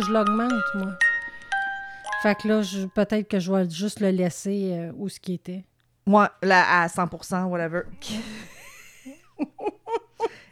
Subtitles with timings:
[0.00, 0.96] Que je l'augmente, moi.
[2.22, 2.62] Fait que là,
[2.94, 5.62] peut-être que je vais juste le laisser euh, où ce qui était.
[6.06, 7.82] Moi, là, à 100%, whatever.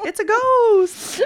[0.04, 1.22] It's a ghost!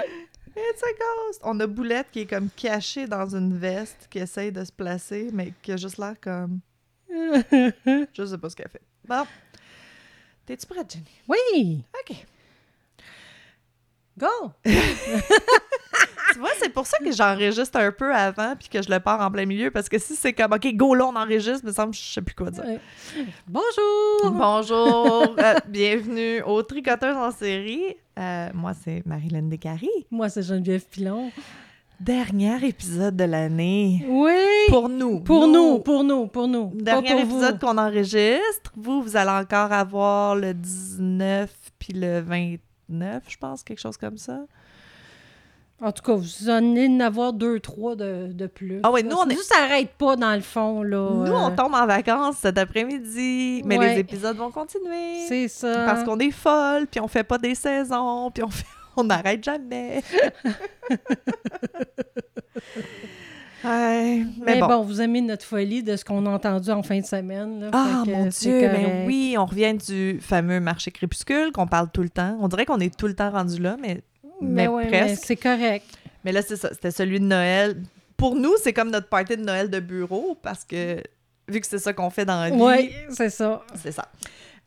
[0.55, 1.41] It's a ghost!
[1.43, 5.29] On a Boulette qui est comme cachée dans une veste, qui essaye de se placer,
[5.33, 6.61] mais qui a juste l'air comme...
[7.09, 8.81] Je sais pas ce qu'elle fait.
[9.05, 9.25] Bon.
[10.45, 11.11] T'es-tu prête, Jenny?
[11.27, 11.83] Oui!
[11.99, 12.25] OK.
[14.17, 14.53] Go!
[16.33, 19.21] Tu vois, c'est pour ça que j'enregistre un peu avant puis que je le pars
[19.21, 21.93] en plein milieu, parce que si c'est comme, OK, go, là, on enregistre, me semble,
[21.93, 22.65] je sais plus quoi dire.
[22.65, 22.79] Ouais.
[23.47, 24.31] Bonjour!
[24.31, 27.95] Bonjour, euh, bienvenue aux Tricoteuses en série.
[28.17, 29.89] Euh, moi, c'est Marilyn Descaries.
[30.09, 31.31] Moi, c'est Geneviève Pilon.
[31.99, 34.03] Dernier épisode de l'année.
[34.07, 34.31] Oui!
[34.69, 35.19] Pour nous.
[35.19, 36.71] Pour nous, pour nous, pour nous.
[36.73, 38.73] Dernier pour épisode qu'on enregistre.
[38.75, 44.17] Vous, vous allez encore avoir le 19 puis le 29, je pense, quelque chose comme
[44.17, 44.39] ça.
[45.83, 48.79] En tout cas, vous en allez en avoir deux, trois de, de plus.
[48.83, 51.09] Ah ouais, nous, on est- Nous, ça s'arrête pas, dans le fond, là.
[51.25, 53.93] Nous, on Euh, tombe en vacances cet après-midi, mais Ouais.
[53.95, 55.25] les épisodes vont continuer.
[55.27, 55.83] C'est ça.
[55.85, 58.65] Parce qu'on est folle, puis on fait pas des saisons, puis on fait...
[58.95, 60.01] on n'arrête jamais.
[63.65, 64.67] ouais, mais, Mais bon.
[64.67, 64.81] bon.
[64.83, 67.59] vous aimez notre folie de ce qu'on a entendu en fin de semaine.
[67.61, 72.03] Là, Ah mon Dieu, mais oui, on revient du fameux marché crépuscule qu'on parle tout
[72.03, 72.37] le temps.
[72.41, 74.01] On dirait qu'on est tout le temps rendu là, mais,
[74.41, 75.25] Mais, mais ouais, mais presque.
[75.25, 75.85] c'est correct.
[76.23, 77.81] Mais là, c'est ça, c'était celui de Noël.
[78.17, 81.01] Pour nous, c'est comme notre party de Noël de bureau, parce que
[81.49, 83.61] vu que c'est ça qu'on fait dans la vie, Oui, c'est ça.
[83.75, 84.07] c'est ça.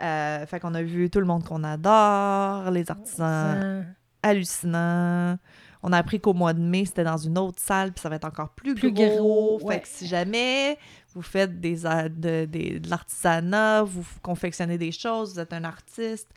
[0.02, 3.84] Euh, fait qu'on a vu tout le monde qu'on adore, les artisans
[4.22, 5.38] Ça- hallucinants.
[5.82, 8.16] On a appris qu'au mois de mai, c'était dans une autre salle, puis ça va
[8.16, 9.58] être encore plus, Plus gros.
[9.58, 10.76] gros, Fait que si jamais
[11.14, 16.28] vous faites des, de, des- de l'artisanat, vous confectionnez des choses, vous êtes un artiste,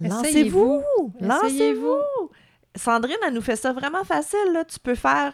[0.00, 0.82] lancez-vous!
[1.20, 2.30] Lancez-vous!
[2.74, 4.52] Sandrine, elle nous fait ça vraiment facile.
[4.52, 4.64] Là.
[4.64, 5.32] Tu peux faire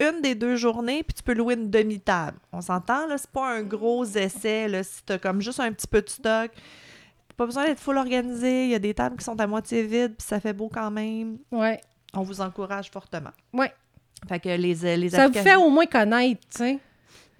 [0.00, 2.38] une des deux journées, puis tu peux louer une demi-table.
[2.52, 3.18] On s'entend, là?
[3.18, 4.82] C'est pas un gros essai, là.
[4.82, 6.50] Si t'as comme juste un petit peu de stock,
[7.28, 8.64] t'as pas besoin d'être full organisé.
[8.64, 10.90] Il y a des tables qui sont à moitié vides, puis ça fait beau quand
[10.90, 11.38] même.
[11.52, 11.80] Ouais.
[12.14, 13.30] On vous encourage fortement.
[13.52, 13.72] Ouais.
[14.28, 16.78] Fait que les, les Ça vous fait au moins connaître, tu sais.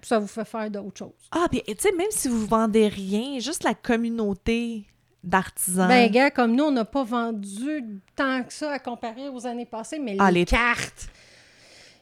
[0.01, 1.29] Ça vous fait faire d'autres choses.
[1.31, 4.85] Ah, puis tu sais, même si vous vendez rien, juste la communauté
[5.23, 5.87] d'artisans.
[5.87, 7.83] Ben, gars, comme nous, on n'a pas vendu
[8.15, 11.07] tant que ça à comparer aux années passées, mais Ah, les, les- cartes.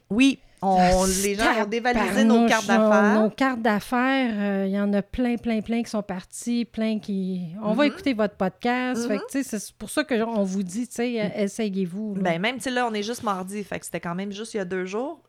[0.09, 3.19] oui, on, les gens ont dévalisé nos cartes d'affaires.
[3.21, 6.99] Nos cartes d'affaires, euh, il y en a plein, plein, plein qui sont partis, plein
[6.99, 7.41] qui...
[7.63, 7.91] On va Mhm.
[7.91, 9.09] écouter votre podcast.
[9.09, 9.19] Mhm.
[9.29, 12.15] c'est pour ça qu'on vous dit, tu sais, euh, essayez-vous.
[12.15, 12.21] là.
[12.21, 14.57] Ben, même, tu là, on est juste mardi, fait que c'était quand même juste il
[14.57, 15.19] y a deux jours.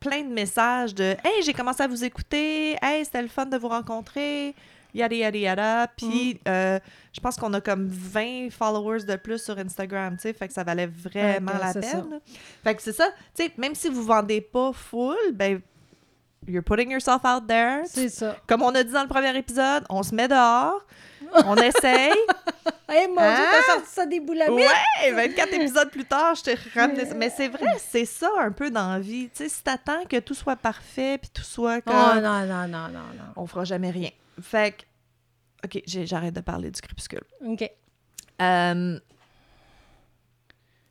[0.00, 2.76] Plein de messages de Hey, j'ai commencé à vous écouter.
[2.80, 4.54] Hey, c'était le fun de vous rencontrer.
[4.94, 5.86] Yada, yada, yada.
[5.96, 6.78] Puis, euh,
[7.12, 10.32] je pense qu'on a comme 20 followers de plus sur Instagram, tu sais.
[10.32, 11.80] Fait que ça valait vraiment la ça.
[11.80, 12.20] peine.
[12.64, 13.08] Fait que c'est ça.
[13.34, 15.60] Tu sais, même si vous vendez pas full, ben,
[16.46, 17.82] you're putting yourself out there.
[17.86, 18.36] c'est ça.
[18.46, 20.80] Comme on a dit dans le premier épisode, on se met dehors,
[21.44, 22.12] on essaye.
[22.88, 23.46] Hey, mon Dieu, Hein?
[23.52, 24.64] t'as sorti ça des boules à Ouais,
[25.12, 27.14] 24 épisodes plus tard, je t'ai ramené ça.
[27.14, 29.28] Mais c'est vrai, c'est ça un peu dans la vie.
[29.28, 31.94] Tu sais, si t'attends que tout soit parfait puis tout soit comme...
[31.94, 33.24] Oh non, non, non, non, non.
[33.36, 34.08] On fera jamais rien.
[34.40, 34.84] Fait que...
[35.66, 37.24] OK, j'arrête de parler du crépuscule.
[37.44, 37.70] OK.
[38.40, 39.00] Euh,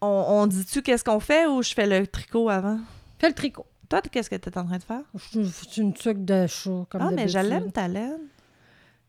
[0.02, 2.80] On, on dit-tu qu'est-ce qu'on fait ou je fais le tricot avant?
[3.20, 3.66] Fais le tricot.
[3.90, 5.04] Toi, qu'est-ce que t'es en train de faire?
[5.16, 8.20] Je C'est une tuque de chat, comme ah, mais je l'aime, ta laine.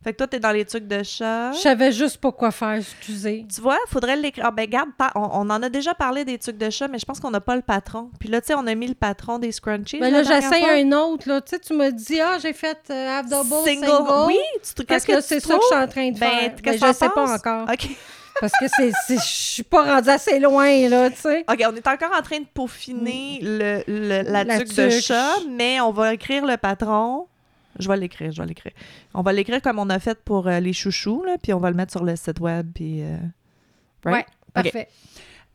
[0.08, 1.52] Fait que toi, t'es dans les trucs de chat.
[1.52, 3.44] Je savais juste pas quoi faire, excusez.
[3.54, 4.46] Tu vois, faudrait l'écrire.
[4.46, 7.04] Ah, ben, garde, on, on en a déjà parlé des trucs de chat, mais je
[7.04, 8.10] pense qu'on n'a pas le patron.
[8.18, 9.98] Puis là, tu sais, on a mis le patron des scrunchies.
[10.00, 10.72] Ben là, j'essaye fois.
[10.72, 11.42] un autre, là.
[11.42, 14.26] Tu sais, tu m'as dit, ah, j'ai fait euh, half double, single.
[14.28, 14.38] Oui,
[14.74, 16.52] tu qu'est-ce que là, c'est ça que je suis en train de Ben, faire.
[16.56, 17.68] Mais que je sais pas encore.
[17.70, 17.88] OK.
[18.40, 21.44] Parce que c'est, je suis pas rendue assez loin, là, tu sais.
[21.52, 25.34] OK, on est encore en train de peaufiner le, le- la, La tuque de chat,
[25.50, 27.26] mais on va écrire le patron.
[27.78, 28.72] Je vais l'écrire, je vais l'écrire.
[29.14, 31.70] On va l'écrire comme on a fait pour euh, les chouchous, là, puis on va
[31.70, 33.02] le mettre sur le site web, puis...
[33.02, 33.16] euh,
[34.04, 34.26] right?
[34.26, 34.88] Ouais, parfait.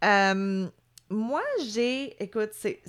[0.03, 0.67] Euh,
[1.09, 2.21] moi, j'ai.
[2.23, 2.79] Écoute, c'est.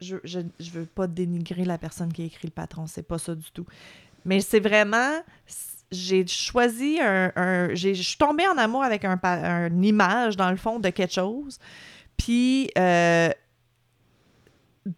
[0.00, 3.18] Je, je, je veux pas dénigrer la personne qui a écrit le patron, c'est pas
[3.18, 3.66] ça du tout.
[4.24, 5.20] Mais c'est vraiment.
[5.90, 7.32] J'ai choisi un.
[7.36, 10.78] un- j'ai- je suis tombée en amour avec un, pa- une image, dans le fond,
[10.78, 11.58] de quelque chose.
[12.16, 12.70] Puis.
[12.78, 13.30] euh,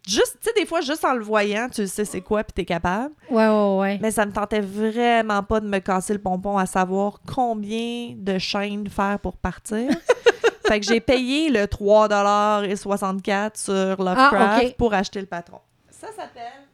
[0.07, 2.65] juste, tu sais, des fois, juste en le voyant, tu sais c'est quoi, puis t'es
[2.65, 3.13] capable.
[3.29, 3.99] Ouais, ouais, ouais.
[4.01, 8.37] Mais ça me tentait vraiment pas de me casser le pompon à savoir combien de
[8.37, 9.89] chaînes faire pour partir.
[10.67, 14.75] fait que j'ai payé le 3,64$ sur Lovecraft Ah, ok.
[14.77, 15.59] pour acheter le patron.
[15.89, 16.67] Ça s'appelle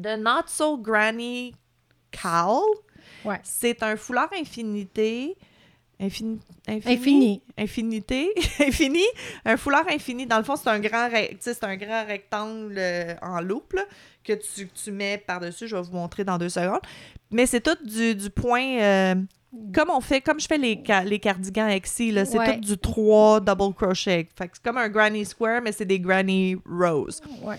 [0.00, 1.54] The Not So Granny
[2.12, 2.62] Cowl.
[3.24, 3.40] Ouais.
[3.42, 5.36] C'est un foulard infinité
[5.98, 6.38] infini,
[6.68, 7.42] Infini.
[7.58, 8.28] infinité,
[8.60, 9.04] infini,
[9.44, 10.26] un foulard infini.
[10.26, 11.08] Dans le fond, c'est un grand,
[11.40, 13.82] c'est un grand rectangle euh, en loupe là,
[14.24, 15.68] que tu, tu mets par-dessus.
[15.68, 16.80] Je vais vous montrer dans deux secondes.
[17.30, 19.14] Mais c'est tout du, du point, euh,
[19.74, 22.54] comme on fait, comme je fais les, les cardigans là, c'est Ouais.
[22.54, 24.28] tout du 3 double crochet.
[24.36, 27.08] Fait c'est comme un granny square, mais c'est des granny rows.
[27.42, 27.56] Ouais.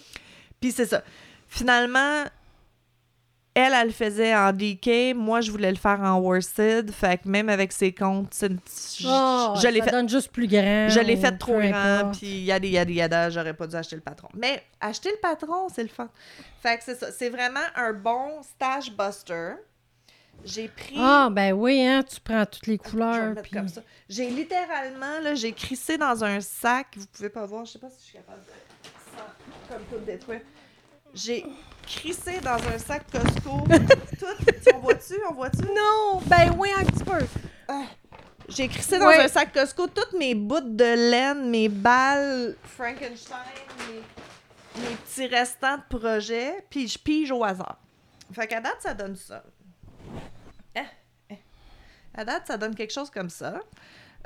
[0.61, 1.03] Puis c'est ça.
[1.49, 2.23] Finalement,
[3.57, 5.15] elle, elle le faisait en DK.
[5.15, 6.91] Moi, je voulais le faire en worsted.
[6.91, 8.59] Fait que même avec ses comptes, c'est une-
[8.99, 9.91] je, Ah, je l'ai ça fait.
[9.91, 10.89] donne juste plus grand.
[10.89, 14.29] Je l'ai fait trop grand, puis yada yada yada, j'aurais pas dû acheter le patron.
[14.35, 16.09] Mais acheter le patron, c'est le fun.
[16.61, 17.11] Fait que c'est ça.
[17.11, 19.53] C'est vraiment un bon stash buster.
[20.45, 20.95] J'ai pris.
[20.99, 23.33] Ah, ben oui, hein, tu prends toutes les le couleurs.
[23.41, 23.81] puis- comme ça.
[24.07, 26.87] J'ai littéralement, là, j'ai crissé dans un sac.
[26.95, 28.51] Vous pouvez pas voir, je sais pas si je suis capable de.
[29.73, 30.41] comme tout détruire.
[31.15, 31.43] J'ai
[31.87, 33.63] crissé dans un sac Costco.
[34.19, 34.25] tout.
[34.75, 35.15] On voit-tu?
[35.29, 35.63] On voit-tu?
[35.63, 37.19] Non, ben oui, un petit peu.
[38.49, 39.19] J'ai crissé dans Ouais.
[39.19, 43.37] un sac Costco toutes mes bouts de laine, mes balles Frankenstein,
[43.89, 47.77] mes, mes petits restants de projet, puis je pige au hasard.
[48.31, 49.43] Fait qu'à date, ça donne ça.
[50.75, 50.79] Eh,
[51.29, 51.37] eh.
[52.13, 53.59] À date, ça donne quelque chose comme ça.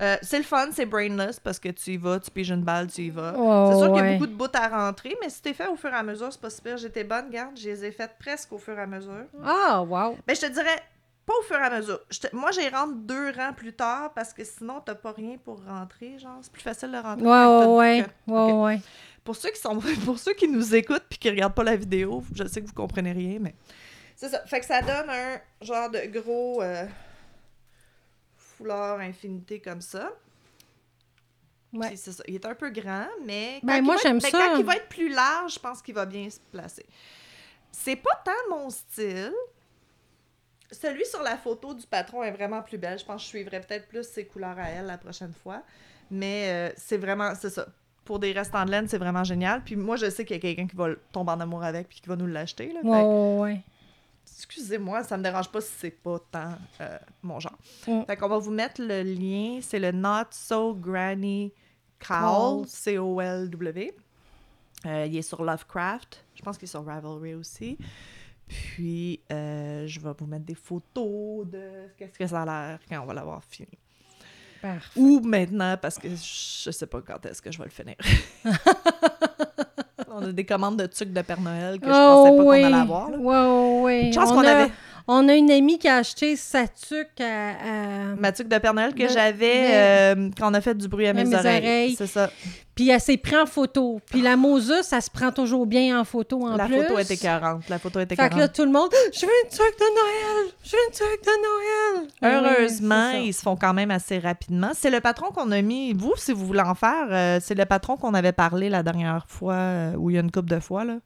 [0.01, 2.87] Euh, c'est le fun, c'est brainless parce que tu y vas, tu piges une balle,
[2.91, 3.35] tu y vas.
[3.37, 5.67] Oh, c'est sûr qu'il y a beaucoup de bouts à rentrer, mais si t'es fait
[5.67, 6.77] au fur et à mesure, c'est pas super.
[6.77, 9.25] J'étais bonne, garde, je les ai faites presque au fur et à mesure.
[9.43, 10.17] Ah, wow.
[10.25, 10.81] Ben, je te dirais,
[11.25, 11.99] pas au fur et à mesure.
[12.09, 15.63] Te- Moi, j'ai rentre deux rangs plus tard parce que sinon, t'as pas rien pour
[15.63, 16.17] rentrer.
[16.17, 17.23] Genre, c'est plus facile de rentrer.
[17.23, 18.81] Ouais, ouais, que- ouais.
[19.23, 22.23] Pour ceux qui sont, pour ceux qui nous écoutent puis qui regardent pas la vidéo,
[22.33, 23.53] je sais que vous comprenez rien, mais
[24.15, 24.41] c'est ça.
[24.47, 26.85] Fait que ça donne un genre de gros euh,
[28.61, 30.11] foulard infinité comme ça.
[31.73, 31.95] Ouais.
[31.95, 32.23] C'est ça.
[32.27, 34.37] Il est un peu grand, mais quand, Ben, il, moi, va être- j'aime ben, ça.
[34.37, 36.85] quand il va être plus large, je pense qu'il va bien se placer.
[37.71, 39.31] C'est pas tant mon style.
[40.69, 42.97] Celui sur la photo du patron est vraiment plus belle.
[42.99, 45.63] Je pense que je suivrai peut-être plus ses couleurs à elle la prochaine fois.
[46.09, 47.67] Mais euh, c'est vraiment, c'est ça.
[48.03, 49.61] Pour des restants de laine, c'est vraiment génial.
[49.63, 52.01] Puis moi, je sais qu'il y a quelqu'un qui va tomber en amour avec puis
[52.01, 52.73] qui va nous l'acheter.
[52.73, 52.81] là.
[52.83, 53.61] Ouais.
[54.45, 57.57] Excusez-moi, ça me dérange pas si c'est pas tant euh, mon genre.
[57.87, 58.03] Mm.
[58.07, 59.59] Fait qu'on va vous mettre le lien.
[59.61, 61.53] C'est le Not So Granny
[61.99, 62.65] Cowl.
[62.67, 63.95] C-O-L-W.
[64.85, 66.25] Euh, il est sur Lovecraft.
[66.33, 67.77] Je pense qu'il est sur Ravelry aussi.
[68.47, 73.01] Puis, euh, je vais vous mettre des photos de qu'est-ce que ça a l'air quand
[73.01, 73.77] on va l'avoir fini.
[74.61, 74.99] Parfait.
[74.99, 77.95] Ou maintenant, parce que je sais pas quand est-ce que je vais le finir.
[80.13, 82.61] on a des commandes de trucs de Père Noël que je Oh, pensais pas oui.
[82.61, 83.09] qu'on allait avoir.
[83.11, 83.17] là.
[84.13, 84.71] Pense On qu'on a- avait...
[85.07, 87.49] On a une amie qui a acheté sa tuque à.
[87.51, 90.87] à- Ma tuque de Père Noël que De- j'avais euh, quand on a fait du
[90.87, 91.57] bruit à mes, mes oreilles.
[91.59, 91.95] oreilles.
[91.97, 92.29] C'est ça.
[92.75, 93.99] Puis elle s'est pris en photo.
[94.09, 96.81] Puis la Moses, ça se prend toujours bien en photo en La plus.
[96.81, 97.67] photo était 40.
[97.69, 98.53] La photo était Fait que là, 40.
[98.55, 100.51] tout le monde, je veux une tuque de Noël!
[100.63, 102.55] Je veux une tuque de Noël!
[102.59, 104.71] Heureusement, ils se font quand même assez rapidement.
[104.73, 105.93] C'est le patron qu'on a mis.
[105.93, 109.25] Vous, si vous voulez en faire, euh, c'est le patron qu'on avait parlé la dernière
[109.27, 110.85] fois, euh, ou il y a une couple de fois.
[110.85, 110.97] Là.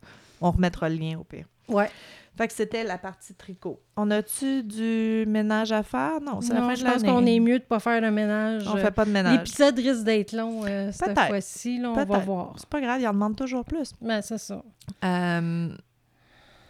[0.41, 1.45] On remettra le lien au pire.
[1.67, 1.89] Ouais.
[2.37, 3.81] Fait que c'était la partie tricot.
[3.95, 6.19] On a-tu du ménage à faire?
[6.21, 8.09] Non, c'est la Non, fin je de pense qu'on est mieux de pas faire de
[8.09, 8.67] ménage.
[8.67, 9.37] On fait pas de ménage.
[9.37, 11.81] L'épisode risque d'être long euh, cette fois-ci.
[11.83, 12.53] On va voir.
[12.57, 13.93] C'est pas grave, il en demande toujours plus.
[14.01, 14.61] Ben, c'est ça.
[15.03, 15.69] Euh,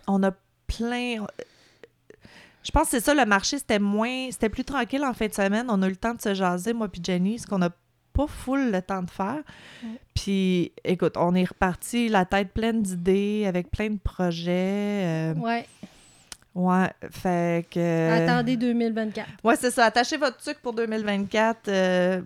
[0.08, 0.32] on a
[0.68, 1.26] plein.
[2.64, 4.28] Je pense que c'est ça, le marché, c'était moins.
[4.32, 5.68] C'était plus tranquille en fin de semaine.
[5.70, 7.70] On a eu le temps de se jaser, moi puis Jenny, ce qu'on n'a
[8.16, 9.42] pas full le temps de faire.
[10.14, 14.52] Puis, écoute, on est reparti la tête pleine d'idées, avec plein de projets.
[14.54, 15.66] euh, Ouais.
[16.56, 18.24] ouais, fait que.
[18.24, 19.28] Attendez 2024.
[19.44, 19.86] Ouais, c'est ça.
[19.86, 21.68] Attachez votre truc pour 2024.
[21.68, 22.22] euh,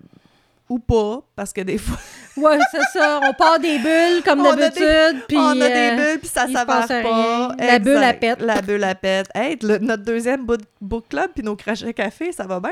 [0.72, 1.98] ou pas, parce que des fois,
[2.38, 3.20] Ouais, c'est ça.
[3.24, 5.24] On part des bulles comme d'habitude.
[5.28, 7.56] puis, on a euh, des bulles, puis ça s'avère pas.
[7.58, 8.40] La bulle, elle pète.
[8.42, 9.28] La bulle, elle pète.
[9.34, 12.70] Hey, le- notre deuxième book, book club, puis nos crachets café, ça va bien.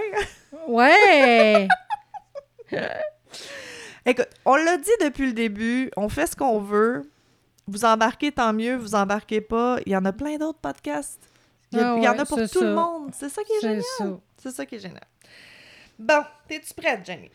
[0.68, 1.68] Ouais!
[4.06, 7.10] Écoute, on l'a dit depuis le début, on fait ce qu'on veut.
[7.68, 8.76] Vous embarquez, tant mieux.
[8.78, 9.78] Vous embarquez pas.
[9.86, 11.22] Il y en a plein d'autres podcasts.
[11.74, 13.12] Il y, a- Ah il y en a pour tout le monde.
[13.14, 14.18] C'est ça qui est C'est génial.
[14.42, 15.04] C'est ça qui est génial.
[16.00, 17.30] Bon, t'es-tu prête, Jenny?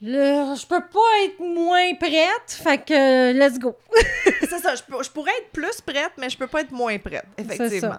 [0.00, 3.76] Là, je peux pas être moins prête, fait que let's go.
[4.40, 7.26] c'est ça, je, je pourrais être plus prête, mais je peux pas être moins prête,
[7.36, 7.98] effectivement.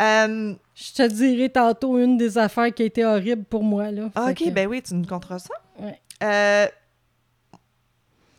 [0.00, 3.90] Euh, Je te dirai tantôt une des affaires qui a été horrible pour moi.
[3.90, 4.08] Là.
[4.10, 5.54] Fait ok, que- ben oui, tu nous conteras ça.
[5.78, 6.00] Ouais.
[6.22, 6.66] Euh,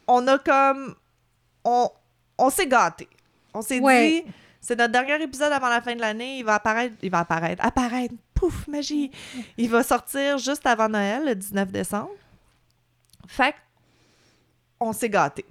[0.07, 0.95] on a comme.
[1.63, 1.89] On,
[2.37, 3.07] on s'est gâté.
[3.53, 4.23] On s'est Ouais.
[4.25, 6.39] dit, c'est notre dernier épisode avant la fin de l'année.
[6.39, 6.95] Il va apparaître.
[7.01, 7.63] Il va apparaître.
[7.63, 8.15] Apparaître.
[8.33, 9.11] Pouf, magie.
[9.57, 12.09] Il va sortir juste avant Noël, le 19 décembre.
[13.27, 13.53] Fait
[14.79, 15.45] on s'est gâté.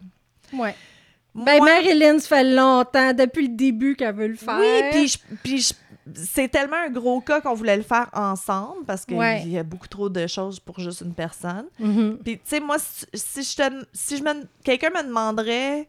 [0.52, 0.74] Ouais.
[1.34, 4.58] Ben, Moi- Marilyn, ça fait longtemps, depuis le début qu'elle veut le faire.
[4.58, 5.74] Oui, puis je, puis je-
[6.14, 9.42] c'est tellement un gros cas qu'on voulait le faire ensemble parce qu'il Ouais.
[9.46, 11.66] y a beaucoup trop de choses pour juste une personne.
[11.78, 12.18] Mhm.
[12.24, 13.84] Puis, tu sais, moi, si, si je te.
[13.92, 14.44] Si je me.
[14.64, 15.88] Quelqu'un me demanderait.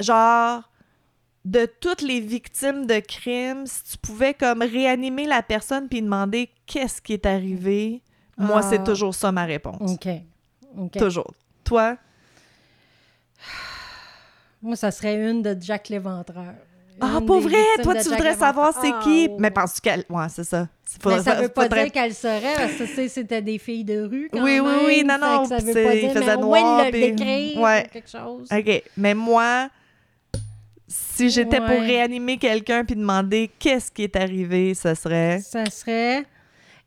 [0.00, 0.62] Genre.
[1.44, 6.48] De toutes les victimes de crimes, si tu pouvais comme réanimer la personne puis demander
[6.64, 8.00] qu'est-ce qui est arrivé,
[8.38, 8.70] moi, Ah.
[8.70, 9.92] c'est toujours ça ma réponse.
[9.92, 10.08] OK.
[10.78, 10.92] OK.
[10.96, 11.34] Toujours.
[11.62, 11.98] Toi?
[14.62, 16.54] Moi, ça serait une de Jack Léventreur.
[17.00, 17.58] Ah, pour vrai?
[17.82, 19.28] Toi, tu voudrais savoir c'est qui?
[19.30, 20.04] Ah, Mais penses-tu qu'elle.
[20.08, 20.60] Ouais, c'est ça.
[20.60, 23.58] Mais Faudrait- ça veut pas faudrait- dire qu'elle serait, parce que tu sais, c'était des
[23.58, 24.86] filles de rue quand Oui, oui, même.
[24.86, 27.84] oui, non, non, Ça veut c'est- pas il dire, faisait mais noir, puis- décrire ouais.
[27.86, 28.48] ou quelque chose.
[28.50, 28.82] OK.
[28.96, 29.68] Mais moi,
[30.86, 35.40] si j'étais pour réanimer quelqu'un puis demander qu'est-ce qui est arrivé, ce serait.
[35.40, 36.24] Ça serait...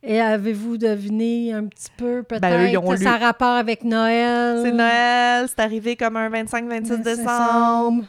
[0.09, 3.03] Et avez-vous deviné un petit peu, peut-être, Ben, ont lu.
[3.03, 4.61] ça rapport avec Noël?
[4.63, 8.05] C'est Noël, c'est arrivé comme un 25-26 décembre.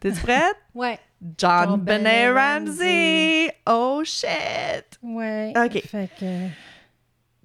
[0.00, 0.56] T'es-tu prête?
[0.74, 0.98] Ouais,
[1.36, 3.54] John, John Benet Benet Ramsey.
[3.68, 4.98] Oh shit!
[5.02, 5.52] ouais.
[5.54, 5.82] OK.
[5.86, 6.24] Fait que...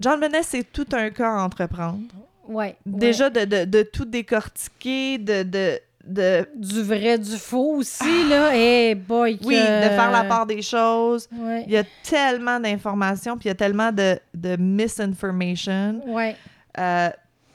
[0.00, 2.06] John Benet, c'est tout un cas à entreprendre.
[2.48, 2.74] Ouais.
[2.86, 6.46] Déjà, de, de, de tout décortiquer, de, de, de.
[6.56, 8.50] Du vrai, du faux aussi, là.
[8.54, 9.44] Eh boy, Ah!
[9.46, 11.28] oui, que- de faire la part des choses.
[11.32, 11.64] Ouais.
[11.66, 16.00] Il y a tellement d'informations, puis il y a tellement de, de misinformation.
[16.06, 16.36] Ouais.
[16.78, 17.10] Euh,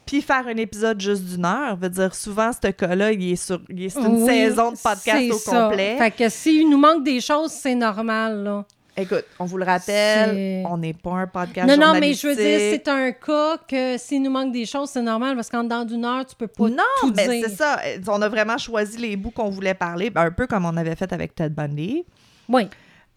[0.06, 3.62] puis faire un épisode juste d'une heure, veut dire souvent, ce cas-là, il est sur.
[3.70, 5.68] il est- C'est une Oui, saison de podcast au ça.
[5.70, 5.96] complet.
[5.98, 8.66] Fait que s'il nous manque des choses, c'est normal, là.
[8.96, 12.28] Écoute, on vous le rappelle, C'est- on n'est pas un podcast Non, non, mais je
[12.28, 15.64] veux dire, c'est un cas que s'il nous manque des choses, c'est normal parce qu'en
[15.64, 17.48] dedans d'une heure, tu peux pas Non, tout mais dire.
[17.50, 17.80] c'est ça.
[18.08, 20.96] On a vraiment choisi les bouts qu'on voulait parler, ben, un peu comme on avait
[20.96, 22.06] fait avec Ted Bundy.
[22.48, 22.68] Oui.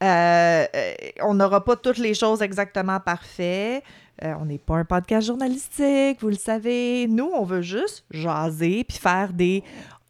[0.03, 0.65] Euh,
[1.23, 3.83] on n'aura pas toutes les choses exactement parfaites.
[4.25, 7.07] Euh, on n'est pas un podcast journalistique, vous le savez.
[7.07, 9.63] Nous, on veut juste jaser puis faire des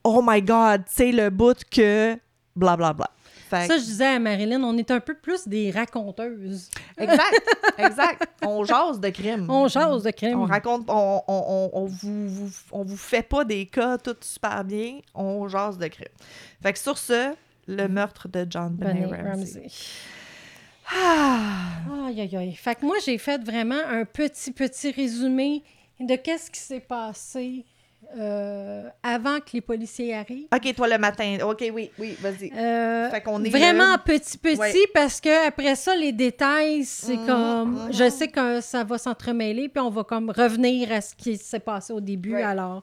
[0.04, 2.16] Oh my God, sais, le bout que
[2.54, 2.92] blablabla.
[2.92, 3.10] Bla, bla.
[3.48, 6.68] Fait Ça, je disais à Marilyn, on est un peu plus des raconteuses.
[6.98, 7.42] Exact,
[7.78, 8.28] exact.
[8.42, 9.46] On jase de crimes.
[9.48, 10.40] On jase de crime.
[10.40, 14.16] On raconte, on, on, on, on vous, vous- on vous fait pas des cas tout
[14.20, 16.08] super bien, on jase de crimes.
[16.62, 17.34] Fait que sur ce,
[17.68, 19.28] le meurtre de John Benet Ramsey.
[19.30, 19.68] Ramsey.
[20.92, 22.06] Ah!
[22.06, 22.54] Aïe, aïe, aïe.
[22.54, 25.62] Fait que moi, j'ai fait vraiment un petit, petit résumé
[25.98, 27.64] de qu'est-ce qui s'est passé
[28.16, 30.46] euh, avant que les policiers arrivent.
[30.54, 31.38] OK, toi le matin.
[31.44, 32.52] OK, oui, oui, vas-y.
[32.56, 33.98] Euh, Fait qu'on est vraiment là.
[33.98, 34.72] petit petit Ouais.
[34.94, 37.92] parce que après ça les détails c'est Mhm, comme mhm.
[37.92, 41.58] je sais que ça va s'entremêler puis on va comme revenir à ce qui s'est
[41.60, 42.46] passé au début Right.
[42.46, 42.82] alors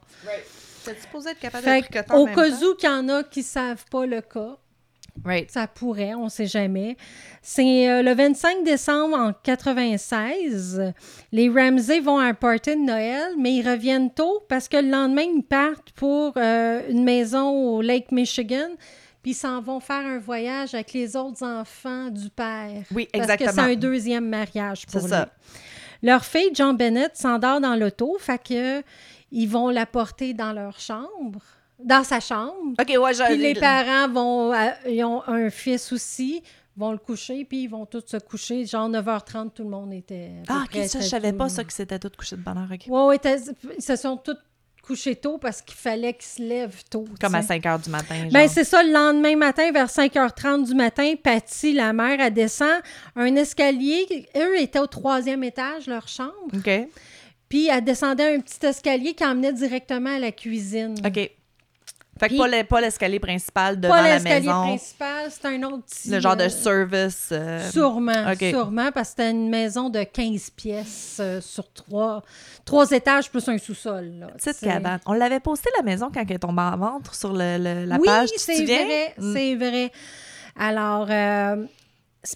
[0.85, 2.65] T'es supposé être capable fait de au même cas temps?
[2.67, 4.57] où qu'il y en a qui savent pas le cas
[5.23, 5.51] Right.
[5.51, 6.97] ça pourrait on sait jamais
[7.41, 10.93] c'est euh, le 25 décembre en 96
[11.31, 14.89] les Ramsey vont à un party de Noël mais ils reviennent tôt parce que le
[14.89, 18.69] lendemain ils partent pour euh, une maison au Lake Michigan
[19.21, 22.83] puis ils s'en vont faire un voyage avec les autres enfants du père.
[22.93, 23.67] Oui, Parce que c'est exactement.
[23.69, 25.09] un deuxième mariage pour C'est lui.
[25.13, 25.29] ça.
[26.01, 28.83] Leur fille, John Bennett, s'endort dans l'auto, fait que
[29.31, 31.39] ils vont la porter dans leur chambre,
[31.79, 32.73] dans sa chambre.
[32.79, 33.23] OK, ouais, j'ai...
[33.25, 36.41] Puis les parents vont, euh, ils ont un fils aussi,
[36.77, 38.65] vont le coucher, puis ils vont tous se coucher.
[38.65, 40.31] Genre 9h30, tout le monde était.
[40.43, 41.37] à peu Ah, OK, près, ça, je savais tout.
[41.37, 42.69] pas ça, que c'était tout couché de bonne heure.
[42.71, 42.85] OK.
[42.87, 44.37] Ouais, ouais, t'as- ils se sont tous
[44.81, 47.05] couchés tôt parce qu'il fallait qu'ils se lèvent tôt.
[47.21, 47.53] Comme à tu sais.
[47.53, 48.15] 5 h du matin.
[48.23, 48.31] Genre.
[48.31, 52.81] Ben, c'est ça, le lendemain matin, vers 5h30 du matin, Patty, la mère, elle descend
[53.15, 54.27] un escalier.
[54.35, 56.33] Eux étaient au troisième étage, leur chambre.
[56.53, 56.69] OK.
[57.47, 60.95] Puis elle descendait un petit escalier qui emmenait directement à la cuisine.
[61.05, 61.31] OK.
[62.19, 64.61] Fait que Puis- pas le- pas l'escalier principal devant Pas la l'escalier maison.
[64.67, 66.09] principal, c'est un autre petit...
[66.11, 67.29] Le genre de euh, service.
[67.31, 72.21] euh, Sûrement, sûrement, parce que c'était une maison de 15 pièces euh, sur trois,
[72.65, 74.27] trois étages plus un sous-sol.
[74.37, 74.99] Petite cabane.
[75.07, 77.95] On l'avait posté la maison quand elle est tombée en ventre sur le, le- la
[77.97, 78.29] oui, page.
[78.31, 79.33] Te c'est vrai, Mm.
[79.33, 79.91] c'est vrai.
[80.55, 81.65] Alors, euh,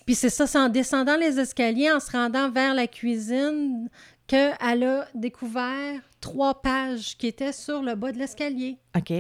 [0.07, 3.89] puis c'est ça, c'est en descendant les escaliers, en se rendant vers la cuisine,
[4.25, 8.77] qu'elle a découvert trois pages qui étaient sur le bas de l'escalier.
[8.97, 9.13] OK.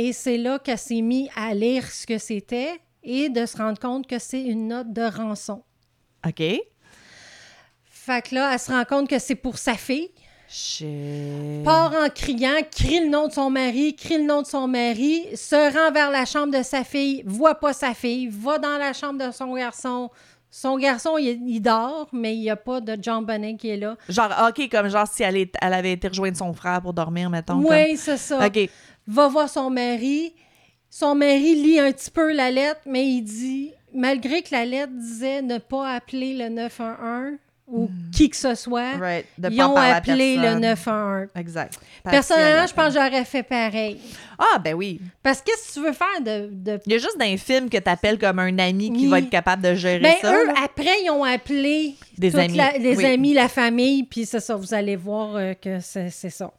[0.00, 3.80] Et c'est là qu'elle s'est mise à lire ce que c'était et de se rendre
[3.80, 5.64] compte que c'est une note de rançon.
[6.24, 6.40] OK.
[7.84, 10.10] Fait que là, elle se rend compte que c'est pour sa fille.
[10.48, 11.64] Shit.
[11.64, 15.24] Part en criant, crie le nom de son mari, crie le nom de son mari,
[15.34, 18.92] se rend vers la chambre de sa fille, voit pas sa fille, va dans la
[18.92, 20.10] chambre de son garçon.
[20.50, 23.76] Son garçon, il, il dort, mais il n'y a pas de John Bonnet qui est
[23.76, 23.96] là.
[24.08, 27.28] Genre, OK, comme genre si elle, est- elle avait été rejoindre son frère pour dormir,
[27.28, 27.56] mettons.
[27.68, 28.46] Oui, c'est ça.
[28.46, 28.70] OK.
[29.08, 30.32] Va voir son mari.
[30.90, 34.92] Son mari lit un petit peu la lettre, mais il dit, malgré que la lettre
[34.94, 37.38] disait ne pas appeler le 911,
[37.70, 39.26] ou qui que ce soit, Right.
[39.50, 40.60] Ils ont appelé le personne.
[40.60, 41.28] 911.
[41.36, 41.78] Exact.
[42.02, 43.98] Personnellement, je pense que j'aurais fait pareil.
[44.38, 44.98] Ah, ben oui.
[45.22, 46.48] Parce que qu'est-ce que tu veux faire de.
[46.50, 46.80] de...
[46.86, 49.08] Il y a juste dans les films que t'appelles comme un ami qui Oui.
[49.08, 50.32] va être capable de gérer Ben, ça.
[50.34, 52.56] eux, après, ils ont appelé Des amis.
[52.56, 53.04] la- les Oui.
[53.04, 56.50] amis, la famille, puis c'est ça, vous allez voir euh, que c'est ça.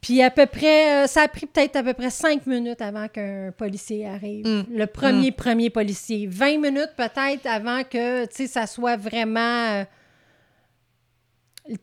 [0.00, 3.08] Puis à peu près, euh, ça a pris peut-être à peu près cinq minutes avant
[3.08, 4.46] qu'un policier arrive.
[4.46, 4.64] Mm.
[4.70, 6.26] Le premier, premier policier.
[6.28, 9.40] 20 minutes peut-être avant que, tu sais, ça soit vraiment
[9.72, 9.84] euh,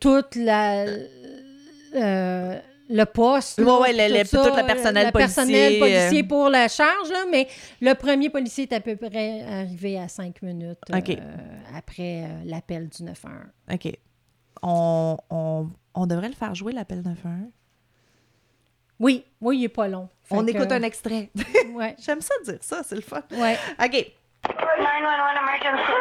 [0.00, 0.86] toute la...
[1.94, 2.58] euh,
[2.88, 3.58] le poste.
[3.60, 7.48] Ouais, le- tout le- ça, personnel le personnel policier, policier pour la charge, là, mais
[7.80, 10.78] le premier policier est à peu près arrivé à cinq minutes
[11.20, 13.34] euh, après l'appel du 911.
[13.74, 13.92] OK.
[14.62, 17.50] On, on, on devrait le faire jouer, l'appel 911.
[18.98, 20.08] Oui, oui, il est pas long.
[20.24, 21.30] Fait On que, écoute un extrait.
[21.74, 23.22] Ouais, J'aime ça dire ça, c'est le fun.
[23.32, 23.58] ouais.
[23.82, 23.96] OK.
[24.46, 25.92] 911 emergency.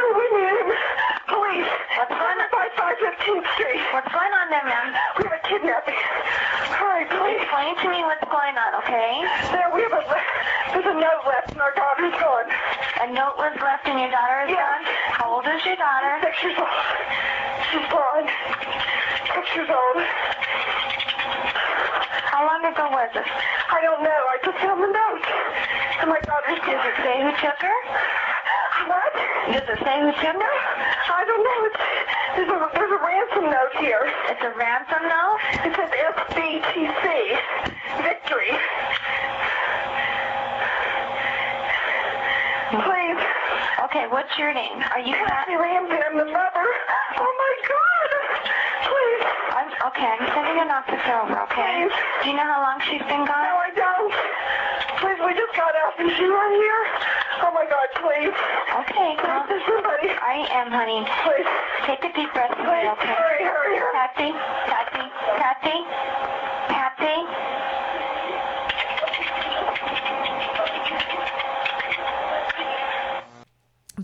[1.28, 1.68] Police.
[1.98, 2.48] What's going on?
[2.56, 3.82] 5515th Street.
[3.92, 4.88] What's going on there, ma'am?
[5.18, 6.00] We have a kidnapping.
[6.80, 7.42] Hurry, please.
[7.42, 9.26] Explain to me what's going on, okay?
[9.52, 10.04] There, we have a,
[10.72, 12.48] there's a note left and our daughter's gone.
[13.02, 14.62] A note was left and your daughter is Yes.
[14.64, 14.84] gone?
[15.20, 16.12] How old is your daughter?
[16.24, 16.72] Six years old.
[17.74, 18.30] She's blind.
[19.34, 19.98] Six years old.
[22.36, 23.24] How long ago was this?
[23.72, 24.22] I don't know.
[24.28, 25.24] I just found the note.
[26.04, 27.78] And my daughter's Does it say who took her?
[28.92, 29.14] What?
[29.56, 30.56] Does it say who took her?
[31.16, 31.60] I don't know.
[31.64, 31.80] It's,
[32.36, 34.12] there's, a, there's a ransom note here.
[34.28, 35.40] It's a ransom note?
[35.64, 37.08] It says SBTC.
[38.04, 38.52] Victory.
[42.84, 43.45] Please.
[43.86, 44.80] Okay, what's your name?
[44.92, 46.68] Are you Kathy Ramsey, I'm the mother.
[47.18, 48.10] Oh my God.
[48.86, 49.24] Please.
[49.56, 51.88] I'm, okay, I'm sending an officer over, okay?
[51.88, 51.96] Please.
[52.24, 53.44] Do you know how long she's been gone?
[53.46, 53.56] No.
[53.66, 54.12] I don't.
[55.02, 55.96] Please, we just got out.
[56.00, 56.82] Is she right here?
[57.44, 58.36] Oh my God, please.
[58.86, 60.08] Okay, Please, there's somebody.
[60.12, 61.04] I am, honey.
[61.24, 61.48] Please.
[61.88, 63.14] Take a deep breath Please, okay?
[63.16, 63.94] hurry, hurry, hurry.
[63.94, 64.30] Patsy,
[64.72, 65.04] Patsy,
[65.40, 65.78] Patsy,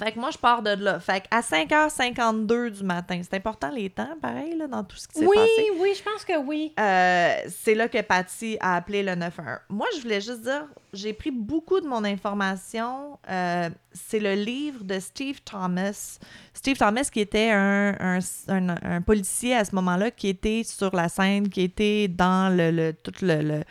[0.03, 0.99] Fait que moi, je pars de là.
[0.99, 5.19] Fait qu'à 5h52 du matin, c'est important les temps, pareil, là, dans tout ce qui
[5.19, 5.67] s'est Oui, passé.
[5.79, 6.73] oui, je pense que oui.
[6.79, 9.59] Euh, c'est là que Patty a appelé le 911.
[9.69, 13.19] Moi, je voulais juste dire, j'ai pris beaucoup de mon information.
[13.29, 16.17] euh, c'est le livre de Steve Thomas.
[16.53, 20.95] Steve Thomas, qui était un, un, un- un policier à ce moment-là, qui était sur
[20.95, 23.63] la scène, qui était dans le, le- toute le- le-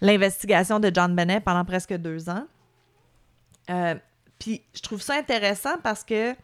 [0.00, 2.44] l'investigation de John Bennett pendant presque deux ans.
[3.68, 3.94] Euh,
[4.40, 6.34] Puis je trouve ça intéressant parce que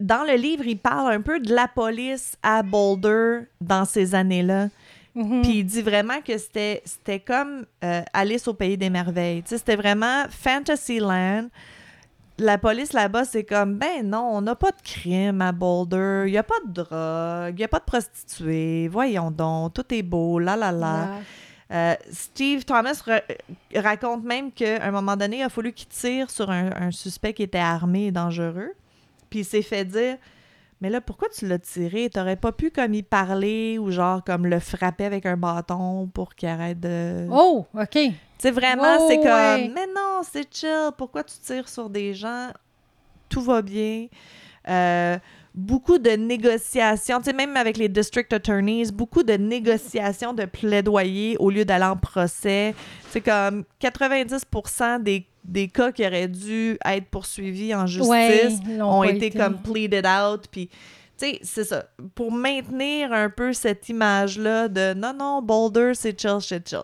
[0.00, 4.68] dans le livre, il parle un peu de la police à Boulder dans ces années-là.
[5.14, 5.42] Mhm.
[5.42, 9.42] Puis il dit vraiment que c'était, c'était comme euh, Alice au Pays des Merveilles.
[9.46, 11.48] C'était vraiment Fantasyland.
[12.38, 16.32] La police là-bas, c'est comme, ben non, on n'a pas de crime à Boulder, il
[16.32, 20.02] n'y a pas de drogue, il n'y a pas de prostituées, voyons donc, tout est
[20.02, 20.92] beau, la la la.
[20.92, 21.22] Ouais.
[21.72, 23.22] Euh, Steve Thomas ra-
[23.74, 27.32] raconte même qu'à un moment donné, il a fallu qu'il tire sur un, un suspect
[27.34, 28.72] qui était armé et dangereux.
[29.30, 30.16] Puis il s'est fait dire
[30.80, 32.08] Mais là, pourquoi tu l'as tiré?
[32.08, 36.34] T'aurais pas pu comme y parler ou genre comme le frapper avec un bâton pour
[36.36, 37.26] qu'il arrête de.
[37.30, 37.88] Oh, OK.
[37.90, 39.68] Tu sais, vraiment, Oh, c'est comme ouais.
[39.74, 40.90] Mais non, c'est chill.
[40.96, 42.50] Pourquoi tu tires sur des gens?
[43.28, 44.06] Tout va bien.
[44.68, 45.18] Euh,
[45.56, 51.36] beaucoup de négociations, tu sais, même avec les district attorneys, beaucoup de négociations de plaidoyer
[51.38, 52.74] au lieu d'aller en procès.
[53.10, 59.02] C'est comme 90% des, des cas qui auraient dû être poursuivis en justice Ouais, ont
[59.02, 59.38] été, été.
[59.38, 60.44] comme pleaded out.
[60.50, 60.74] Puis, tu
[61.16, 61.86] sais, c'est ça.
[62.14, 66.82] Pour maintenir un peu cette image-là de non, non, Boulder, c'est chill, shit, chill.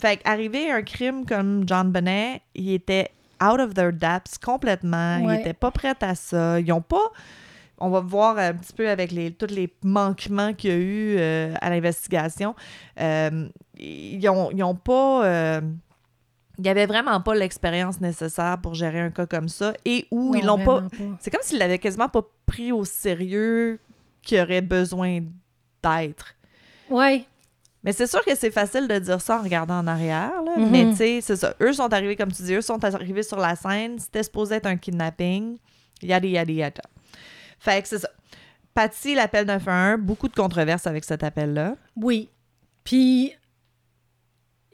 [0.00, 3.10] Fait qu'arriver à un crime comme John Bonnet, il était
[3.42, 5.18] out of their depths complètement.
[5.22, 5.36] Ouais.
[5.36, 6.58] Ils étaient pas prêts à ça.
[6.58, 7.12] Ils ont pas.
[7.84, 11.16] On va voir un petit peu avec les, tous les manquements qu'il y a eu
[11.18, 12.54] euh, à l'investigation.
[13.00, 15.24] Euh, ils, ont, ils ont pas.
[15.26, 15.60] euh,
[16.56, 20.32] il n'y avait vraiment pas l'expérience nécessaire pour gérer un cas comme ça et où
[20.34, 20.84] Non, ils l'ont pas.
[21.18, 23.80] C'est comme s'ils l'avaient quasiment pas pris au sérieux
[24.22, 25.20] qu'il aurait besoin
[25.82, 26.34] d'être.
[26.88, 27.24] Ouais.
[27.82, 30.52] Mais c'est sûr que c'est facile de dire ça en regardant en arrière, là.
[30.56, 30.70] Mhm.
[30.70, 31.54] mais tu sais, c'est ça.
[31.60, 34.66] Eux sont arrivés, comme tu dis, eux sont arrivés sur la scène, c'était supposé être
[34.66, 35.58] un kidnapping,
[36.02, 36.82] yada yada yada.
[37.64, 38.10] Fait que c'est ça.
[38.74, 41.76] Patty l'appel 911, beaucoup de controverses avec cet appel-là.
[41.96, 42.28] Oui.
[42.82, 43.32] Puis,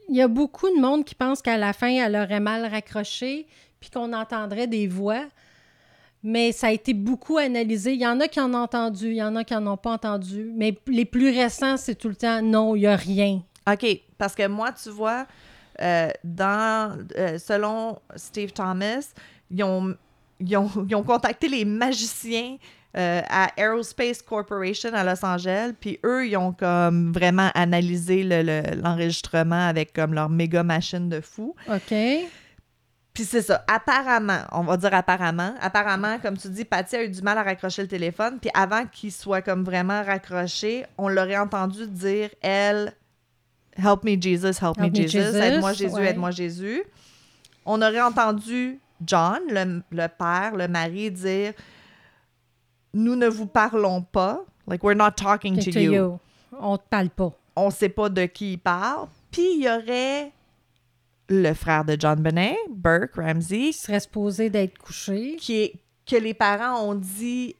[0.08, 3.46] il y a beaucoup de monde qui pense qu'à la fin, elle aurait mal raccroché,
[3.78, 5.24] puis qu'on entendrait des voix.
[6.24, 7.92] Mais ça a été beaucoup analysé.
[7.92, 9.76] Il y en a qui en ont entendu, il y en a qui n'en ont
[9.76, 10.50] pas entendu.
[10.56, 13.42] Mais les plus récents, c'est tout le temps non, il n'y a rien.
[13.70, 13.86] OK,
[14.18, 15.26] parce que moi, tu vois,
[15.80, 19.12] euh, dans, euh, selon Steve Thomas,
[19.50, 19.94] ils ont,
[20.40, 22.56] ils ont, ils ont contacté les magiciens
[22.96, 25.72] euh, à Aerospace Corporation à Los Angeles.
[25.80, 31.08] Puis eux, ils ont comme vraiment analysé le- le- l'enregistrement avec comme leur méga machine
[31.08, 31.54] de fou.
[31.68, 31.94] OK.
[33.12, 33.64] Puis c'est ça.
[33.68, 35.54] Apparemment, on va dire apparemment.
[35.60, 38.38] Apparemment, comme tu dis, Patty a eu du mal à raccrocher le téléphone.
[38.40, 42.92] Puis avant qu'il soit comme vraiment raccroché, on l'aurait entendu dire, elle,
[43.76, 45.10] Help me Jesus, help, me Help me Jesus.
[45.26, 46.10] Jesus, Aide-moi Jésus, ouais.
[46.10, 46.82] aide-moi Jésus.
[47.64, 51.52] On aurait entendu John, le, le père, le mari, dire,
[52.94, 54.44] nous ne vous parlons pas.
[54.66, 55.92] Like, we're not talking to, To you.
[55.92, 56.18] you.
[56.60, 57.32] On te parle pas.
[57.56, 59.08] On sait pas de qui il parle.
[59.30, 60.32] Puis il y aurait
[61.28, 65.36] le frère de John Benet, Burke Ramsey, Il serait supposé d'être couché.
[65.36, 65.74] qui est,
[66.06, 67.54] que les parents ont dit,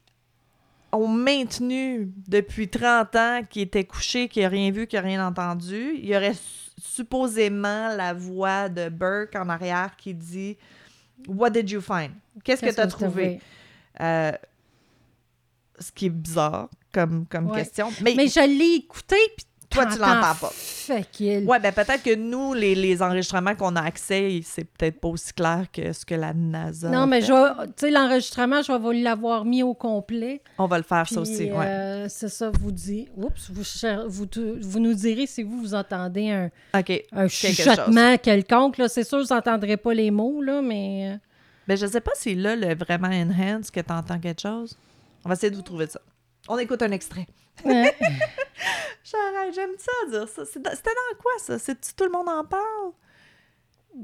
[0.92, 5.24] ont maintenu depuis 30 ans qu'il était couché, qu'il n'a rien vu, qu'il n'a rien
[5.26, 5.92] entendu.
[5.94, 10.56] Il y aurait su- supposément la voix de Burke en arrière qui dit
[11.28, 12.10] What did you find?
[12.42, 13.40] Qu'est-ce que tu as trouvé?
[14.00, 14.32] Euh,
[15.80, 17.58] ce qui est bizarre comme, comme Ouais.
[17.62, 17.88] question.
[18.02, 20.50] Mais, Mais je l'ai écouté, puis Toi, tu l'entends pas.
[20.52, 21.44] Fait qu'il.
[21.46, 25.32] ouais, ben peut-être que nous, les, les enregistrements qu'on a accès, c'est peut-être pas aussi
[25.32, 26.88] clair que ce que la NASA.
[26.90, 27.32] Non, mais tu
[27.76, 30.42] sais, l'enregistrement, je vais l'avoir mis au complet.
[30.58, 31.52] On va le faire, Puis, ça aussi.
[31.52, 31.64] ouais.
[31.66, 33.06] euh, c'est ça, vous dit.
[33.16, 34.26] Oups, vous, cher- vous,
[34.60, 37.04] vous nous direz si vous, vous entendez un, OK.
[37.12, 38.76] un chuchotement quelconque.
[38.78, 38.88] Là.
[38.88, 41.12] C'est sûr, vous n'entendrez pas les mots, là, mais.
[41.12, 41.16] euh,
[41.68, 44.76] Ben, je sais pas si là, le vraiment enhance, que tu entends quelque chose.
[45.24, 46.00] On va essayer de vous trouver ça.
[46.48, 47.26] On écoute un extrait.
[47.64, 47.94] ouais.
[49.04, 50.44] J'arrête, j'aime ça dire ça.
[50.44, 51.58] C'était dans quoi, ça?
[51.58, 52.92] C'est tout le monde en parle?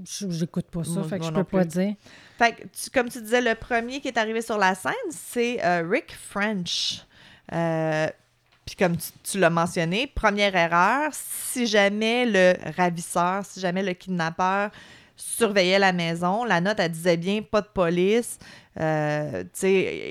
[0.04, 1.94] J'écoute pas ça, Moi- fait que je peux pas dire.
[2.38, 5.64] Fait que, tu- comme tu disais, le premier qui est arrivé sur la scène, c'est
[5.64, 7.04] euh, Rick French.
[7.52, 8.08] Euh,
[8.64, 13.92] Puis comme tu, tu l'as mentionné, première erreur, si jamais le ravisseur, si jamais le
[13.92, 14.70] kidnappeur
[15.16, 18.38] surveillait la maison, la note, elle disait bien pas de police.
[18.80, 19.44] Euh,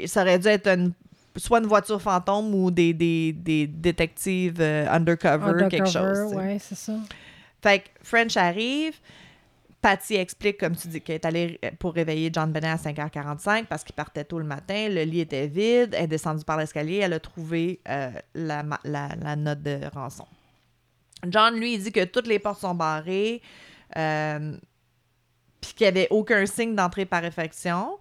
[0.08, 0.93] ça aurait dû être une-
[1.38, 6.34] soit une voiture fantôme ou des, des, des détectives euh, undercover, quelque chose.
[6.38, 6.93] Ouais, c'est ça.
[7.62, 8.95] Fait que French arrive.
[9.82, 13.84] Patty explique, comme tu dis, qu'elle est allée pour réveiller John Bennett à 5h45 parce
[13.84, 14.88] qu'il partait tôt le matin.
[14.89, 15.93] Le lit était vide.
[15.95, 16.97] Elle est descendue par l'escalier.
[17.04, 20.25] Elle a trouvé euh, la- la note de rançon.
[21.28, 23.41] John, lui, il dit que toutes les portes sont barrées.
[23.95, 24.58] euh,
[25.62, 27.97] puis qu'il n'y avait aucun signe d'entrée par effraction.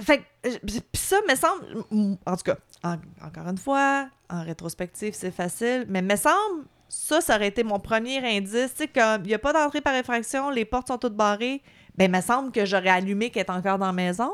[0.00, 0.58] Fait que, euh,
[0.92, 1.84] pis ça me semble,
[2.24, 7.20] en tout cas, en- encore une fois, en rétrospective, c'est facile, mais me semble, ça,
[7.20, 8.72] ça aurait été mon premier indice.
[8.74, 11.62] Tu sais, comme il n'y a pas d'entrée par effraction, les portes sont toutes barrées,
[11.96, 14.30] ben, me semble que j'aurais allumé qu'elle est encore dans la maison.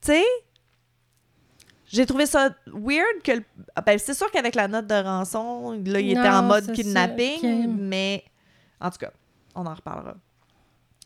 [0.00, 0.24] Tu sais?
[1.86, 3.32] J'ai trouvé ça weird que.
[3.32, 3.44] le-
[3.76, 7.40] ah, Ben, c'est sûr qu'avec la note de rançon, là, il était en mode kidnapping,
[7.78, 8.24] mais
[8.80, 9.10] en tout cas,
[9.54, 10.14] on en reparlera.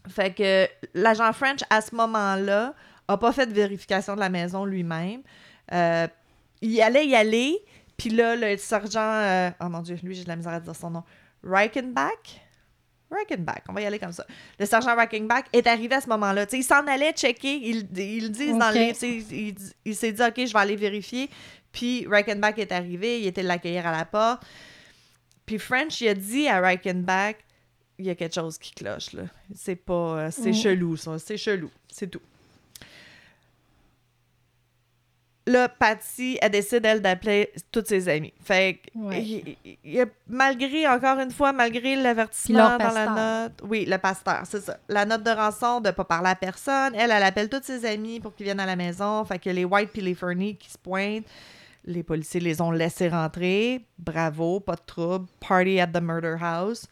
[0.08, 2.74] Fait que l'agent French, à ce moment-là,
[3.08, 5.22] a pas fait de vérification de la maison lui-même.
[5.72, 6.06] Euh,
[6.60, 7.58] il allait y aller,
[7.96, 9.00] puis là, le sergent.
[9.00, 11.04] euh, oh mon Dieu, lui, j'ai de la misère à dire son nom.
[11.42, 12.40] Reichenbach?
[13.10, 14.26] Reichenbach, on va y aller comme ça.
[14.58, 16.44] Le sergent Reichenbach est arrivé à ce moment-là.
[16.52, 17.86] Il s'en allait checker, ils,
[18.22, 18.98] le disent dans le livre.
[19.02, 19.54] Il, il-
[19.86, 21.30] il s'est dit, OK, je vais aller vérifier.
[21.72, 24.42] Puis Reichenbach est arrivé, il était l'accueillir à la porte.
[25.46, 27.36] Puis French, il a dit à Reichenbach,
[27.98, 29.24] il y a quelque chose qui cloche, là.
[29.54, 29.92] C'est pas...
[30.26, 31.18] euh, C'est chelou, ça.
[31.18, 31.70] C'est chelou.
[31.90, 32.20] C'est tout.
[35.46, 38.34] Là, Patty, elle décide, elle, d'appeler toutes ses amies.
[38.44, 39.22] Fait que, Ouais.
[39.22, 43.62] il- il- il y a- malgré, encore une fois, malgré l'avertissement dans la note...
[43.64, 44.76] Oui, le pasteur, c'est ça.
[44.90, 46.94] La note de rançon de pas parler à personne.
[46.94, 49.24] Elle, elle appelle toutes ses amies pour qu'ils viennent à la maison.
[49.24, 51.24] Fait que les White puis les Fernie qui se pointent.
[51.86, 53.86] Les policiers les ont laissés rentrer.
[53.98, 55.26] Bravo, pas de trouble.
[55.40, 56.86] Party at the murder house.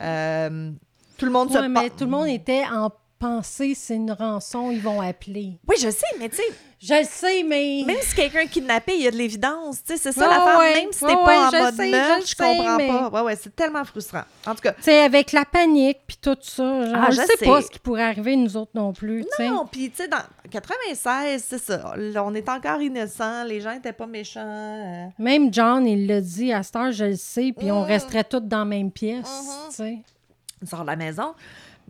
[0.00, 0.70] Euh,
[1.16, 1.58] tout le monde se...
[1.68, 5.58] Mais tout le monde était en pensée, c'est une rançon, ils vont appeler.
[5.68, 6.42] Oui, je sais, mais tu sais,
[6.80, 7.82] Je le sais, mais.
[7.86, 9.82] même si quelqu'un est kidnappé, il y a de l'évidence.
[9.82, 10.58] Tu sais, c'est ça Ouais, l'affaire.
[10.58, 10.74] ouais.
[10.74, 13.08] Même si t'es pas ouais, en mode sais, meurtre, je je sais, comprends mais- pas.
[13.10, 14.22] Ouais, ouais, c'est tellement frustrant.
[14.46, 17.20] En tout cas, Tu sais, avec la panique puis tout ça, genre, Ah, je je
[17.26, 17.44] sais, sais.
[17.46, 20.18] pas ce qui pourrait arriver nous autres non plus, non, puis tu sais, dans
[20.50, 21.94] 96, c'est ça.
[22.24, 24.40] On est encore innocents, les gens étaient pas méchants.
[24.44, 25.06] euh.
[25.18, 27.86] Même John, il l'a dit, à cette heure, je le sais, puis on Mm.
[27.86, 29.68] resterait toutes dans la même pièce, Mhm.
[29.70, 29.98] tu sais.
[30.64, 31.34] Sort de la maison.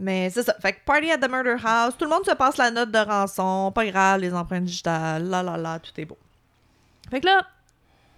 [0.00, 0.54] Mais c'est ça.
[0.60, 2.98] Fait que party at the murder house, tout le monde se passe la note de
[2.98, 6.16] rançon, pas grave, les empreintes digitales, là là là, tout est beau.
[7.10, 7.42] Fait que là,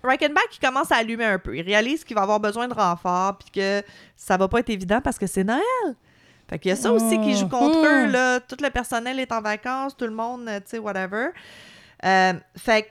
[0.02, 1.56] Reichenbach, il commence à allumer un peu.
[1.56, 3.82] Il réalise qu'il va avoir besoin de renfort, puis que
[4.16, 5.62] ça va pas être évident parce que c'est Noël.
[6.48, 7.86] Fait qu'il y a ça aussi qui joue contre Mhm.
[7.86, 8.40] eux, là.
[8.40, 11.28] Tout le personnel est en vacances, tout le monde, tu sais, whatever.
[12.04, 12.88] Euh, fait que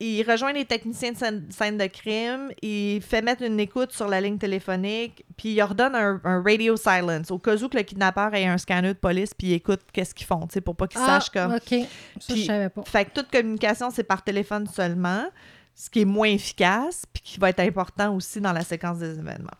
[0.00, 1.16] il rejoint les techniciens de
[1.50, 5.94] scène, de crime, il fait mettre une écoute sur la ligne téléphonique, puis il ordonne
[5.96, 9.34] un, un radio silence, au cas où que le kidnappeur ait un scanner de police,
[9.34, 11.54] puis il écoute qu'est-ce qu'ils font, pour pas qu'ils Ah, sachent comme...
[11.54, 11.74] OK.
[12.20, 12.82] Ça, je savais pas.
[12.84, 15.24] Fait que toute communication, c'est par téléphone seulement,
[15.74, 19.18] ce qui est moins efficace, puis qui va être important aussi dans la séquence des
[19.18, 19.50] événements.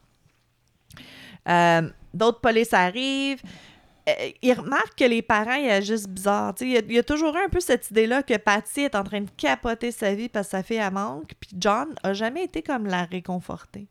[1.48, 3.42] Euh, D'autres polices arrivent.
[4.08, 6.54] Euh, ils remarquent que les parents, ils agissent bizarre.
[6.60, 9.04] Il y, a- il y a toujours un peu cette idée-là que Patty est en
[9.04, 11.32] train de capoter sa vie parce que sa fille, elle manque.
[11.38, 13.88] Puis John a jamais été comme la réconforter.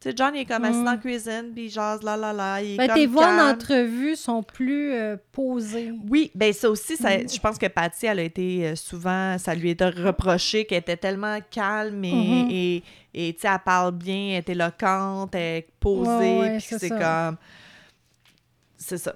[0.00, 2.32] Tu sais, John, il est comme assis dans la cuisine, puis il jase, là, là,
[2.34, 2.60] là.
[2.60, 5.92] Il est Ben, comme tes voix en entrevue sont plus euh, posées.
[6.10, 7.28] Oui, ben ça aussi, ça, Mm.
[7.30, 10.98] je pense que Patty, elle a été euh, souvent, ça lui était reproché qu'elle était
[10.98, 12.48] tellement calme et, Mhm.
[12.50, 12.82] et,
[13.14, 16.76] et, tu sais, elle parle bien, elle est éloquente, elle est posée, Ouais, ouais, puis
[16.78, 17.36] c'est comme...
[18.76, 19.14] C'est ça.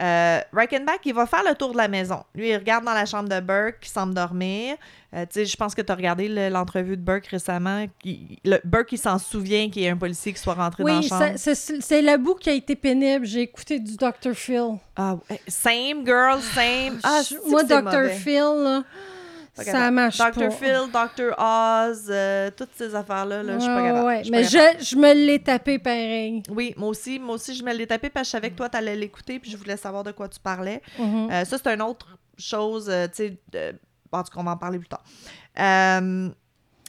[0.00, 2.24] Euh, Reichenbach, il va faire le tour de la maison.
[2.34, 4.76] Lui, il regarde dans la chambre de Burke qui semble dormir.
[5.14, 7.86] Euh, tu sais, je pense que tu as regardé le- l'entrevue de Burke récemment.
[8.04, 10.88] Il- le, Burke, il s'en souvient qu'il y a un policier qui soit rentré dans
[10.88, 11.24] la Oui, chambre.
[11.36, 13.24] c'est le bout qui a été pénible.
[13.24, 14.32] J'ai écouté du Dr.
[14.34, 14.78] Phil.
[14.96, 16.98] Ah, same girl, same.
[17.04, 18.10] Ah, Je- c'est-tu Moi, Dr.
[18.14, 18.82] Phil, là,
[19.56, 20.32] Pas ça marche Dr.
[20.32, 20.50] pas.
[20.50, 21.32] Phil, Dr.
[21.38, 24.06] Oz, euh, toutes ces affaires-là, là, je suis pas capable.
[24.06, 26.42] ouais, mais je, je me l'ai tapé pareil.
[26.50, 28.68] Oui, moi aussi, moi aussi, je me l'ai tapé parce que je savais que toi,
[28.68, 30.82] t'allais l'écouter puis je voulais savoir de quoi tu parlais.
[30.98, 31.28] Mhm.
[31.30, 33.74] Euh, ça, c'est une autre chose, euh, tu sais,
[34.10, 35.02] en tout cas, on va en parler plus tard.
[35.60, 36.28] Euh,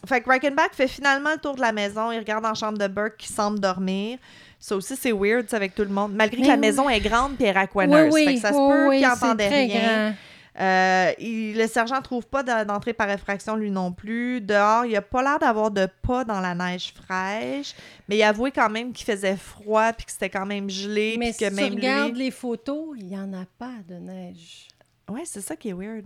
[0.07, 2.87] Fait que Reichenbach fait finalement le tour de la maison, il regarde la chambre de
[2.87, 4.17] Burke qui semble dormir.
[4.59, 6.13] Ça aussi, c'est weird, avec tout le monde.
[6.13, 6.59] Malgré que la oui.
[6.59, 9.07] maison est grande puis elle est oui, oui, fait que ça se peut oui, qu'il
[9.07, 9.81] c'est entendait très rien.
[10.09, 10.15] grand.
[10.59, 14.39] Euh, il- le sergent trouve pas de- d'entrée par effraction lui non plus.
[14.39, 17.75] Dehors, il a pas l'air d'avoir de pas dans la neige fraîche,
[18.07, 21.17] mais il a avoué quand même qu'il faisait froid puis que c'était quand même gelé
[21.19, 22.19] Mais que si même tu regardes lui.
[22.25, 24.67] les photos, il n'y en a pas de neige.
[25.09, 26.05] Ouais, c'est ça qui est weird.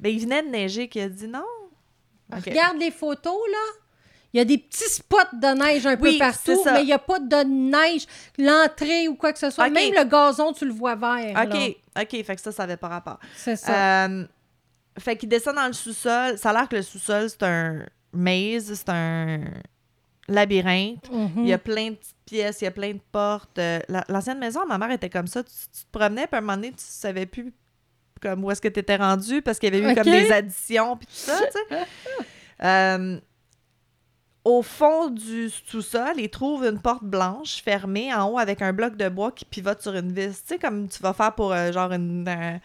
[0.00, 1.44] Ben, il venait de neiger qu'il a dit non.
[2.36, 2.44] Ok.
[2.46, 3.80] Regarde les photos, là.
[4.34, 6.92] Il y a des petits spots de neige un Oui, peu partout, mais il n'y
[6.92, 8.06] a pas de neige,
[8.38, 9.70] l'entrée ou quoi que ce soit.
[9.70, 11.32] Même le gazon, tu le vois vert.
[11.34, 11.44] là.
[11.44, 13.18] OK, OK, fait que ça, ça avait pas rapport.
[13.36, 14.04] C'est ça.
[14.06, 14.26] Euh,
[14.98, 16.36] fait qu'il descend dans le sous-sol.
[16.38, 19.40] Ça a l'air que le sous-sol, c'est un maze, c'est un
[20.28, 21.10] labyrinthe.
[21.10, 21.30] Mhm.
[21.38, 23.58] Il y a plein de petites pièces, il y a plein de portes.
[23.58, 25.42] Euh, la- L'ancienne maison, ma mère était comme ça.
[25.42, 27.52] Tu, tu te promenais, puis à un moment donné, tu savais plus
[28.20, 30.96] comme où est-ce que tu étais rendu parce qu'il y avait eu comme des additions,
[30.96, 31.82] puis tout ça, tu sais.
[32.64, 33.20] Euh,
[34.44, 38.96] au fond du sous-sol, ils trouvent une porte blanche fermée en haut avec un bloc
[38.96, 40.42] de bois qui pivote sur une vis.
[40.42, 42.26] Tu sais, comme tu vas faire pour euh, genre une.
[42.28, 42.58] euh,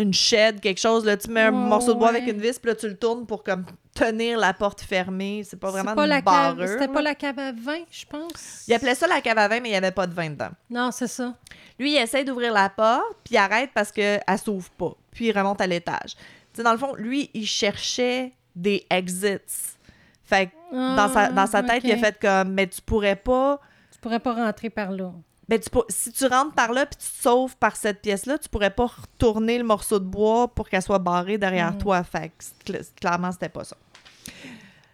[0.00, 2.22] une shed, quelque chose, là, tu mets un morceau de bois ouais.
[2.22, 5.42] avec une vis, puis là, tu le tournes pour comme tenir la porte fermée.
[5.44, 6.66] C'est pas vraiment une.
[6.66, 8.64] C'était pas la cave à vin, je pense.
[8.66, 10.50] Il appelait ça la cave à vin, mais il n'y avait pas de vin dedans.
[10.70, 11.34] Non, c'est ça.
[11.78, 14.94] Lui, il essaie d'ouvrir la porte, puis il arrête parce qu'elle s'ouvre pas.
[15.12, 16.14] Puis il remonte à l'étage.
[16.14, 19.76] Tu sais, dans le fond, lui, il cherchait des exits.
[20.24, 23.16] Fait que dans sa, dans sa tête, il a Ah, fait comme, mais tu pourrais
[23.16, 23.60] pas.
[23.92, 25.12] Tu pourrais pas rentrer par là.
[25.48, 28.38] Ben, tu pour- si tu rentres par là puis tu te sauves par cette pièce-là,
[28.38, 31.78] tu pourrais pas retourner le morceau de bois pour qu'elle soit barrée derrière Mm.
[31.78, 32.04] toi.
[32.04, 32.30] Fait
[32.64, 33.76] que clairement, c'était pas ça.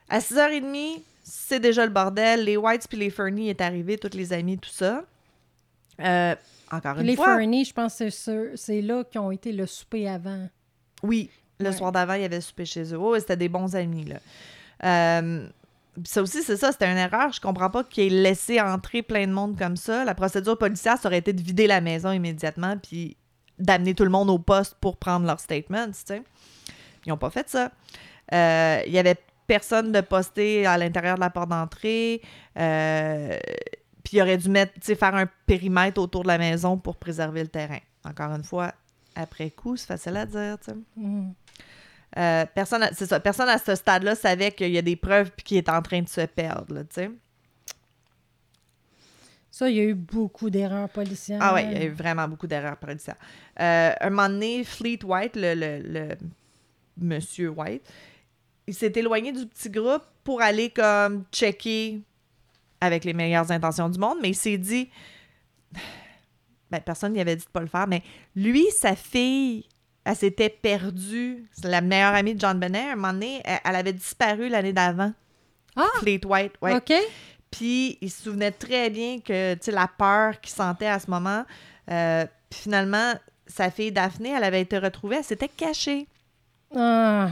[0.08, 2.44] À 6h30, c'est déjà le bordel.
[2.44, 5.02] Les Whites puis les Fernie est arrivé, toutes les amies, tout ça.
[6.00, 6.34] Euh,
[6.70, 7.36] encore une les fois.
[7.36, 10.48] Fernie, je pense que c'est là qui ont été le souper avant.
[11.02, 11.72] Oui, le Ouais.
[11.72, 12.98] soir d'avant, il y avait soupé chez eux.
[12.98, 14.16] Oh, c'était des bons amis, là.
[14.84, 15.48] Euh,
[16.04, 17.32] ça aussi, c'est ça, c'était une erreur.
[17.32, 20.04] Je comprends pas qu'il ait laissé entrer plein de monde comme ça.
[20.04, 23.16] La procédure policière, ça aurait été de vider la maison immédiatement puis
[23.58, 26.22] d'amener tout le monde au poste pour prendre leurs statements, tu sais.
[27.06, 27.70] Ils ont pas fait ça.
[28.34, 29.16] Euh, Il y avait
[29.46, 32.20] personne de posté à l'intérieur de la porte d'entrée.
[32.58, 33.38] Euh,
[34.04, 37.48] puis il aurait dû mettre, faire un périmètre autour de la maison pour préserver le
[37.48, 37.78] terrain.
[38.04, 38.72] Encore une fois,
[39.14, 40.76] après coup, c'est facile à dire, tu sais.
[40.96, 41.32] Mhm.
[42.18, 45.44] Euh, personne, à- ça, personne à ce stade-là savait qu'il y a des preuves puis
[45.44, 47.10] qu'il est en train de se perdre, tu sais.
[49.50, 51.38] Ça, il y a eu beaucoup d'erreurs policières.
[51.40, 53.16] Ah ouais, il y a eu vraiment beaucoup d'erreurs policières.
[53.58, 56.08] Euh, un moment donné, Fleet White, le, le- le
[56.98, 57.82] monsieur White,
[58.66, 62.02] il s'est éloigné du petit groupe pour aller comme checker
[62.82, 64.90] avec les meilleures intentions du monde, mais il s'est dit,
[66.70, 68.02] ben personne n'y avait dit de pas le faire, mais
[68.34, 69.64] lui, sa fille,
[70.06, 71.44] elle s'était perdue.
[71.52, 72.90] C'est la meilleure amie de John Benet.
[72.92, 75.12] Un moment donné, elle, elle avait disparu l'année d'avant.
[75.74, 75.84] Ah!
[75.98, 76.74] Fleet White, ouais.
[76.76, 76.92] OK?
[77.50, 81.10] Puis il se souvenait très bien que, tu sais, la peur qu'il sentait à ce
[81.10, 81.44] moment.
[81.90, 83.14] euh, puis finalement,
[83.48, 86.06] sa fille Daphné, elle avait été retrouvée, elle s'était cachée.
[86.74, 87.28] Ah.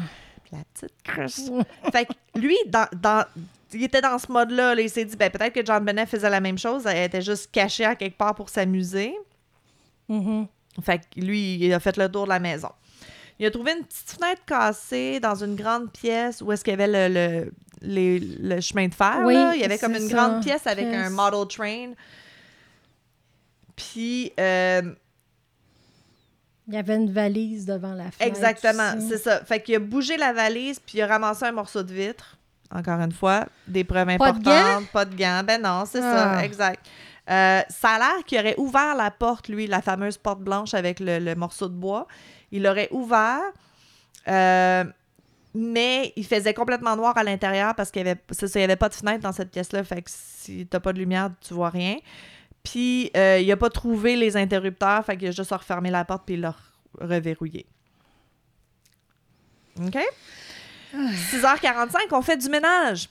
[0.52, 1.64] La petite cruche.
[1.92, 3.24] fait que lui, dans, dans-
[3.72, 4.74] il était dans ce mode-là.
[4.74, 4.82] là.
[4.82, 6.86] il s'est dit, ben, peut-être que John Bennett faisait la même chose.
[6.86, 9.14] Elle était juste cachée à quelque part pour s'amuser.
[10.08, 10.46] Mhm.
[10.82, 12.70] Fait que lui, il a fait le tour de la maison.
[13.38, 16.82] Il a trouvé une petite fenêtre cassée dans une grande pièce où est-ce qu'il y
[16.82, 19.20] avait le, le, les- le chemin de fer.
[19.24, 19.54] Oui, là.
[19.54, 21.92] Il y avait comme une ça, grande pièce avec un model train.
[23.76, 24.82] Puis, euh,
[26.68, 28.22] Il y avait une valise devant la fenêtre.
[28.22, 29.44] exactement, c'est ça.
[29.44, 32.38] Fait qu'il a bougé la valise, puis il a ramassé un morceau de vitre.
[32.70, 34.88] Encore une fois, des preuves Pas de importantes.
[34.92, 35.42] Pas de gants.
[35.44, 36.44] Ben non, c'est ça, Ah.
[36.44, 36.84] exact.
[37.30, 41.00] Euh, ça a l'air qu'il aurait ouvert la porte, lui, la fameuse porte blanche avec
[41.00, 42.06] le, le morceau de bois.
[42.52, 43.40] Il l'aurait ouvert,
[44.28, 44.84] euh,
[45.54, 49.32] mais il faisait complètement noir à l'intérieur parce qu'il n'y avait, pas de fenêtre dans
[49.32, 49.84] cette pièce-là.
[49.84, 51.96] Fait que si t'as pas de lumière, tu vois rien.
[52.62, 56.24] Puis, euh, il a pas trouvé les interrupteurs, fait qu'il a juste refermé la porte
[56.24, 57.66] puis il l'a re- reverrouillé.
[59.82, 59.98] OK?
[60.94, 63.08] 6h45, on fait du ménage.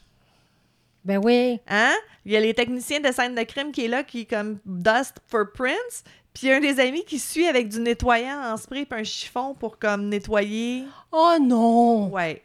[1.05, 1.59] Ben oui.
[1.67, 1.93] Hein?
[2.25, 5.15] Il y a les techniciens de scène de crime qui est là, qui comme Dust
[5.27, 6.03] for Prince.
[6.33, 8.99] Puis il y a un des amis qui suit avec du nettoyant en spray puis
[8.99, 10.83] un chiffon pour comme nettoyer.
[11.11, 12.07] Oh non!
[12.09, 12.43] Ouais.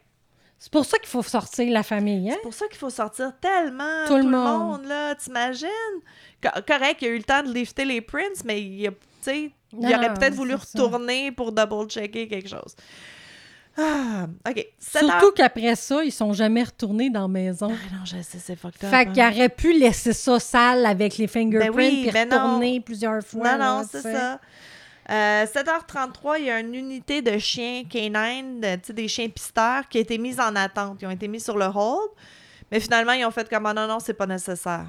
[0.59, 2.33] C'est pour ça qu'il faut sortir la famille, hein?
[2.35, 4.67] C'est pour ça qu'il faut sortir tellement Tout tout, le le monde.
[4.81, 5.15] monde, là.
[5.15, 5.69] T'imagines?
[6.43, 8.91] Co- correct, il a eu le temps de lifter les prints, mais il, a,
[9.31, 9.51] il
[9.95, 10.57] aurait peut-être voulu ça.
[10.83, 12.75] retourner pour double-checker quelque chose.
[13.81, 14.67] Ah, OK.
[14.77, 17.69] Surtout qu'après ça, ils sont jamais retournés dans la maison.
[17.71, 18.89] Ah non, je sais, c'est fucked up.
[18.89, 19.05] Fait hein.
[19.05, 22.37] qu'il aurait pu laisser ça sale avec les fingerprints oui, puis mais non.
[22.37, 23.57] retourner plusieurs fois.
[23.57, 24.39] Non, non, c'est ça.
[25.09, 29.97] Euh, 7h33, il y a une unité de chiens canines, de- des chiens pisteurs, qui
[29.97, 30.99] a été mise en attente.
[31.01, 32.09] Ils ont été mis sur le hold,
[32.71, 34.85] mais finalement, ils ont fait comme Ah, non, non, c'est pas nécessaire.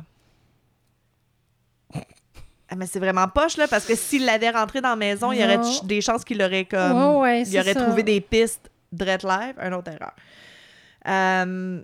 [2.72, 5.40] Ah, mais c'est vraiment poche, là, parce que s'il l'avait rentré dans la maison, il
[5.40, 7.16] y aurait des chances qu'il aurait comme.
[7.16, 7.82] Ouais, ouais, il aurait ça.
[7.82, 10.14] trouvé des pistes direct live, un autre erreur.
[11.08, 11.82] Euh,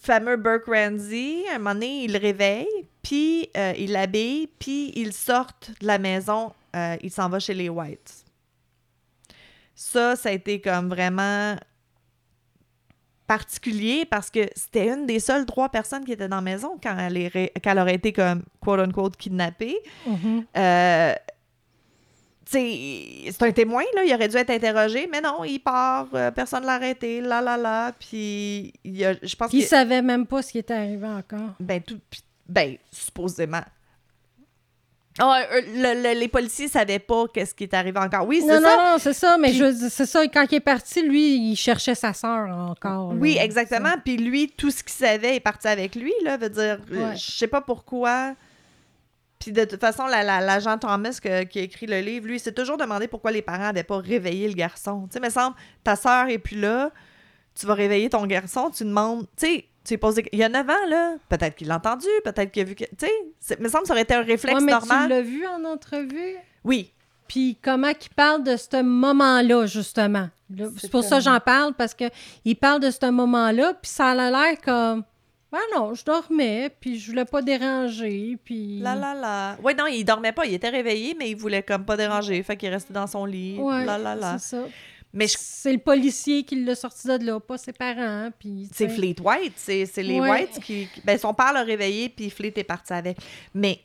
[0.00, 4.92] fameux Burke Ramsey, à un moment donné, il le réveille, puis euh, il l'habille, puis
[4.94, 5.48] il sort
[5.80, 8.24] de la maison, euh, il s'en va chez les Whites.
[9.74, 11.56] Ça, ça a été comme vraiment
[13.26, 16.98] particulier parce que c'était une des seules trois personnes qui étaient dans la maison quand
[16.98, 19.78] elle, est ré- quand elle aurait été comme quote-unquote kidnappée.
[20.04, 20.44] Mhm.
[20.56, 21.39] Euh, tu sais,
[22.50, 26.64] c'est un témoin, là, il aurait dû être interrogé, mais non, il part, euh, personne
[26.64, 29.68] l'a arrêté, là, là, là, puis il a, je pense Ils que...
[29.68, 31.54] savaient même pas ce qui était arrivé encore.
[31.60, 32.00] Ben, tout,
[32.48, 33.62] ben, supposément.
[35.20, 35.24] Euh,
[35.74, 38.26] le- le- les policiers savaient pas qu'est-ce qui est arrivé encore.
[38.26, 38.76] Oui, c'est Non, ça.
[38.76, 40.26] non, non, c'est ça, mais Puis- je veux dire, c'est ça.
[40.28, 43.12] Quand il est parti, lui, il cherchait sa sœur encore.
[43.12, 43.18] là.
[43.20, 43.92] Oui, exactement.
[44.02, 46.36] Puis lui, tout ce qu'il savait est parti avec lui, là.
[46.38, 47.16] Veut dire, euh, Ouais.
[47.16, 48.34] je sais pas pourquoi.
[49.40, 52.36] Puis de toute façon, la- la- l'agent Thomas que- qui a écrit le livre, lui,
[52.36, 55.08] il s'est toujours demandé pourquoi les parents n'avaient pas réveillé le garçon.
[55.10, 56.90] Tu sais, me semble, ta sœur est plus là,
[57.58, 60.68] tu vas réveiller ton garçon, tu demandes, tu sais, tu des- Il y a 9
[60.68, 61.14] ans, là.
[61.30, 62.84] Peut-être qu'il l'a entendu, peut-être qu'il a vu que.
[62.84, 63.06] Tu
[63.40, 65.04] sais, me semble que ça aurait été un réflexe Ouais, mais normal.
[65.04, 66.36] tu l'as vu en entrevue?
[66.64, 66.92] Oui.
[67.26, 70.28] Puis comment qu'il parle de ce moment-là, justement?
[70.78, 72.04] C'est pour ça que j'en parle, parce que
[72.44, 75.04] il parle de ce moment-là, puis ça a l'air comme...
[75.52, 78.78] Ben non, je dormais, puis je voulais pas déranger, puis...
[78.80, 79.56] La la la.
[79.62, 82.40] Ouais, non, il dormait pas, il était réveillé, mais il voulait comme pas déranger.
[82.44, 83.56] Fait qu'il restait dans son lit.
[83.58, 84.38] Ouais, la la la.
[84.38, 84.62] c'est ça.
[85.12, 88.68] Mais je- C'est le policier qui l'a sorti de là, pas ses parents, puis...
[88.72, 88.88] C'est.
[88.88, 90.30] Fleet White, c'est les Ouais.
[90.30, 93.16] Whites qui, Ben, son père l'a réveillé, puis Fleet est parti avec.
[93.52, 93.80] Mais,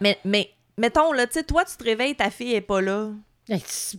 [0.00, 3.10] mais, mais, mettons, là, tu sais, toi, tu te réveilles, ta fille est pas là.
[3.48, 3.98] Tu-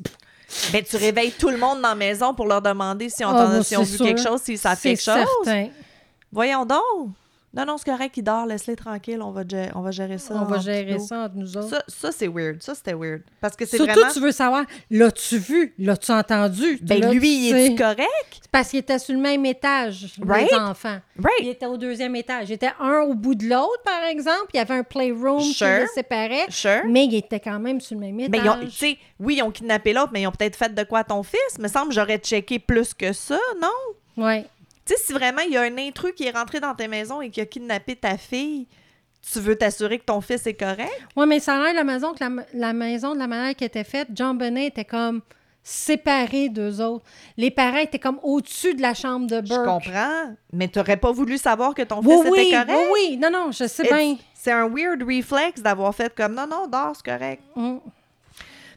[0.74, 3.48] Ben, tu réveilles tout le monde dans la maison pour leur demander si on, t'en-
[3.48, 5.26] bah, si on vu quelque chose, s'ils savent C'est quelque chose.
[6.32, 7.12] Voyons donc.
[7.54, 10.36] Non, non, c'est correct, il dort, laisse-les tranquille, on va, gérer, on va gérer ça.
[10.36, 11.70] On va gérer ça entre nous autres.
[11.70, 12.62] Ça, ça c'est weird.
[12.62, 13.22] Ça, c'était weird.
[13.42, 14.12] Parce que c'est Surtout, vraiment...
[14.14, 15.74] tu veux savoir, l'as-tu vu?
[15.80, 16.78] L'as-tu entendu?
[16.84, 18.06] Ben, lui, il est correct?
[18.42, 20.52] C'est parce qu'il était sur le même étage, Right?
[20.52, 21.00] les enfants.
[21.40, 22.50] Il était au deuxième étage.
[22.50, 24.48] Il était un au bout de l'autre, par exemple.
[24.54, 25.68] Il y avait un playroom qui Sure.
[25.68, 26.46] les séparait.
[26.50, 26.82] Sure.
[26.86, 28.30] Mais il était quand même sur le même étage.
[28.30, 30.76] Mais ils ont, tu sais, oui, ils ont kidnappé l'autre, mais ils ont peut-être fait
[30.76, 31.58] de quoi à ton fils.
[31.60, 34.24] Me semble, j'aurais checké plus que ça, non?
[34.24, 34.46] Ouais.
[34.88, 37.22] Tu sais, si vraiment il y a un intrus qui est rentré dans ta maison
[37.22, 38.68] et qui a kidnappé ta fille,
[39.32, 40.90] tu veux t'assurer que ton fils est correct?
[41.16, 43.66] Ouais, mais ça a l'air la maison que la, la maison de la manière qui
[43.66, 45.22] était faite, John Bonnet était comme
[45.64, 47.04] séparé d'eux autres.
[47.36, 49.66] Les parents étaient comme au-dessus de la chambre de Je Burke.
[49.66, 52.72] comprends, mais t'aurais pas voulu savoir que ton Oui, fils oui, était correct?
[52.94, 53.18] oui, oui.
[53.18, 54.16] Non, non, je sais bien.
[54.34, 57.44] C'est un weird reflex d'avoir fait comme non, non, dors, c'est correct.
[57.58, 57.78] Mm.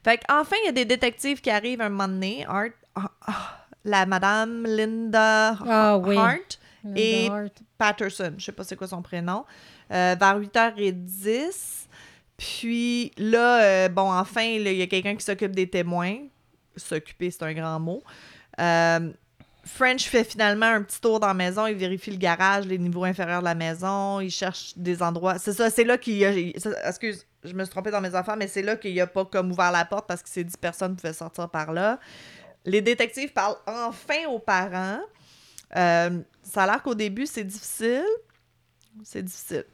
[0.02, 2.44] Fait qu'enfin, il y a des détectives qui arrivent un moment donné.
[2.48, 6.16] Art- ah, ah, la madame Linda Ah oui.
[6.16, 6.59] Hart
[6.97, 7.53] et Hart.
[7.78, 9.45] Patterson, je sais pas c'est quoi son prénom,
[9.91, 11.87] euh, vers 8h10.
[12.37, 16.16] Puis là, euh, bon, enfin, il y a quelqu'un qui s'occupe des témoins.
[16.76, 18.03] S'occuper, c'est un grand mot.
[18.59, 19.11] Euh,
[19.64, 23.05] French fait finalement un petit tour dans la maison, il vérifie le garage, les niveaux
[23.05, 25.39] inférieurs de la maison, il cherche des endroits.
[25.39, 26.33] C'est ça, c'est là qu'il y a.
[26.33, 29.51] excuse, je me suis trompée dans mes affaires, mais c'est là qu'il a pas comme
[29.51, 31.99] ouvert la porte parce qu'il s'est dit personne ne pouvait sortir par là.
[32.70, 35.00] Les détectives parlent enfin aux parents.
[35.76, 38.04] Euh, ça a l'air qu'au début, c'est difficile.
[39.04, 39.64] C'est difficile.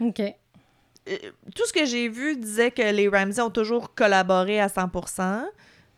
[0.00, 0.20] OK.
[0.20, 1.16] Euh,
[1.54, 5.44] tout ce que j'ai vu disait que les Ramsey ont toujours collaboré à 100%.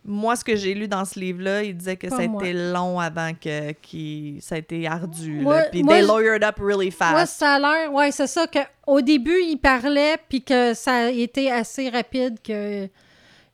[0.05, 2.43] Moi, ce que j'ai lu dans ce livre-là, il disait que Pas ça a moi.
[2.43, 5.41] été long avant que qui ça a été ardu.
[5.41, 5.67] Moi- là.
[5.71, 7.39] Puis moi, they lawyered up really Moi, fast.
[7.39, 7.93] ça a l'air.
[7.93, 8.47] Ouais, c'est ça.
[8.47, 12.89] Que au début, ils parlaient, puis que ça a été assez rapide que.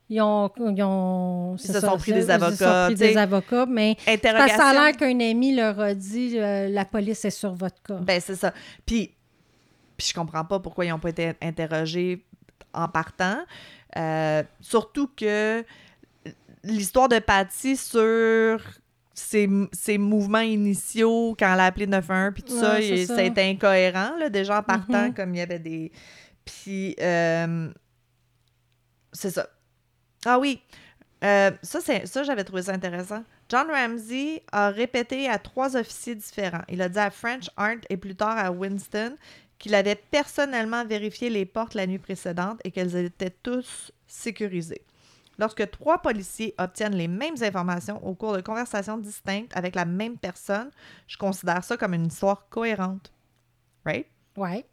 [0.09, 0.51] Ils ont.
[0.59, 3.17] Ils, ont, Ils c'est se ça, sont pris ils des se sont avocats, pris des
[3.17, 3.97] avocats, mais.
[4.23, 7.55] Parce que ça a l'air qu'un ami leur a dit euh, la police est sur
[7.55, 7.97] votre cas.
[7.97, 8.53] Ben, c'est ça.
[8.85, 9.13] Puis,
[9.97, 12.25] puis je comprends pas pourquoi ils n'ont pas été interrogés
[12.73, 13.39] en partant.
[13.97, 15.65] Euh, surtout que
[16.63, 18.61] l'histoire de Patty sur
[19.15, 23.07] ses, ses mouvements initiaux quand elle a appelé 911 puis tout ça, Ouais, c'est il-
[23.07, 23.15] ça.
[23.17, 25.15] ça a été incohérent là, déjà en partant Mhm.
[25.15, 25.91] comme il y avait des
[26.45, 27.71] puis euh,
[29.13, 29.49] c'est ça
[30.27, 30.61] ah oui
[31.25, 36.65] Euh, ça ça j'avais trouvé ça intéressant John Ramsey a répété à trois officiers différents
[36.69, 39.17] il a dit à French Arndt et plus tard à Winston
[39.59, 44.83] qu'il avait personnellement vérifié les portes la nuit précédente et qu'elles étaient tous sécurisées
[45.39, 50.17] Lorsque trois policiers obtiennent les mêmes informations au cours de conversations distinctes avec la même
[50.17, 50.71] personne,
[51.07, 53.13] je considère ça comme une histoire cohérente.
[53.85, 54.07] Right?
[54.37, 54.67] Ouais.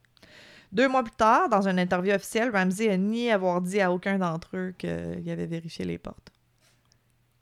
[0.73, 4.17] Deux mois plus tard, dans une interview officielle, Ramsey a nié avoir dit à aucun
[4.17, 4.89] d'entre eux qu'il
[5.29, 6.31] avait vérifié les portes.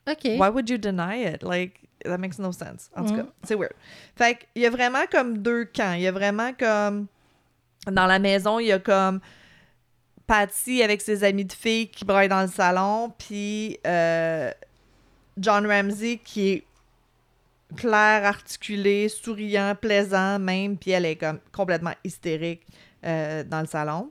[0.08, 0.24] OK.
[0.24, 1.42] Why would you deny it?
[1.42, 2.90] Like, that makes no sense.
[2.94, 3.16] En tout Mm.
[3.22, 3.72] cas, c'est weird.
[4.16, 5.94] Fait qu'il y a vraiment comme deux camps.
[5.94, 7.06] Il y a vraiment comme.
[7.90, 9.20] Dans la maison, il y a comme.
[10.26, 14.50] Patty avec ses amis de filles qui braillent dans le salon, puis euh,
[15.36, 16.64] John Ramsey qui est
[17.76, 22.62] clair, articulé, souriant, plaisant même, puis elle est comme complètement hystérique
[23.04, 24.10] euh, dans le salon.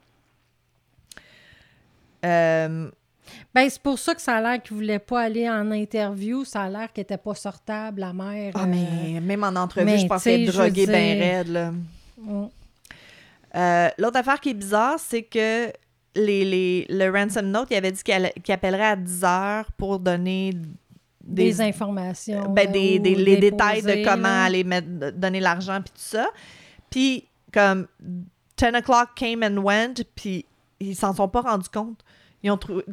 [2.26, 2.90] Euh,
[3.54, 6.44] Ben, c'est pour ça que ça a l'air qu'ils ne voulaient pas aller en interview.
[6.46, 8.52] Ça a l'air qu'elle n'était pas sortable, la mère.
[8.56, 10.58] Ah, euh, mais même en entrevue, mais je pense tu sais, qu'elle est je veux
[10.58, 11.72] droguée bien dire- raide, là.
[12.18, 12.48] mm.
[13.54, 15.68] Euh, L'autre affaire qui est bizarre, c'est que
[16.16, 20.00] les, les, le ransom note, il avait dit qu'il qu'il appellerait à 10 heures pour
[20.00, 20.54] donner
[21.24, 22.50] des, des, informations.
[22.50, 24.44] ben, là, des, les détails de comment là.
[24.46, 26.30] aller mettre, donner l'argent puis tout ça.
[26.90, 27.88] Puis, comme
[28.62, 30.46] 10 o'clock came and went, puis
[30.80, 32.00] ils s'en sont pas rendus compte.
[32.44, 32.84] Ils ont trouvé,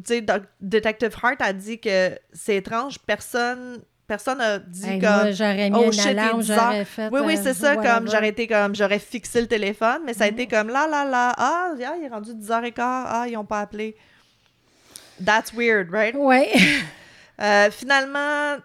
[0.61, 5.69] Detective Hart a dit que c'est étrange, personne personne a dit Hey, comme moi, j'aurais
[5.69, 6.59] mis oh shit, alarme, 10 heures.
[6.59, 7.09] j'aurais fait.
[7.11, 7.95] Oui, oui, euh, c'est ça, whatever.
[7.95, 11.05] comme j'aurais été comme, j'aurais fixé le téléphone, mais ça a été comme là, là,
[11.05, 13.95] là, ah, il est rendu 10h15, ah, ils ont pas appelé.
[15.23, 16.15] That's weird, right?
[16.15, 16.51] Ouais.
[17.41, 18.57] Euh, finalement,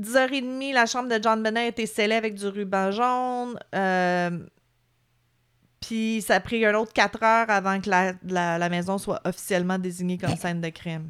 [0.00, 3.58] 10h30, la chambre de John Bennett a été scellée avec du ruban jaune.
[3.74, 4.30] euh,
[5.90, 9.20] puis ça a pris un autre 4 heures avant que la, la, la maison soit
[9.24, 11.08] officiellement désignée comme scène de crime.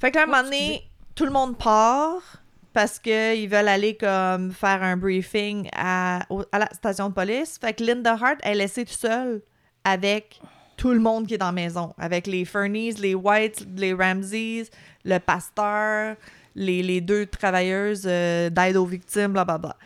[0.00, 3.94] Fait que là, à un moment donné, tout le monde part parce qu'ils veulent aller
[3.96, 7.58] comme faire un briefing à, au- à la station de police.
[7.60, 9.42] Fait que Linda Hart est laissée toute seule
[9.84, 10.40] avec
[10.78, 11.92] tout le monde qui est dans la maison.
[11.98, 14.70] Avec les Fernies, les Whites, les Ramseys,
[15.04, 16.16] le pasteur,
[16.54, 19.76] les, les deux travailleuses euh, d'aide aux victimes, blablabla.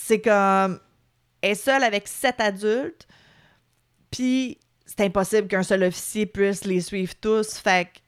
[0.00, 0.80] C'est comme...
[1.40, 3.06] Elle est seule avec sept adultes,
[4.10, 7.58] puis c'est impossible qu'un seul officier puisse les suivre tous.
[7.58, 8.00] Fait que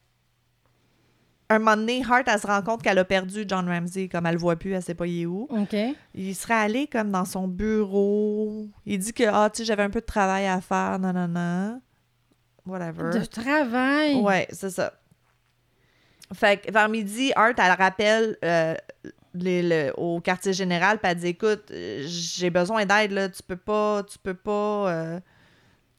[1.49, 4.35] un moment donné, Hart, elle se rend compte qu'elle a perdu John Ramsey, comme elle
[4.35, 5.49] le voit plus, elle sait pas il est où.
[5.51, 5.77] OK.
[6.15, 8.69] Il serait allé comme dans son bureau.
[8.87, 11.29] Il dit que, ah, tu sais, j'avais un peu de travail à faire, non, non,
[11.29, 11.81] non.
[12.67, 13.19] Whatever.
[13.19, 14.15] De travail.
[14.17, 14.93] Ouais, c'est ça.
[16.33, 18.75] Fait que vers midi, Art, elle rappelle euh,
[19.97, 23.29] au quartier général, puis elle dit Écoute, euh, j'ai besoin d'aide, là.
[23.29, 25.21] Tu peux pas, tu peux pas, euh,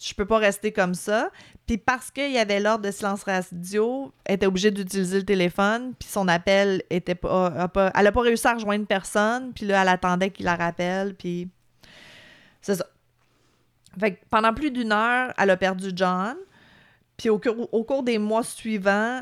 [0.02, 1.30] je peux pas rester comme ça.
[1.66, 5.94] Puis parce qu'il y avait l'ordre de silence radio, elle était obligée d'utiliser le téléphone,
[5.98, 7.92] puis son appel était pas, pas.
[7.96, 11.50] Elle a pas réussi à rejoindre personne, puis là, elle attendait qu'il la rappelle, puis.
[12.62, 12.86] C'est ça.
[14.00, 16.36] Fait que pendant plus d'une heure, elle a perdu John.
[17.18, 19.22] Puis au, au cours des mois suivants,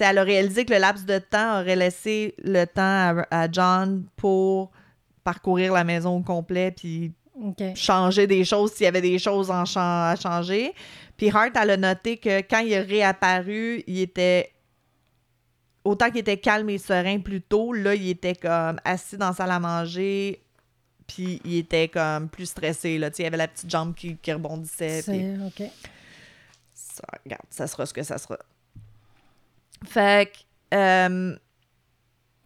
[0.00, 4.04] elle a réalisé que le laps de temps aurait laissé le temps à, à John
[4.16, 4.70] pour
[5.24, 7.12] parcourir la maison au complet puis
[7.74, 10.72] changer des choses s'il y avait des choses en à changer.
[11.16, 14.52] Puis Hart, elle a noté que quand il est réapparu, il était
[15.84, 19.32] autant qu'il était calme et serein plus tôt, là, il était comme assis dans la
[19.32, 20.42] salle à manger,
[21.06, 23.10] puis il était comme plus stressé, là.
[23.10, 25.02] Tu sais, il avait la petite jambe qui, qui rebondissait.
[25.02, 25.70] C'est OK.
[26.74, 28.38] ça, regarde, ça sera ce que ça sera.
[29.84, 31.36] Fait que, euh,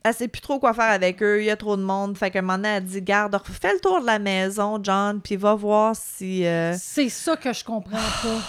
[0.02, 2.16] elle sait plus trop quoi faire avec eux, il y a trop de monde.
[2.16, 5.20] Fait qu'à un moment donné, elle dit Garde, fais le tour de la maison, John,
[5.20, 6.44] puis va voir si.
[6.46, 8.40] euh, C'est ça que je comprends pas.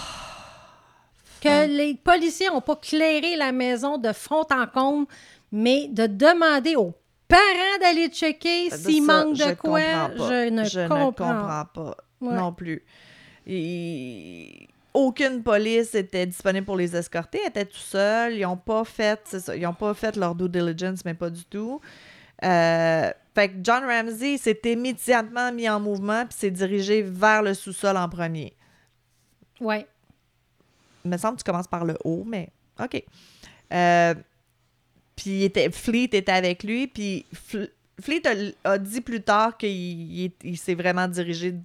[1.41, 5.07] Que les policiers n'ont pas clairé la maison de fond en comble,
[5.51, 6.93] mais de demander aux
[7.27, 11.11] parents d'aller checker s'il manque je de quoi, comprends je ne Je ne comprends.
[11.11, 12.33] comprends pas Ouais.
[12.35, 12.85] non plus.
[13.47, 18.83] Et- Aucune police était disponible pour les escorter, ils étaient tout seuls, ils ont pas
[18.83, 21.79] fait, ça, ils ont pas fait leur due diligence, mais pas du tout.
[22.43, 27.53] Euh, fait que John Ramsey s'est immédiatement mis en mouvement puis s'est dirigé vers le
[27.53, 28.53] sous-sol en premier.
[29.61, 29.85] Ouais.
[31.05, 32.49] Il me semble que tu commences par le haut, mais
[32.83, 33.03] OK.
[33.73, 34.13] Euh,
[35.15, 37.69] puis était, Fleet était avec lui, puis Fl-
[38.01, 41.55] Fleet a, a dit plus tard qu'il il- il s'est vraiment dirigé.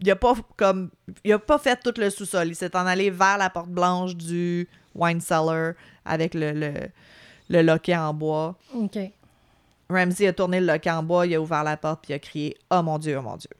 [0.00, 0.90] Il a pas comme
[1.24, 2.48] il a pas fait tout le sous-sol.
[2.48, 5.74] Il s'est en allé vers la porte blanche du wine cellar
[6.04, 6.72] avec le, le,
[7.48, 8.56] le loquet en bois.
[8.74, 8.98] OK.
[9.90, 12.18] Ramsey a tourné le loquet en bois, il a ouvert la porte, puis il a
[12.18, 13.50] crié Oh mon Dieu, oh mon Dieu.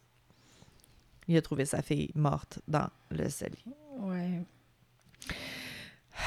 [1.27, 3.59] Il a trouvé sa fille morte dans le cellier.
[3.99, 4.43] Ouais.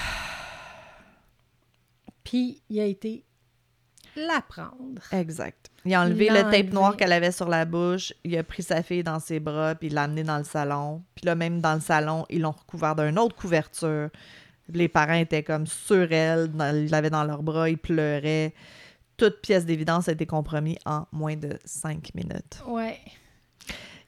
[2.24, 3.24] Puis il a été
[4.16, 5.01] la prendre.
[5.12, 5.70] Exact.
[5.86, 6.64] Il a enlevé Il le tape enlevé.
[6.72, 9.88] noir qu'elle avait sur la bouche, il a pris sa fille dans ses bras, puis
[9.88, 11.01] il l'a amenée dans le salon.
[11.16, 14.09] Puis là, même dans le salon, ils l'ont recouvert d'une autre couverture.
[14.74, 18.53] Les parents étaient comme sur elle, dans- ils l'avaient dans leurs bras, ils pleuraient.
[19.18, 22.62] Toute pièce d'évidence a été compromise en moins de cinq minutes.
[22.68, 22.99] Ouais.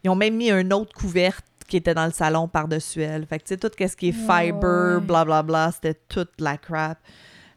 [0.04, 3.26] Ils ont même mis un autre couverte qui était dans le salon par-dessus elle.
[3.26, 5.02] Fait que, tu sais, tout ce qui est fiber, Ouais.
[5.02, 7.00] blablabla, c'était toute la crap.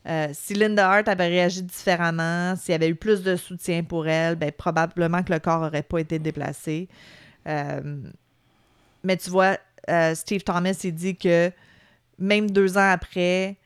[0.06, 4.06] Euh, si Linda Hart avait réagi différemment, s'il y avait eu plus de soutien pour
[4.06, 6.88] elle, ben, probablement que le corps aurait pas été déplacé.
[7.48, 8.00] Euh,
[9.02, 9.58] mais tu vois,
[9.90, 11.50] euh, Steve Thomas, il dit que
[12.18, 13.56] même deux ans après,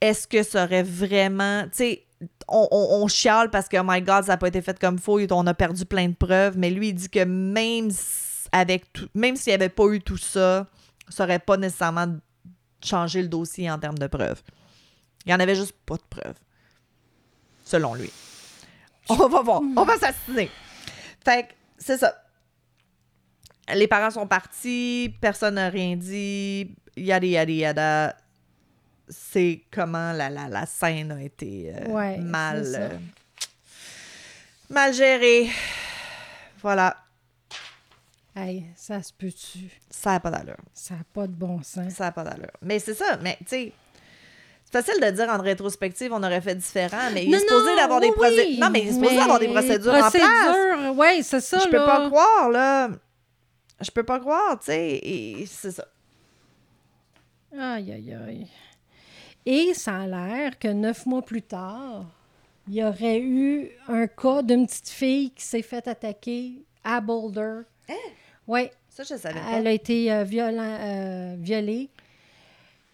[0.00, 1.64] est-ce que ça aurait vraiment.
[1.64, 2.02] Tu sais,
[2.48, 5.20] on, on- chiale parce que, oh my God, ça n'a pas été fait comme faux,
[5.30, 7.90] on a perdu plein de preuves, mais lui, il dit que même
[8.52, 10.66] avec tout, même s'il n'y avait pas eu tout ça,
[11.08, 12.16] ça n'aurait pas nécessairement
[12.82, 14.42] changé le dossier en termes de preuves.
[15.26, 16.36] Il n'y en avait juste pas de preuves.
[17.64, 18.10] Selon lui.
[19.08, 19.60] On va voir.
[19.76, 20.50] On va s'assiner.
[21.24, 22.14] Fait que, c'est ça.
[23.74, 28.16] Les parents sont partis, personne n'a rien dit, yada yada yada.
[29.08, 32.98] C'est comment la, la, la scène a été euh, Ouais, mal, euh,
[34.70, 35.48] mal gérée.
[36.62, 36.96] Voilà,
[38.34, 39.70] Hey, ça se peut-tu?
[39.88, 40.56] ça n'a pas d'allure.
[40.74, 41.92] Ça n'a pas de bon sens.
[41.94, 42.50] Ça n'a pas d'allure.
[42.60, 43.72] Mais c'est ça, mais tu sais,
[44.70, 48.00] c'est facile de dire en rétrospective, on aurait fait différent, mais il est supposé d'avoir
[48.00, 48.58] des procédures.
[48.60, 50.92] Non, mais il est supposé avoir des procédures en place.
[50.96, 51.84] Oui, c'est ça, Je peux là.
[51.86, 52.90] pas croire, là.
[53.80, 55.00] Je peux pas croire, tu sais.
[55.02, 55.86] et C'est ça.
[57.58, 58.46] Aïe, aïe, aïe.
[59.46, 62.04] Et ça a l'air que neuf mois plus tard,
[62.68, 67.60] il y aurait eu un cas d'une petite fille qui s'est fait attaquer à Boulder.
[68.48, 69.46] Oui, Ça, je savais pas.
[69.52, 71.90] elle a été euh, euh, violée,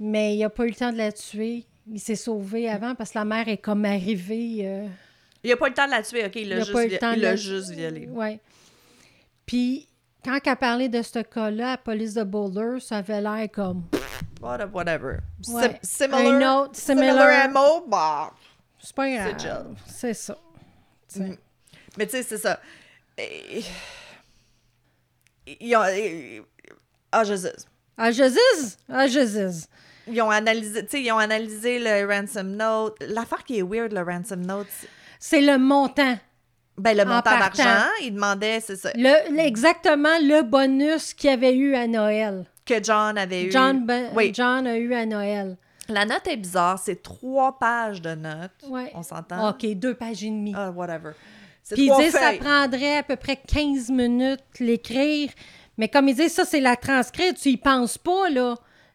[0.04, 1.64] mais il n'a pas eu le temps de la tuer.
[1.90, 4.58] Il s'est sauvé avant parce que la mère est comme arrivée.
[4.66, 4.86] euh,
[5.44, 6.36] Il a pas eu le temps de la tuer, OK?
[6.36, 8.08] Il l'a a juste, vi- l'a juste violé.
[8.10, 8.38] Oui.
[9.46, 9.88] Puis,
[10.24, 13.48] quand elle a parlé de ce cas-là à la police de Boulder, ça avait l'air
[13.52, 13.84] comme.
[14.40, 14.72] Whatever.
[14.72, 15.16] whatever.
[15.48, 15.78] Ouais.
[15.82, 17.50] Sim- similar, Un autre, similar similar.
[17.50, 18.32] MO, bah.
[18.80, 19.76] C'est pas grave.
[19.86, 20.36] C'est ça.
[21.14, 21.34] Mm.
[21.96, 22.58] Mais tu sais, c'est ça.
[23.18, 23.62] Et-
[25.60, 26.44] Ils ont...
[27.10, 27.34] Ah, je.
[27.96, 28.22] Ah, je!
[28.88, 29.50] Ah, je.
[30.08, 32.96] Ils ont analysé, ils ont analysé le ransom note.
[33.08, 34.66] L'affaire qui est weird, le ransom note,
[35.18, 36.16] c'est- le montant.
[36.78, 41.54] ben, le montant d'argent, ils demandaient, c'est ça, Le, exactement le bonus qu'il y avait
[41.54, 42.46] eu à Noël.
[42.64, 43.52] que John avait eu.
[43.52, 44.32] John, Ben- Oui.
[44.34, 45.56] John a eu à Noël.
[45.88, 48.50] La note est bizarre, c'est trois pages de notes.
[48.68, 48.90] Ouais.
[48.94, 49.50] On s'entend?
[49.50, 50.54] OK, deux pages et demie.
[50.56, 51.10] Ah, whatever.
[51.62, 55.30] C'est Puis ils disent que ça prendrait à peu près 15 minutes l'écrire.
[55.78, 57.36] Mais comme ils disent, ça, c'est la transcrite.
[57.40, 58.54] Tu y penses pas, là.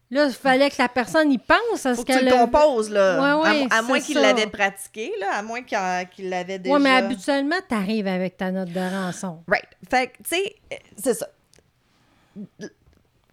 [0.09, 2.31] Là, il fallait que la personne y pense à ce Faut que tu qu'elle le
[2.31, 3.41] composes, là.
[3.41, 5.35] Ouais, ouais, à, à moins qu'il l'avait pratiqué, là.
[5.35, 5.77] À moins qu'il
[6.15, 6.73] qu'il l'avait déjà...
[6.73, 9.43] Ouais, mais habituellement, t'arrives avec ta note de rançon.
[9.47, 9.67] Right.
[9.89, 11.27] Fait que, tu sais, euh, c'est ça.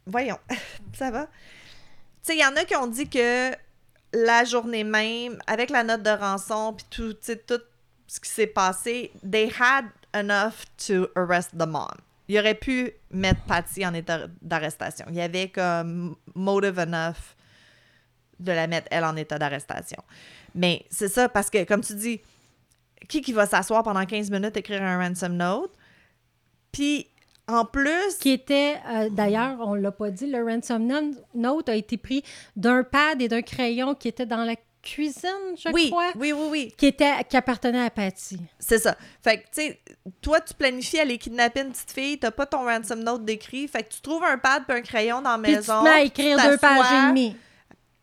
[0.07, 0.39] Voyons.
[0.95, 1.27] ça va?
[1.27, 1.31] Tu
[2.23, 3.53] sais, il y en a qui ont dit que
[4.13, 7.61] la journée même, avec la note de rançon, puis tout, tu tout
[8.09, 11.89] ce qui s'est passé, they had enough to arrest the mom.
[12.29, 15.07] Il aurait pu mettre Patty en état d'arrestation.
[15.11, 17.37] Il y avait comme motive enough
[18.41, 20.03] de la mettre, elle, en état d'arrestation.
[20.55, 22.21] Mais c'est ça, parce que, comme tu dis,
[23.09, 25.73] qui qui va s'asseoir pendant 15 minutes écrire un ransom note?
[26.73, 27.09] Puis,
[27.47, 30.91] en plus, Qui était, euh, d'ailleurs, on l'a pas dit, le ransom
[31.35, 32.23] note a été pris
[32.57, 36.47] d'un pad et d'un crayon qui était dans la cuisine, je oui, crois, oui, oui,
[36.51, 36.75] oui.
[36.77, 38.39] qui, était, qui appartenait à Patty.
[38.59, 38.97] C'est ça.
[39.23, 39.81] Fait que, tu sais,
[40.21, 43.83] toi, tu planifies aller kidnapper une petite fille, t'as pas ton ransom note décrit, fait
[43.83, 45.81] que tu trouves un pad puis un crayon dans la Puis tu maison.
[45.81, 47.37] te mets à écrire tu deux pages et demie.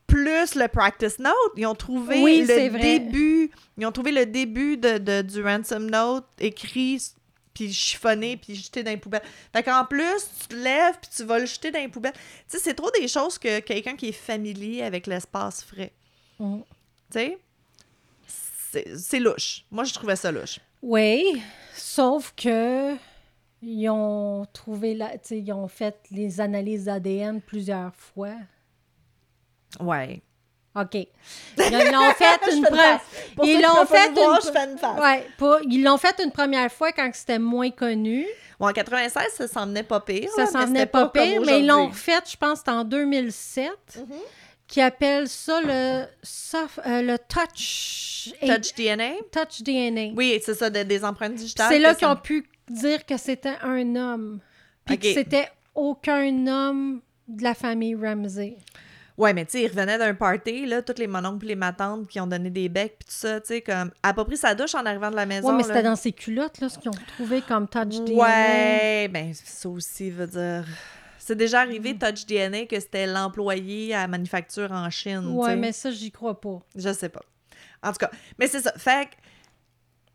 [0.07, 1.33] Plus le practice note.
[1.55, 2.99] Ils ont trouvé Oui, le vrai.
[2.99, 3.49] début.
[3.77, 7.01] Ils ont trouvé le début de, de- du ransom note écrit
[7.53, 9.21] puis chiffonné, puis jeté dans les poubelles.
[9.53, 12.13] Fait qu'en plus, tu te lèves, puis tu vas le jeter dans les poubelles.
[12.13, 15.91] Tu sais, c'est trop des choses que quelqu'un qui est familier avec l'espace ferait.
[16.43, 16.61] Mm.
[17.11, 17.37] Tu sais?
[18.97, 19.65] C'est louche.
[19.69, 20.59] Moi, je trouvais ça louche.
[20.81, 21.41] Oui,
[21.75, 22.95] sauf que
[23.61, 28.33] ils ont trouvé la, ils ont fait les analyses d'ADN plusieurs fois.
[29.79, 30.21] Ouais.
[30.73, 30.95] OK.
[30.95, 33.01] Ils l'ont fait une fais une pre- face.
[33.35, 34.99] Pour Ils l'ont fait voir, une.
[35.01, 35.27] Ouais,
[35.67, 38.25] ils l'ont fait première fois quand c'était moins connu.
[38.57, 40.29] Bon, en 96, ça s'en venait pas pire.
[40.35, 44.05] Ça s'en venait pas pire, mais ils l'ont refait, je pense, en 2007, Mhm.
[44.71, 49.15] Qui appelle ça le, soft- euh, le touch, Touch DNA?
[49.31, 50.13] touch DNA.
[50.15, 51.67] Oui, c'est ça, de- des empreintes digitales.
[51.71, 54.39] C'est là qu'ils ont pu dire que c'était un homme,
[54.85, 58.57] puis que c'était aucun homme de la famille Ramsey.
[59.17, 62.07] Ouais, mais tu sais, il revenait d'un party, là, toutes les mononcles et les matantes
[62.07, 63.91] qui ont donné des becs, puis tout ça, tu sais, comme.
[64.03, 65.49] Elle a pas pris sa douche en arrivant de la maison.
[65.49, 68.13] Oui, mais c'était dans ses culottes, là, ce qu'ils ont trouvé comme touch DNA.
[68.13, 70.65] Ouais, ben ça aussi veut dire.
[71.23, 71.67] C'est déjà Mm.
[71.67, 75.27] arrivé, Touch DNA, que c'était l'employé à la manufacture en Chine.
[75.33, 76.59] Ouais, mais ça, j'y crois pas.
[76.75, 77.21] Je sais pas.
[77.83, 78.73] En tout cas, mais c'est ça.
[78.77, 79.07] Fait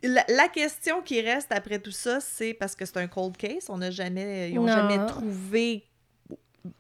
[0.03, 3.37] que la, la question qui reste après tout ça, c'est parce que c'est un cold
[3.37, 3.67] case.
[3.69, 4.73] On n'a jamais, ils ont Non.
[4.73, 5.85] jamais trouvé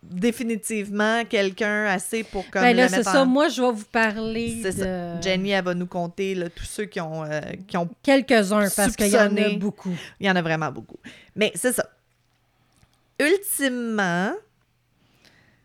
[0.03, 3.25] définitivement quelqu'un assez pour comme Ben là, c'est ça.
[3.25, 5.21] Moi, je vais vous parler C'est de ça.
[5.21, 7.89] Jenny, elle va nous compter là, tous ceux qui ont, euh, qui ont.
[8.03, 9.95] quelques-uns, parce qu'il y en a beaucoup.
[10.21, 10.97] Il y en a vraiment beaucoup.
[11.35, 11.89] Mais c'est ça.
[13.19, 14.33] Ultimement,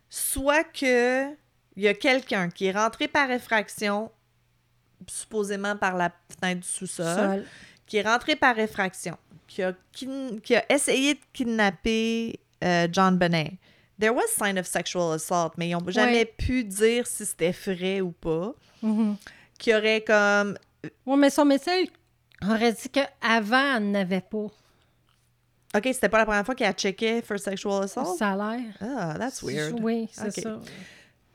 [0.09, 1.29] soit que
[1.75, 4.11] il y a quelqu'un qui est rentré par effraction,
[5.07, 7.45] supposément par la fenêtre du sous-sol, Sol.
[7.87, 13.53] qui est rentré par effraction, qui a, qui a essayé de kidnapper euh, John Benet.
[13.99, 16.33] There was sign of sexual assault, mais ils n'ont jamais Ouais.
[16.37, 18.53] pu dire si c'était vrai ou pas.
[18.81, 19.15] Mhm.
[19.57, 20.57] Qui aurait comme
[21.05, 21.83] Ouais, mais son médecin
[22.49, 24.47] aurait dit qu'avant, elle n'avait pas.
[25.75, 28.17] OK, c'était pas la première fois qu'il a checké for sexual assault?
[28.17, 28.73] Ça a l'air.
[28.81, 29.79] Ah, that's weird.
[29.81, 30.59] Oui, c'est ça.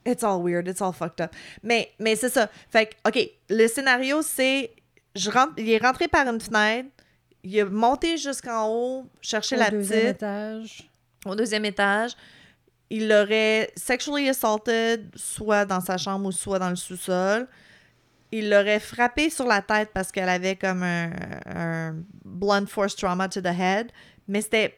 [0.05, 1.35] It's all weird, it's all fucked up.
[1.63, 2.49] Mais, mais c'est ça.
[2.71, 4.71] Fait que, OK, le scénario, c'est...
[5.15, 6.91] Je rentre, il est rentré par une fenêtre,
[7.43, 10.91] il est monté jusqu'en haut, chercher Au la deuxième petite, étage.
[11.25, 12.13] au deuxième étage.
[12.91, 17.49] Il l'aurait sexually assaulted, soit dans sa chambre ou soit dans le sous-sol.
[18.31, 21.11] Il l'aurait frappé sur la tête parce qu'elle avait comme un,
[21.47, 23.91] un blunt force trauma to the head.
[24.29, 24.77] Mais c'était.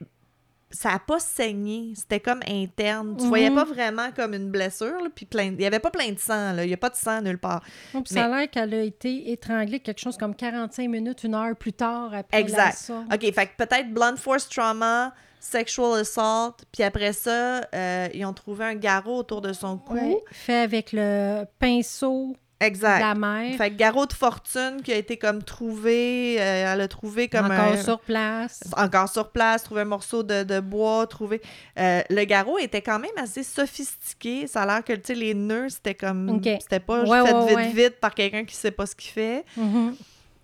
[0.70, 1.94] Ça n'a pas saigné.
[1.96, 3.16] C'était comme interne.
[3.16, 3.28] Tu Mhm.
[3.30, 5.00] voyais pas vraiment comme une blessure.
[5.02, 6.52] là, puis plein, il n'y avait pas plein de sang.
[6.52, 6.62] là.
[6.62, 7.62] Il n'y a pas de sang nulle part.
[8.04, 11.72] Ça a l'air qu'elle a été étranglée quelque chose comme 45 minutes, une heure plus
[11.72, 12.92] tard après Exact.
[13.10, 16.54] OK, fait peut-être blunt force trauma, sexual assault.
[16.70, 19.94] Puis après ça, euh, ils ont trouvé un garrot autour de son cou.
[19.94, 23.00] Ouais, fait avec le pinceau Exact.
[23.00, 26.88] la mère, Fait que garrot de fortune qui a été comme trouvé, euh, elle a
[26.88, 27.76] trouvé comme encore un...
[27.82, 28.60] sur place.
[28.76, 31.40] Encore sur place, trouvé un morceau de, de bois, trouvé...
[31.78, 34.46] euh, le garrot était quand même assez sophistiqué.
[34.48, 36.28] Ça a l'air que, tu sais, les nœuds, c'était comme...
[36.30, 36.48] Ok.
[36.60, 37.68] C'était pas Ouais, fait ouais, vite, ouais.
[37.90, 39.44] vite par quelqu'un qui sait pas ce qu'il fait.
[39.56, 39.94] Mhm.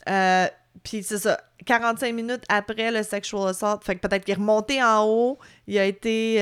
[0.08, 0.46] Euh,
[0.82, 4.82] Puis c'est ça, 45 minutes après le sexual assault, fait que peut-être qu'il est remonté
[4.82, 6.36] en haut, il a été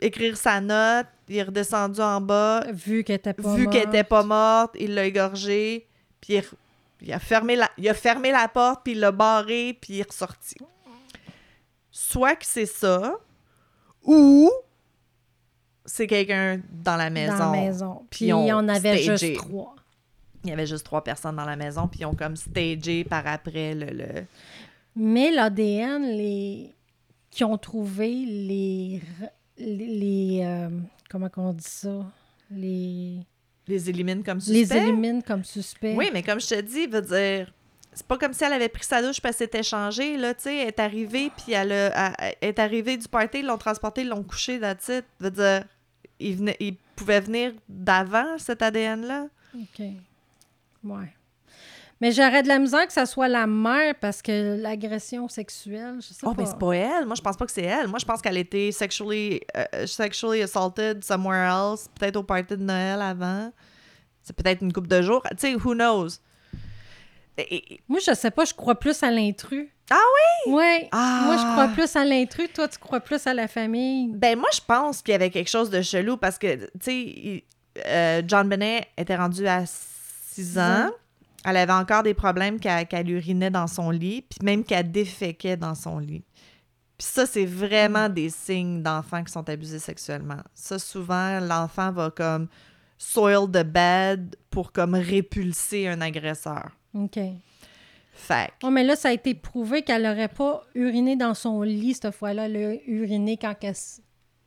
[0.00, 3.94] écrire sa note, il est redescendu en bas, Vu qu'elle était pas vu qu'elle morte.
[3.94, 5.86] était pas morte, il l'a égorgé,
[6.20, 6.44] puis il,
[7.02, 10.00] il a fermé la, il a fermé la porte, puis il l'a barré, puis il
[10.00, 10.54] est ressorti.
[11.90, 13.14] Soit que c'est ça,
[14.04, 14.50] ou
[15.84, 17.38] c'est quelqu'un dans la maison.
[17.38, 17.94] Dans la maison.
[18.10, 19.28] puis Puis ils ont on avait stagé.
[19.28, 19.74] juste trois.
[20.44, 23.26] Il y avait juste trois personnes dans la maison, puis ils ont comme stagé par
[23.26, 23.86] après le...
[23.86, 24.24] le...
[24.94, 26.72] Mais l'ADN, les
[27.30, 29.02] qui ont trouvé les,
[29.58, 30.70] les, euh,
[31.10, 32.04] comment qu'on dit ça?
[32.50, 33.20] Les
[33.68, 34.76] les élimine comme les suspects?
[34.76, 35.94] élimine comme suspects.
[35.96, 37.52] Oui, mais comme je te dis, veut dire,
[37.92, 40.42] c'est pas comme si elle avait pris sa douche parce qu'elle s'était changée, là, tu
[40.44, 44.02] sais, elle est arrivée, puis elle, a- elle- est arrivée du party, ils l'ont transportée,
[44.02, 45.04] ils l'ont couchée, it.
[45.18, 45.64] Veut dire,
[46.20, 49.26] il, venait, il pouvait venir d'avant, cet ADN-là.
[49.56, 49.82] OK.
[50.84, 51.12] Ouais.
[52.00, 56.08] Mais j'aurais de la misère que ça soit la mère parce que l'agression sexuelle, je
[56.08, 56.42] sais Oh, pas.
[56.42, 57.06] mais c'est pas elle.
[57.06, 57.88] Moi, je pense pas que c'est elle.
[57.88, 62.62] Moi, je pense qu'elle était sexually, euh, sexually assaulted somewhere else, peut-être au party de
[62.62, 63.50] Noël avant.
[64.22, 65.22] C'est peut-être une couple de jours.
[65.30, 66.08] Tu sais, who knows?
[67.38, 69.68] Et- Moi, je sais pas, je crois plus à l'intrus.
[69.90, 69.94] Ah
[70.46, 70.52] oui?
[70.54, 70.88] Oui.
[70.92, 71.22] Ah!
[71.26, 72.48] Moi, je crois plus à l'intrus.
[72.52, 74.10] Toi, tu crois plus à la famille.
[74.14, 77.44] Ben, moi, je pense qu'il y avait quelque chose de chelou parce que, tu sais,
[77.86, 80.90] euh, John Benet était rendu à 6 ans.
[81.46, 85.76] Elle avait encore des problèmes qu'elle urinait dans son lit, puis même qu'elle déféquait dans
[85.76, 86.24] son lit.
[86.98, 90.40] Puis ça, c'est vraiment des signes d'enfants qui sont abusés sexuellement.
[90.54, 92.48] Ça, souvent, l'enfant va comme
[92.98, 96.70] soil the bed pour comme répulser un agresseur.
[96.94, 97.18] OK.
[98.12, 101.94] Fait Oh, mais là, ça a été prouvé qu'elle n'aurait pas uriné dans son lit
[101.94, 102.46] cette fois-là.
[102.46, 103.74] Elle a uriné quand, elle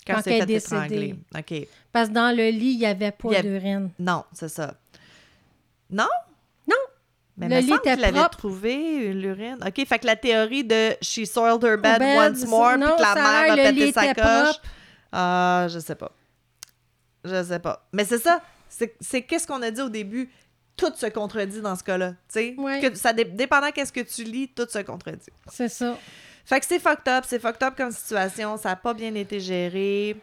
[0.05, 1.15] quand, Quand elle est décédée.
[1.37, 1.67] OK.
[1.93, 3.91] Parce que dans le lit, il n'y avait pas d'urine.
[3.99, 4.73] Non, c'est ça.
[5.89, 6.09] Non?
[7.39, 8.37] Mais Le lit était propre.
[8.37, 9.57] trouvé l'urine.
[9.65, 13.01] OK, fait que la théorie de «she soiled her bed, bed, once more», puis que
[13.01, 14.55] la mère a pété sa coche.
[15.11, 16.11] Ah, je sais pas.
[17.23, 17.87] Je sais pas.
[17.93, 18.41] Mais c'est ça.
[18.99, 20.29] C'est qu'est-ce qu'on a dit au début?
[20.77, 22.11] Tout se contredit dans ce cas-là.
[22.11, 22.95] Tu sais, Ouais.
[22.95, 25.25] ça dé- dépendant qu'est-ce que tu lis, tout se contredit.
[25.51, 25.97] C'est ça.
[26.45, 29.39] Fait que c'est fucked up, c'est fucked up comme situation, ça a pas bien été
[29.39, 30.15] géré.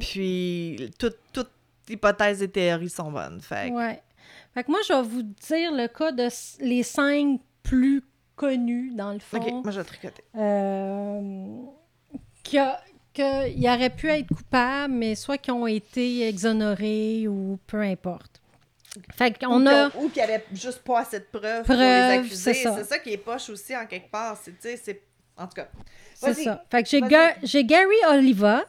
[0.00, 1.50] Puis toute, toute
[1.88, 3.40] hypothèse et théorie sont bonnes.
[3.40, 4.02] Fait que- Ouais.
[4.54, 6.28] Fait que moi, je vais vous dire le cas de
[6.60, 8.02] les cinq plus
[8.36, 9.36] connus, dans le fond.
[9.38, 10.22] OK, moi je vais tricoter.
[10.36, 11.56] euh,
[12.42, 12.80] qui a-
[13.12, 18.40] qu'il aurait pu être coupable, mais soit qui ont été exonérés ou peu importe.
[19.16, 19.86] Fait qu'on Ou a...
[19.96, 22.36] Ou qu'il n'y avait juste pas assez de preuves, pour les Preuves, accuser.
[22.36, 22.76] c'est ça.
[22.78, 24.36] C'est ça qui est poche aussi en quelque part.
[24.60, 25.02] C'est.
[25.36, 25.68] En tout cas.
[26.14, 26.64] C'est ça.
[26.70, 27.10] Fait que j'ai, Vas-y.
[27.10, 28.64] Ga- j'ai Gary Oliva.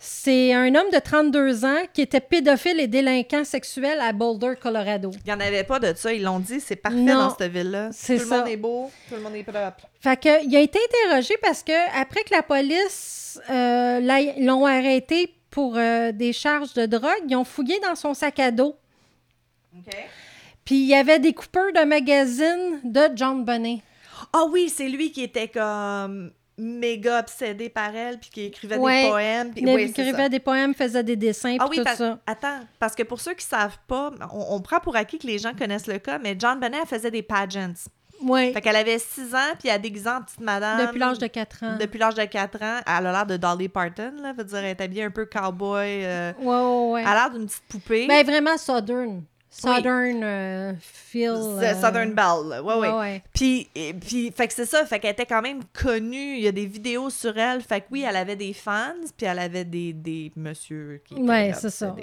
[0.00, 5.10] C'est un homme de 32 ans qui était pédophile et délinquant sexuel à Boulder, Colorado.
[5.24, 7.50] Il n'y en avait pas de ça, ils l'ont dit, c'est parfait Non, dans cette
[7.52, 7.90] ville-là.
[7.92, 8.38] c'est tout le ça.
[8.38, 9.88] monde est beau, tout le monde est propre.
[10.00, 10.78] Fait que, il a été
[11.08, 14.00] interrogé parce que après que la police euh,
[14.38, 18.52] l'ont arrêté pour euh, des charges de drogue, ils ont fouillé dans son sac à
[18.52, 18.76] dos.
[19.76, 19.94] OK.
[20.64, 23.80] Puis il y avait des coupeurs de magazines de John Bonnet.
[24.32, 29.04] Ah oui, c'est lui qui était comme méga obsédé par elle, puis qui écrivait Ouais.
[29.04, 29.50] des poèmes.
[29.52, 32.18] Puis, c'est écrivait des poèmes, faisait des dessins, Ah puis oui, tout ça.
[32.26, 35.38] attends, parce que pour ceux qui savent pas, on, on prend pour acquis que les
[35.38, 37.72] gens connaissent le cas, mais John Bonnet, elle faisait des pageants.
[38.20, 40.84] Oui, Fait qu'elle avait 6 ans, puis elle déguisait en petite madame.
[40.86, 41.76] depuis l'âge de 4 ans.
[41.78, 42.80] Depuis l'âge de 4 ans.
[42.84, 44.32] Elle a l'air de Dolly Parton, là.
[44.32, 46.04] Veut dire, elle est habillée un peu cowboy.
[46.04, 47.00] euh, Ouais, ouais, ouais.
[47.02, 48.08] Elle a l'air d'une petite poupée.
[48.08, 49.22] Ben, vraiment Southern.
[49.50, 51.34] Southern euh, feel.
[51.58, 52.60] C'est euh, Southern Belle.
[52.62, 53.22] Ouais, ouais.
[53.34, 56.36] Puis, et- puis, fait que c'est ça, fait qu'elle était quand même connue.
[56.36, 57.62] Il y a des vidéos sur elle.
[57.62, 61.22] Fait que oui, elle avait des fans, puis elle avait des, des monsieur qui étaient
[61.22, 61.94] Ouais, c'est ça.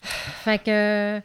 [0.00, 1.20] Fait que.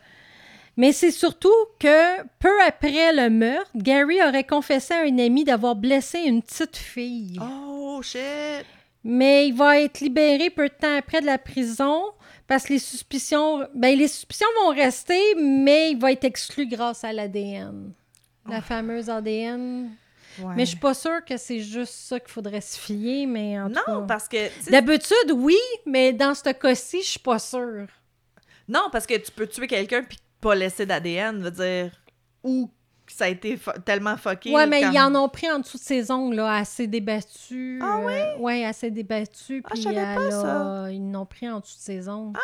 [0.78, 5.76] Mais c'est surtout que peu après le meurtre, Gary aurait confessé à un ami d'avoir
[5.76, 7.38] blessé une petite fille.
[7.41, 8.65] Oh, shit!
[9.03, 12.01] Mais il va être libéré peu de temps après de la prison
[12.50, 13.66] parce que les suspicions.
[13.74, 17.93] Ben, les suspicions vont rester, mais il va être exclu grâce à l'ADN.
[18.50, 19.91] La fameuse ADN.
[20.39, 20.54] Ouais.
[20.56, 23.68] Mais je suis pas sûre que c'est juste ça qu'il faudrait se fier, mais en
[23.68, 24.70] tout Non, cas- parce que...
[24.72, 27.88] D'habitude, oui, mais dans ce cas-ci, je suis pas sûre.
[28.68, 31.91] Non, parce que tu peux tuer quelqu'un puis pas laisser d'ADN, veut dire...
[32.43, 32.70] Ou
[33.14, 34.53] ça a été fo- tellement fucké.
[34.53, 37.82] Ouais, mais ils en ont pris en dessous de ses ongles, là, assez débattus.
[37.84, 38.14] Ah oui?
[38.39, 39.62] ouais, assez débattus.
[39.66, 40.84] Ah, je savais pas elle ça.
[40.86, 42.38] a- ils l'ont pris en dessous de ses ongles.
[42.38, 42.41] Ah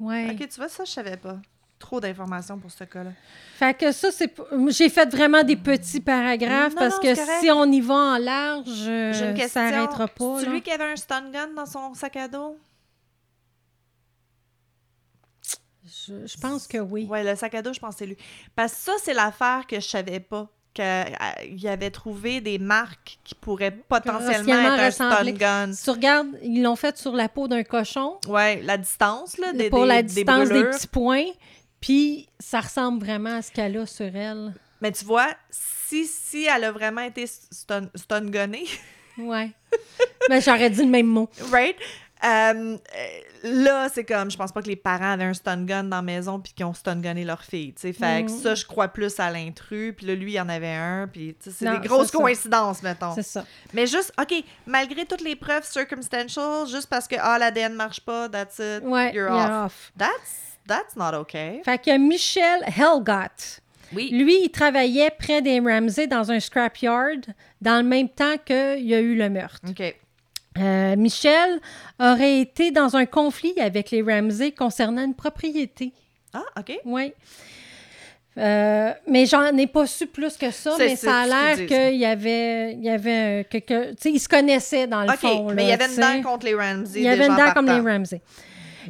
[0.00, 0.06] oui?
[0.06, 0.30] Ouais.
[0.32, 1.38] Ok, tu vois, ça, je savais pas.
[1.78, 3.10] Trop d'informations pour ce cas-là.
[3.56, 4.34] Fait que ça, c'est.
[4.68, 8.18] J'ai fait vraiment des petits paragraphes Non, parce non, que si on y va en
[8.18, 10.36] large, euh, ça n'arrêtera pas.
[10.40, 10.52] C'est là.
[10.52, 12.56] lui qui avait un stun gun dans son sac à dos?
[15.86, 17.06] Je, je pense que oui.
[17.06, 18.16] Ouais, le sac à dos, je pense que c'est lui.
[18.54, 20.48] Parce que ça, c'est l'affaire que je savais pas.
[20.74, 25.72] Qu'il avait trouvé des marques qui pourraient potentiellement être un stun gun.
[25.72, 29.54] Si tu regardes, ils l'ont fait sur la peau d'un cochon Ouais, la distance, là,
[29.54, 31.24] des, pour des- la distance des, petits points.
[31.80, 34.52] Puis ça ressemble vraiment à ce qu'elle a sur elle.
[34.82, 38.66] Mais tu vois, si, si elle a vraiment été stun, stun gunnée,
[39.18, 39.50] Ouais.
[40.28, 41.30] Mais j'aurais dit le même mot.
[41.50, 41.76] right?
[42.24, 42.78] Euh,
[43.44, 46.02] là, c'est comme, je pense pas que les parents avaient un stun gun dans la
[46.02, 47.92] maison puis qu'ils ont stun gunné leur fille, tu sais.
[47.92, 48.38] Fait que Mhm.
[48.40, 49.94] ça, je crois plus à l'intrus.
[49.96, 51.08] Puis là, lui, il en avait un.
[51.12, 52.18] Puis, c'est des grosses ça.
[52.18, 53.14] coïncidences, mettons.
[53.14, 53.44] C'est ça.
[53.74, 54.32] Mais juste, OK,
[54.66, 59.12] malgré toutes les preuves circumstantial, juste parce que, ah, l'ADN marche pas, that's it, Ouais,
[59.14, 59.64] you're you're off.
[59.66, 59.92] off.
[59.98, 61.60] That's, that's not okay.
[61.64, 63.60] Fait que Michel Helgott,
[63.94, 64.08] Oui.
[64.10, 67.18] lui, il travaillait près des Ramsey dans un scrapyard
[67.60, 69.60] dans le même temps qu'il y a eu le meurtre.
[69.68, 69.94] OK.
[70.58, 71.60] Euh, Michel
[72.00, 75.92] aurait été dans un conflit avec les Ramsey concernant une propriété.
[76.32, 76.78] Ah, OK.
[76.84, 77.12] Oui.
[78.38, 82.04] Euh, mais j'en ai pas su plus que ça, mais ça a l'air qu'il y
[82.04, 83.46] avait, il y avait.
[83.50, 85.52] Tu sais, ils se connaissaient dans le OK, fond.
[85.54, 87.00] mais il y avait une dent contre les Ramsey.
[87.00, 87.80] Il y avait une en dent comme les.
[87.80, 88.20] Ramsey.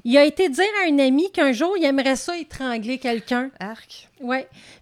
[0.05, 3.51] Il a été dire à un ami qu'un jour, il aimerait ça étrangler quelqu'un.
[3.61, 4.09] Arc.
[4.21, 4.39] Oui.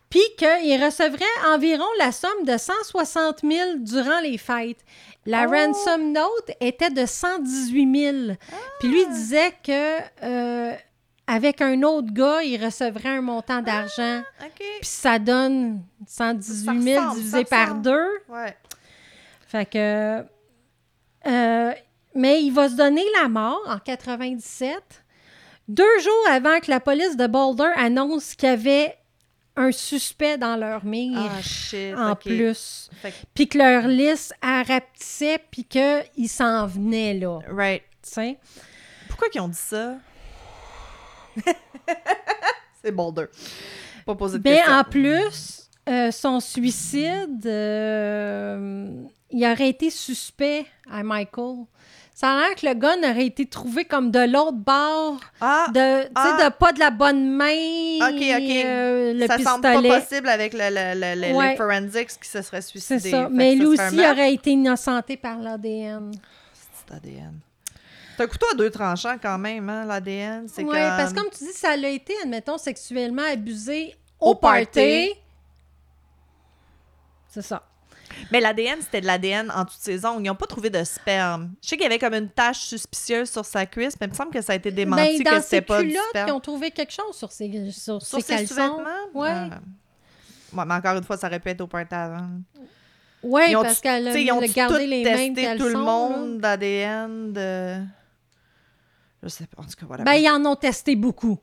[0.09, 4.85] Puis qu'il recevrait environ la somme de 160 000 durant les fêtes.
[5.27, 5.51] La Oh!
[5.51, 8.37] ransom note était de 118 000.
[8.81, 9.13] Puis lui Ah!
[9.13, 10.73] disait que euh,
[11.27, 14.21] avec un autre gars, il recevrait un montant d'argent.
[14.43, 14.51] OK.
[14.59, 18.09] Puis ça donne 118 Ça 000 ressemble, divisé par deux.
[18.29, 18.57] Ouais.
[19.49, 20.25] Fait que.
[21.27, 21.73] euh,
[22.15, 24.79] mais il va se donner la mort en 97,
[25.69, 28.97] deux jours avant que la police de Boulder annonce qu'il y avait
[29.57, 31.95] un suspect dans leur mire Ah, shit.
[31.97, 32.91] en plus.
[33.35, 37.39] Puis que leur liste rapetissait, puis qu'ils s'en venaient là.
[37.49, 37.83] right.
[38.03, 38.39] Tu sais?
[39.09, 39.97] Pourquoi qu'ils ont dit ça?
[42.83, 43.27] c'est Boulder.
[44.07, 44.73] Pas poser de questions.
[44.73, 51.65] en plus, euh, son suicide, euh, il aurait été suspect à Michael.
[52.17, 56.03] Ça a l'air que le gun aurait été trouvé comme de l'autre bord, Ah, de,
[56.03, 56.45] tu sais, ah.
[56.49, 57.97] de pas de la bonne main.
[58.03, 58.65] Ok, ok.
[58.65, 59.89] euh, le ça semble pistolet.
[59.89, 61.51] pas possible avec le, le, le- le- Ouais.
[61.51, 63.01] les forensics qui se seraient suicidés.
[63.01, 63.29] C'est ça.
[63.33, 66.13] Mais lui aussi serait aurait été innocenté par l'ADN.
[66.87, 67.35] C'est ADN.
[68.17, 70.47] C'est un couteau à deux tranchants quand même, hein, l'ADN.
[70.57, 70.73] Oui, comme...
[70.73, 74.67] parce que comme tu dis, ça l'a été, admettons, sexuellement abusé au, Au party.
[74.67, 75.11] party.
[77.29, 77.65] C'est ça.
[78.31, 80.23] Mais l'ADN, c'était de l'ADN en toutes ses ongles.
[80.25, 81.53] Ils n'ont pas trouvé de sperme.
[81.63, 84.15] Je sais qu'il y avait comme une tache suspicieuse sur sa cuisse, mais il me
[84.15, 86.29] semble que ça a été démenti Ben, que c'était pas du sperme.
[86.29, 88.55] ils ont trouvé quelque chose sur ses, sur Sur ses ses caleçons.
[88.55, 88.85] sous-vêtements?
[89.15, 89.51] Ouais.
[90.53, 92.29] Ouais, mais encore une fois, ça aurait pu être au party avant.
[93.23, 95.65] Oui, parce qu'elle a gardé les testé mêmes caleçons.
[95.65, 97.77] tout le monde d'ADN de...
[99.23, 100.05] Je sais pas, en tout cas, voilà.
[100.05, 101.39] Ben, ils en ont testé beaucoup.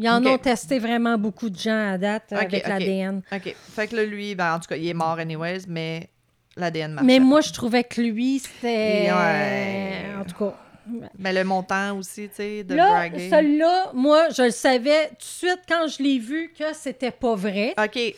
[0.00, 3.22] Ils en ont testé vraiment beaucoup de gens à date avec l'ADN.
[3.32, 3.54] OK.
[3.74, 6.08] Fait que là, lui, ben, en tout cas, il est mort anyways, mais
[6.56, 7.06] l'ADN marche.
[7.06, 9.10] Mais moi, je trouvais que lui, c'était...
[9.12, 10.06] Ouais.
[10.18, 10.54] En tout cas...
[11.18, 13.30] Mais le montant aussi, tu sais, de Là, braguer.
[13.30, 17.36] celui-là, moi, je le savais tout de suite quand je l'ai vu que c'était pas
[17.36, 17.74] vrai.
[17.78, 18.14] OK.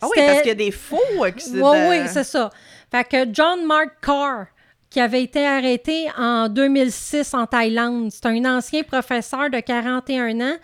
[0.00, 1.72] Ah oui, parce qu'il y a des faux accidents.
[1.72, 2.50] Oui, oui, c'est ça.
[2.90, 4.46] Fait que John Mark Carr,
[4.94, 10.56] qui avait été arrêté en 2006 en Thaïlande, c'est un ancien professeur de 41 ans,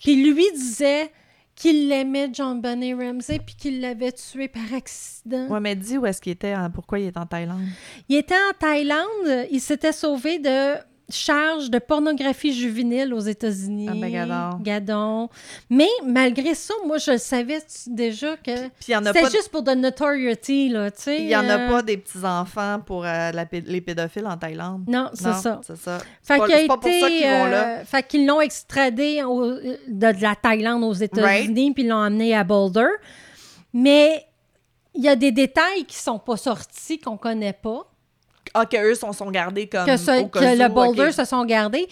[0.00, 1.12] puis lui disait
[1.54, 5.46] qu'il aimait John Bonnet Ramsey puis qu'il l'avait tué par accident.
[5.46, 7.62] Ouais, mais dis où est-ce qu'il était, hein, pourquoi il est en Thaïlande?
[8.08, 10.74] Il était en Thaïlande, il s'était sauvé de
[11.08, 13.86] charges de pornographie juvénile aux États-Unis.
[13.88, 14.58] Ah ben, gadon.
[14.60, 15.28] Gadon.
[15.70, 20.68] Mais malgré ça, moi, je le savais déjà que Puis c'était juste pour de notoriety,
[20.68, 21.22] là, tu sais.
[21.22, 24.84] Il y en a euh, pas des petits-enfants pour euh, la les pédophiles en Thaïlande.
[24.88, 25.60] Non, c'est ça.
[25.64, 25.98] C'est ça.
[26.22, 27.68] Fait pas, pas pour ça été, qu'ils vont là.
[27.80, 32.00] euh, fait qu'ils l'ont extradé au- de, de la Thaïlande aux États-Unis, puis ils l'ont
[32.02, 32.88] amené à Boulder.
[33.72, 34.26] Mais
[34.94, 37.86] il y a des détails qui sont pas sortis, qu'on connaît pas,
[38.54, 41.44] Ah, qu'eux sont, sont gardés comme que, ce- au cas que le Boulder se sont
[41.44, 41.88] gardés.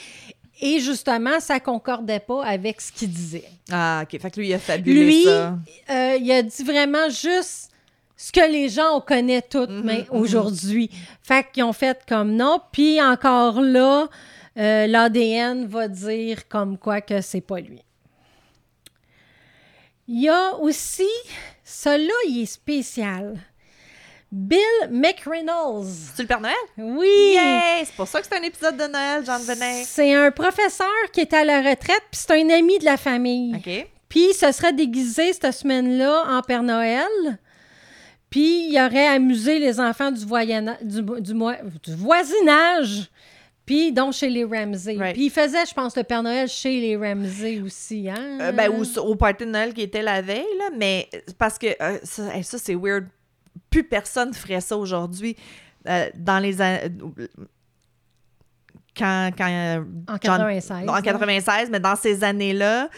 [0.60, 3.44] Et justement, ça concordait pas avec ce qu'il disait.
[3.72, 4.20] Ah, OK.
[4.20, 5.58] Fait que lui, il a fabulé Lui, ça.
[5.90, 7.70] euh, il a dit vraiment juste
[8.16, 10.04] ce que les gens on connaît toutes Mhm, mhm.
[10.10, 10.90] aujourd'hui.
[11.22, 12.60] Fait qu'ils ont fait comme non.
[12.72, 14.08] Puis encore là,
[14.56, 17.80] euh, l'ADN va dire comme quoi que c'est pas lui.
[20.06, 21.08] Il y a aussi,
[21.64, 23.38] celui-là, il est spécial.
[24.36, 24.58] Bill
[24.90, 25.86] McReynolds.
[26.14, 26.54] C'est le Père Noël?
[26.76, 27.36] Oui!
[27.84, 29.84] C'est pour ça que c'est un épisode de Noël, Jean Venet.
[29.84, 33.54] C'est un professeur qui est à la retraite, puis c'est un ami de la famille.
[33.54, 33.86] OK.
[34.08, 37.06] Puis il se serait déguisé cette semaine-là en Père Noël.
[38.28, 43.08] Puis il aurait amusé les enfants du, voyana- du, du moi- du voisinage.
[43.64, 44.96] Puis donc chez les Ramsey.
[44.96, 45.14] Right.
[45.14, 48.08] Puis il faisait, je pense, le Père Noël chez les Ramsey aussi.
[48.10, 48.38] Hein?
[48.40, 51.08] Euh, ben, ou au party de Noël qui était la veille, là, mais
[51.38, 53.06] parce que euh, ça, c'est weird.
[53.74, 55.34] Plus personne ferait ça aujourd'hui.
[55.88, 56.88] Euh, dans les euh,
[58.96, 60.84] quand, quand euh, en John- 96.
[60.86, 61.02] non, en là.
[61.02, 62.88] 96, mais dans ces années-là,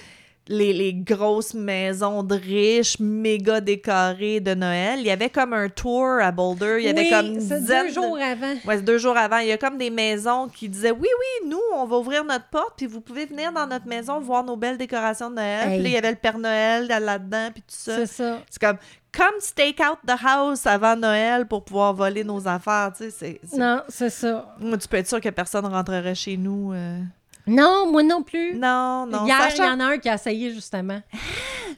[0.48, 5.68] les, les grosses maisons de riches, méga décorées de Noël, il y avait comme un
[5.68, 6.76] tour à Boulder.
[6.80, 8.52] Il y avait Oui, comme c'est deux de- jours avant.
[8.64, 9.38] Ouais, c'est deux jours avant.
[9.38, 12.48] Il y a comme des maisons qui disaient Oui, oui, nous, on va ouvrir notre
[12.48, 15.68] porte, puis vous pouvez venir dans notre maison voir nos belles décorations de Noël.
[15.68, 15.74] Hey.
[15.74, 17.96] Puis là, il y avait le Père Noël là-dedans, puis tout ça.
[17.96, 18.38] C'est ça.
[18.50, 18.76] C'est comme
[19.16, 22.92] Come stake out the house avant Noël pour pouvoir voler nos affaires.
[22.94, 24.54] Tu sais, c'est- c'est- Non, c'est ça.
[24.60, 26.72] Tu peux être sûr que personne rentrerait chez nous.
[26.74, 27.00] euh.
[27.46, 28.54] Non, moi non plus.
[28.56, 29.24] Non, non.
[29.26, 31.00] Hier, il y en a un qui a essayé justement.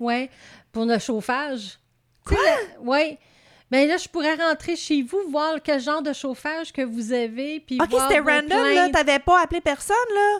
[0.00, 0.30] ouais,
[0.72, 1.78] pour le chauffage.
[2.30, 3.18] La- ouais.
[3.70, 7.60] Ben là, je pourrais rentrer chez vous, voir quel genre de chauffage que vous avez,
[7.60, 8.72] puis Ok, c'était random, là.
[8.72, 8.92] plaintes.
[8.92, 10.38] T'avais pas appelé personne, là?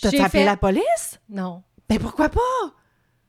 [0.00, 1.20] T'as appelé fait- la police?
[1.28, 1.62] Non.
[1.88, 2.40] Ben pourquoi pas?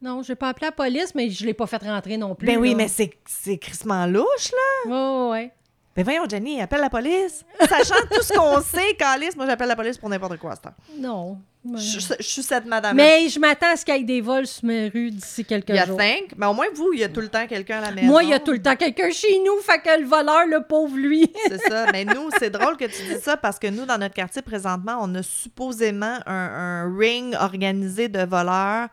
[0.01, 2.45] Non, j'ai pas appelé la police, mais je l'ai pas fait rentrer non plus.
[2.47, 2.76] Ben oui, là.
[2.78, 4.91] mais c'est crissement louche, là.
[4.91, 5.53] Ouais, ouais.
[5.98, 7.43] Ben voyons, Jenny, appelle la police.
[7.60, 10.68] Sachant tout ce qu'on sait, Calice, moi j'appelle la police pour n'importe quoi à cette
[10.68, 10.74] heure.
[11.00, 11.39] Non.
[11.66, 12.95] mais- Je, je- je suis cette madame.
[12.95, 15.70] Mais je m'attends à ce qu'il y ait des vols sur mes rues d'ici quelques
[15.70, 16.00] Il y a jours.
[16.00, 18.08] cinq, mais au moins vous, il y a tout le temps quelqu'un à la maison.
[18.10, 20.62] Moi, il y a tout le temps quelqu'un chez nous, fait que le voleur, le
[20.62, 21.32] pauvre, lui.
[21.48, 21.88] C'est ça.
[21.91, 25.00] Mais nous, c'est drôle que tu dis ça parce que nous, dans notre quartier, présentement,
[25.02, 28.88] on a supposément un, un ring organisé de voleurs.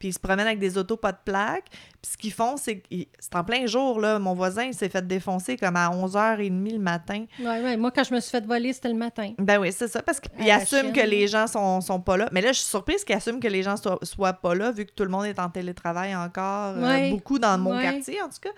[0.00, 1.66] Puis ils se promènent avec des autos pas de plaques.
[1.70, 2.86] Puis ce qu'ils font, c'est que
[3.20, 4.18] c'est en plein jour, là.
[4.18, 7.26] Mon voisin, il s'est fait défoncer comme à 11h30 le matin.
[7.38, 7.76] Ouais, ouais.
[7.76, 9.32] Moi, quand je me suis fait voler, c'était le matin.
[9.38, 10.92] Ben oui, c'est ça, parce qu'il À la assume chienne.
[10.94, 12.28] que les gens sont, sont pas là.
[12.32, 14.86] Mais là, je suis surprise qu'il assume que les gens soient, soient pas là, vu
[14.86, 17.10] que tout le monde est en télétravail encore, euh, Ouais.
[17.10, 17.82] beaucoup dans mon Ouais.
[17.82, 18.50] quartier, en tout cas.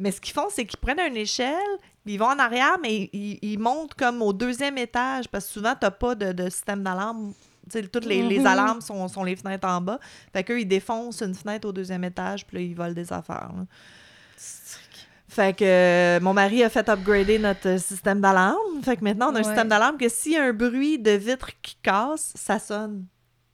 [0.00, 1.54] Mais ce qu'ils font, c'est qu'ils prennent une échelle,
[2.06, 5.74] ils vont en arrière, mais ils, ils montent comme au deuxième étage, parce que souvent,
[5.78, 7.32] t'as pas de, de système d'alarme.
[7.92, 8.46] Toutes les, les Mhm.
[8.46, 9.98] alarmes sont, sont les fenêtres en bas.
[10.32, 13.50] Fait qu'eux, ils défoncent une fenêtre au deuxième étage, puis là, ils volent des affaires.
[13.56, 13.64] là.
[15.28, 18.82] Fait que euh, mon mari a fait upgrader notre euh, système d'alarme.
[18.82, 19.44] Fait que maintenant, on a un Ouais.
[19.44, 23.04] système d'alarme que s'il y a un bruit de vitre qui casse, ça sonne.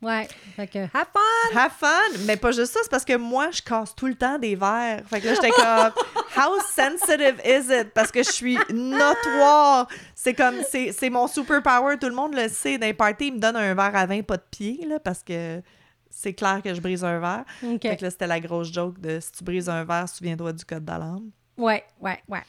[0.03, 0.29] Ouais.
[0.57, 1.59] Fait que, have fun!
[1.59, 2.19] Have fun!
[2.27, 5.03] Mais pas juste ça, c'est parce que moi, je casse tout le temps des verres.
[5.07, 5.93] Fait que là, j'étais comme,
[6.37, 7.93] how sensitive is it?
[7.95, 9.89] Parce que je suis notoire.
[10.15, 11.97] C'est comme, c'est c'est mon superpower.
[11.99, 12.79] Tout le monde le sait.
[12.79, 15.23] Dans les parties, ils me donnent un verre à vin, pas de pied, là, parce
[15.23, 15.63] que
[16.11, 17.45] c'est clair que je brise un verre.
[17.65, 17.83] OK.
[17.83, 20.65] Fait que là, c'était la grosse joke de si tu brises un verre, souviens-toi du
[20.65, 21.31] code d'alarme.
[21.57, 22.43] Ouais, ouais, ouais.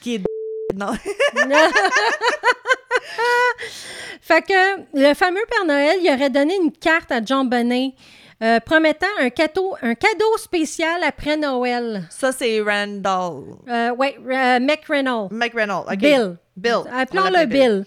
[0.00, 0.22] Qui est
[0.74, 0.92] non.
[4.20, 7.94] fait que le fameux Père Noël, il aurait donné une carte à John Bonnet
[8.42, 12.02] euh, promettant un cadeau, un cadeau spécial après Noël.
[12.10, 13.44] Ça, c'est Randall.
[13.68, 15.28] Euh, ouais, euh, McReynolds.
[15.30, 15.86] McReynolds.
[15.86, 15.98] OK.
[15.98, 16.36] Bill.
[16.56, 16.78] Bill.
[16.86, 17.84] On Appelons-le Bill.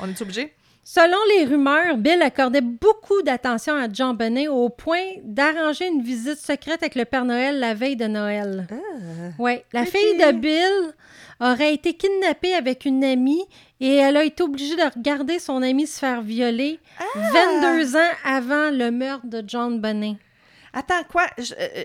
[0.00, 0.52] On est obligé?
[0.82, 6.38] Selon les rumeurs, Bill accordait beaucoup d'attention à John Bonnet au point d'arranger une visite
[6.38, 8.66] secrète avec le Père Noël la veille de Noël.
[9.38, 10.94] Oui, la fille de Bill
[11.38, 13.44] aurait été kidnappée avec une amie
[13.84, 16.78] et elle a été obligée de regarder son amie se faire violer
[17.32, 20.16] 22 ans avant le meurtre de John Bonnet.
[20.74, 21.26] Attends, quoi?
[21.36, 21.84] Je- euh, euh,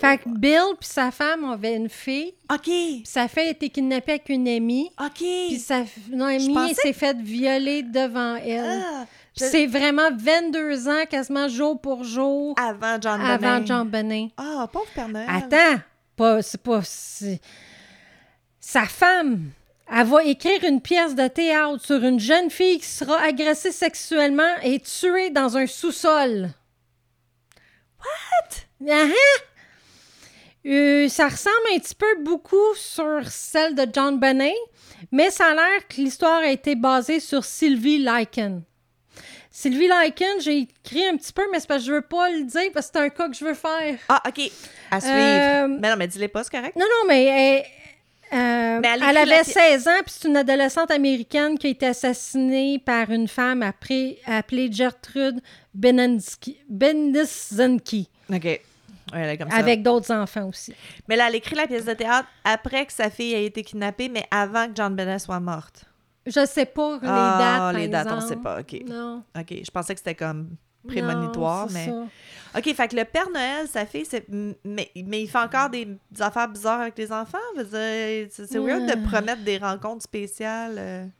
[0.00, 2.70] Fait que Bill puis sa femme avaient une fille, OK.
[3.04, 5.14] sa fille a été kidnappée avec une amie, OK.
[5.16, 5.82] puis sa
[6.12, 8.80] non, amie pensais s'est faite violer devant elle.
[8.84, 13.66] Ah, Puis je- C'est vraiment 22 ans, quasiment jour pour jour, Avant John avant Bonnet.
[13.66, 14.28] John Bonnet.
[14.36, 15.26] Ah, pauvre Père Noël.
[15.28, 15.80] Attends,
[16.14, 16.80] pas, c'est pas.
[18.60, 19.50] Sa femme,
[19.90, 24.54] elle va écrire une pièce de théâtre sur une jeune fille qui sera agressée sexuellement
[24.62, 26.50] et tuée dans un sous-sol.
[28.00, 28.86] What?
[30.66, 34.54] Euh, ça ressemble un petit peu beaucoup sur celle de John Bonnet,
[35.10, 38.62] mais ça a l'air que l'histoire a été basée sur Sylvie Lycan.
[39.50, 42.44] Sylvie Lycan, j'ai écrit un petit peu, mais c'est parce que je veux pas le
[42.44, 43.98] dire parce que c'est un cas que je veux faire.
[44.08, 44.40] Ah, OK.
[44.90, 45.16] À suivre.
[45.16, 46.76] Euh, Mais non, mais dis-les pas, c'est correct?
[46.76, 47.64] Non, non, mais elle,
[48.32, 51.70] euh, Mais elle la avait pi- 16 ans, puis c'est une adolescente américaine qui a
[51.70, 55.40] été assassinée par une femme après, appelée Gertrude
[56.68, 58.44] Bendizenki, OK.
[58.44, 58.60] Ouais,
[59.14, 59.56] elle est comme ça.
[59.56, 60.74] avec d'autres enfants aussi.
[61.08, 64.10] Mais là, elle écrit la pièce de théâtre après que sa fille ait été kidnappée,
[64.10, 65.84] mais avant que John Bonnet soit morte.
[66.26, 67.58] Je sais pas les ah, dates.
[67.58, 68.28] par les dates, on exemple.
[68.28, 68.60] sait pas.
[68.60, 68.82] OK.
[68.86, 69.22] Non.
[69.38, 69.54] OK.
[69.64, 70.50] Je pensais que c'était comme
[70.88, 71.86] prémonitoire, Non, mais...
[71.86, 72.58] ça.
[72.58, 74.24] OK, fait que le Père Noël, sa fille, c'est...
[74.64, 77.38] Mais, mais il fait encore des, des affaires bizarres avec les enfants?
[77.70, 81.10] C'est weird de promettre des rencontres spéciales.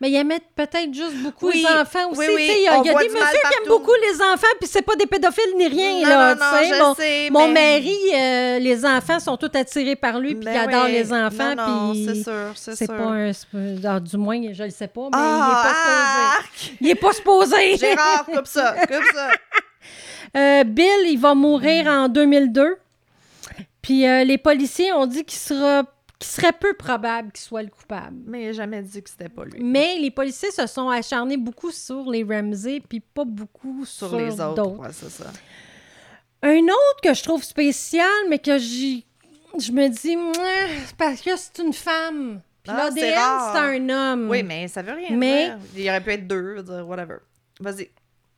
[0.00, 2.20] Mais il aimait peut-être juste beaucoup Oui, les enfants aussi.
[2.20, 3.18] oui, Il y a, y des messieurs
[3.50, 6.02] qui aiment beaucoup les enfants, puis c'est pas des pédophiles ni rien.
[6.04, 6.74] Non, là, non, non, tu sais.
[6.74, 10.44] je mon, sais, mon mais- mari, euh, les enfants sont tous attirés par lui, puis
[10.44, 10.92] Ben il adore oui.
[10.92, 11.54] les enfants.
[11.56, 12.96] Non, non, puis c'est sûr, c'est C'est sûr.
[12.96, 13.32] pas un.
[13.84, 16.38] ah, du moins, je le sais pas, mais Ah,
[16.80, 17.56] il est pas supposé.
[17.66, 17.76] Il est pas supposé.
[17.76, 19.30] Gérard, coupe ça, coupe ça.
[20.36, 21.88] Euh, Bill, il va mourir Hmm.
[22.04, 22.76] en 2002.
[23.80, 25.84] Puis euh, les policiers ont dit qu'il sera
[26.18, 28.16] qu'il serait peu probable qu'il soit le coupable.
[28.26, 29.62] Mais il a jamais dit que c'était pas lui.
[29.62, 34.18] Mais les policiers se sont acharnés beaucoup sur les Ramsey, puis pas beaucoup sur, Sur
[34.18, 35.26] les autres, ouais, c'est ça.
[36.42, 39.04] Un autre que je trouve spécial, mais que j'y-
[39.58, 40.16] je me dis,
[40.96, 42.40] parce que c'est une femme.
[42.62, 43.14] Puis Ah, l'ADN,
[43.52, 44.28] c'est un homme.
[44.30, 45.58] Oui, mais ça veut rien Mais- dire.
[45.76, 47.16] Il aurait pu être deux, whatever.
[47.60, 47.88] Vas-y.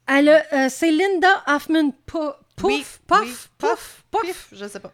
[0.07, 2.16] Elle a- euh, c'est Linda Hoffman Pu-
[2.57, 4.20] Puff, Oui, Puff, oui, Puff, Puff.
[4.22, 4.93] Pif, je sais pas.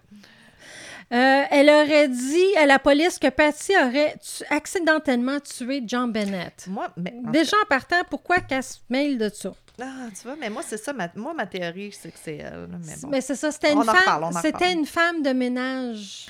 [1.13, 6.67] Euh, elle aurait dit à la police que Patty aurait tu- accidentellement tué John Bennett.
[6.67, 9.53] Moi, mais, en Déjà en partant, pourquoi qu'elle se mêle de ça?
[9.81, 10.93] Ah, tu vois, mais moi, c'est ça.
[10.93, 12.69] Ma, moi, ma théorie, c'est que c'est elle.
[12.85, 13.09] Mais bon.
[13.09, 14.33] Mais c'est ça, c'était une femme.
[14.43, 16.27] C'était une de ménage.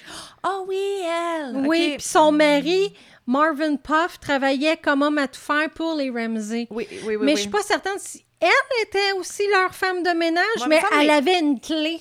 [0.46, 1.56] Oh oui, elle!
[1.66, 2.92] Oui, puis son mari,
[3.26, 6.66] Marvin Puff, travaillait comme homme à tout faire pour les Ramsey.
[6.70, 7.16] Oui, oui, oui.
[7.20, 7.36] mais oui.
[7.36, 11.40] je suis pas certaine si elle était aussi leur femme de ménage, mais elle avait
[11.40, 12.00] une clé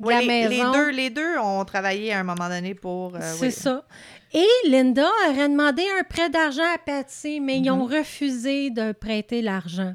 [0.00, 0.72] de Oui, la les, maison.
[0.72, 3.14] les deux, les deux ont travaillé à un moment donné pour.
[3.14, 3.52] euh, C'est oui.
[3.52, 3.84] ça.
[4.32, 7.98] Et Linda aurait demandé un prêt d'argent à Patsy, mais ils ont Mm-hmm.
[7.98, 9.94] refusé de prêter l'argent.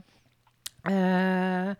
[0.89, 1.73] Euh,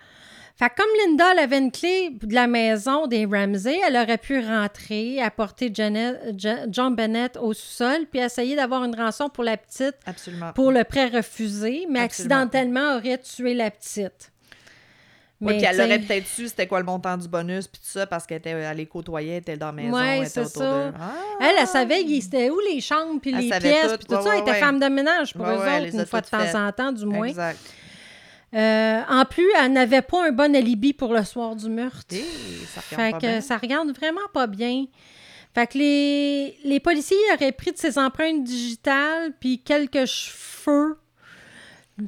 [0.58, 4.40] Fait comme Linda elle avait une clé de la maison des Ramsey, elle aurait pu
[4.40, 9.58] rentrer, apporter Janet- Ja- John Bennett au sous-sol, puis essayer d'avoir une rançon pour la
[9.58, 10.54] petite Absolument.
[10.54, 12.36] pour le prêt refusé, mais Absolument.
[12.38, 14.32] accidentellement aurait tué la petite.
[15.42, 18.08] Mais, puis elle aurait peut-être su c'était quoi le montant du bonus, puis tout ça,
[18.08, 20.86] parce qu'elle était allée côtoyer, elle était dans la maison, Ouais, elle était autour ça.
[20.92, 20.94] de...
[20.98, 21.12] Ah!
[21.42, 23.98] Elle, elle savait il- c'était où les chambres, puis Elle les pièces, tout.
[23.98, 24.30] puis tout Ouais, ça.
[24.30, 24.60] Elle ouais, était ouais.
[24.60, 26.72] femme de ménage pour Ouais, eux ouais, elle autres, les une fois de temps en
[26.72, 27.28] temps, du moins.
[27.28, 27.60] Exact.
[28.54, 32.06] Euh, en plus, elle n'avait pas un bon alibi pour le soir du meurtre.
[32.14, 32.24] Et
[32.74, 33.42] ça Fait regarde pas que bien.
[33.42, 34.86] ça regarde vraiment pas bien.
[35.54, 40.98] Fait que les, les policiers auraient pris de ses empreintes digitales, puis quelques cheveux.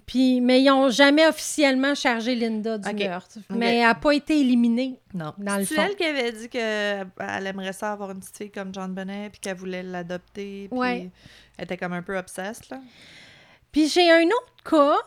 [0.06, 2.96] Puis, mais ils n'ont jamais officiellement chargé Linda du Ok.
[3.00, 3.38] meurtre.
[3.50, 5.00] Mais elle n'a pas été éliminée.
[5.14, 5.34] Non.
[5.38, 5.82] dans le C'est fond.
[5.88, 7.08] elle qui avait dit qu'elle
[7.48, 11.10] aimerait ça avoir une petite fille comme John Bonnet, puis qu'elle voulait l'adopter, puis Ouais.
[11.58, 12.82] elle était comme un peu obsesse, là?
[13.72, 14.98] Puis j'ai un autre cas,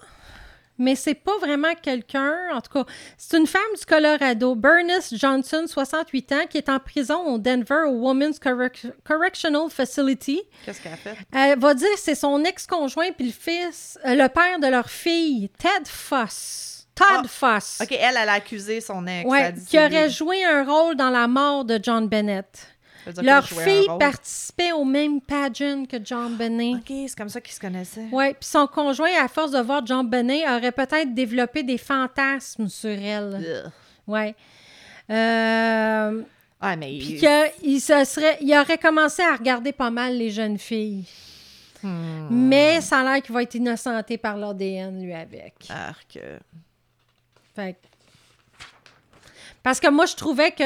[0.80, 2.34] mais c'est pas vraiment quelqu'un.
[2.52, 2.84] En tout cas,
[3.16, 7.84] c'est une femme du Colorado, Bernice Johnson, 68 ans, qui est en prison au Denver
[7.86, 10.40] au Women's Correc- Correctional Facility.
[10.64, 11.16] Qu'est-ce qu'elle a fait?
[11.32, 14.90] Elle va dire que c'est son ex-conjoint puis le fils, euh, le père de leur
[14.90, 16.86] fille, Ted Foss.
[16.94, 17.78] Todd Ah, Foss.
[17.82, 19.28] OK, elle, elle a accusé son ex.
[19.30, 22.69] Ouais, qui aurait joué un rôle dans la mort de John Bennett.
[23.22, 26.76] Leur fille participait au même pageant que John Bennett.
[26.76, 28.06] OK, c'est comme ça qu'ils se connaissaient.
[28.12, 32.68] Oui, puis son conjoint, à force de voir John Benet, aurait peut-être développé des fantasmes
[32.68, 33.70] sur elle.
[34.06, 34.34] Oui.
[35.10, 36.22] Euh,
[36.60, 36.98] Ah, mais...
[36.98, 41.04] puis qu'il se serait, il aurait commencé à regarder pas mal les jeunes filles.
[41.82, 42.28] Hmm.
[42.30, 45.54] Mais ça a l'air qu'il va être innocenté par l'ADN, lui, avec.
[45.70, 46.18] Arc.
[47.56, 47.86] Fait que-
[49.62, 50.62] Parce que moi, je trouvais que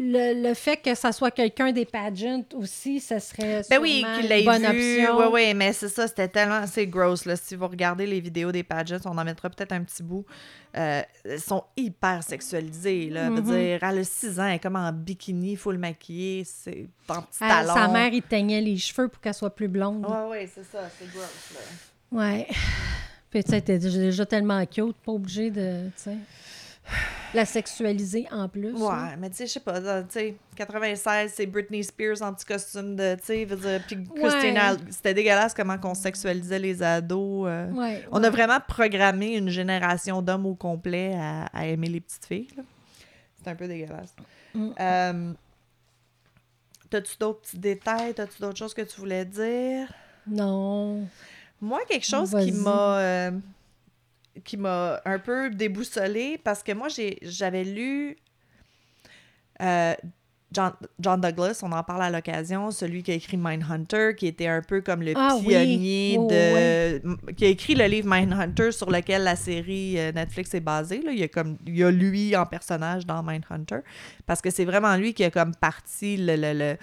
[0.00, 4.44] le, le fait que ça soit quelqu'un des pageants aussi, ce serait Ben oui, une
[4.44, 5.06] bonne vu.
[5.06, 5.18] option.
[5.18, 6.66] Oui, oui, mais c'est ça, c'était tellement...
[6.66, 7.36] C'est gross, là.
[7.36, 10.24] Si vous regardez les vidéos des pageants, on en mettra peut-être un petit bout.
[10.76, 13.30] Euh, elles sont hyper sexualisées, là.
[13.30, 13.42] Mhm.
[13.42, 17.38] dire, elle a 6 ans, elle est comme en bikini, full maquillée, c'est en petit
[17.42, 17.74] Elle- talon.
[17.74, 20.04] sa mère, il teignait les cheveux pour qu'elle soit plus blonde.
[20.04, 22.18] Ouais, ouais, c'est ça, c'est gross, là.
[22.18, 22.48] Ouais.
[23.30, 25.88] Puis, tu sais, t'es déjà tellement cute, pas obligé de,
[27.34, 28.72] la sexualiser en plus.
[28.74, 29.16] Ouais, hein.
[29.18, 32.96] mais tu sais, je sais pas, tu sais, 96, c'est Britney Spears en petit costume
[32.96, 33.46] de, tu sais,
[33.86, 37.46] puis Christina, c'était dégueulasse comment qu'on sexualisait les ados.
[37.48, 37.70] euh.
[37.72, 38.26] Ouais, On ouais.
[38.26, 42.48] a vraiment programmé une génération d'hommes au complet à, à aimer les petites filles.
[43.42, 44.14] C'est un peu dégueulasse.
[44.54, 44.68] Mm.
[44.78, 45.32] Euh,
[46.90, 48.12] T'as-tu d'autres petits détails?
[48.12, 49.90] T'as-tu d'autres choses que tu voulais dire?
[50.26, 51.06] Non.
[51.60, 53.30] Moi, quelque chose qui m'a euh,
[54.44, 58.16] qui m'a un peu déboussolée parce que moi, j'ai j'avais lu
[59.60, 59.94] euh,
[60.52, 64.48] John, John Douglas, on en parle à l'occasion, celui qui a écrit Mindhunter, qui était
[64.48, 67.32] un peu comme le Ah pionnier Oh, de.
[67.32, 71.00] qui a écrit le livre Mindhunter sur lequel la série euh, Netflix est basée.
[71.00, 71.12] Là.
[71.12, 73.78] Il, y a comme, il y a lui en personnage dans Mindhunter.
[74.26, 76.76] Parce que c'est vraiment lui qui a comme parti le, le, le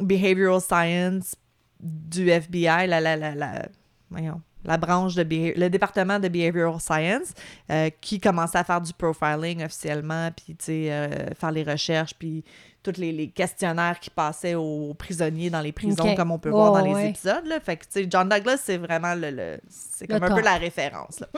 [0.00, 1.36] behavioral science
[1.80, 3.68] du FBI, la, la, la, la,
[4.10, 7.32] voyons, la branche de le département de behavioral science,
[7.70, 11.08] euh, qui commençait à faire du profiling officiellement, puis tu sais, euh,
[11.38, 12.44] faire les recherches, puis
[12.82, 16.56] tous les, les questionnaires qui passaient aux prisonniers dans les prisons, comme on peut Oh,
[16.56, 17.46] voir dans les épisodes.
[17.46, 17.58] Là.
[17.58, 20.56] Fait que, tu sais, John Douglas, c'est vraiment le, le- c'est comme un peu la
[20.56, 21.18] référence.
[21.20, 21.28] là.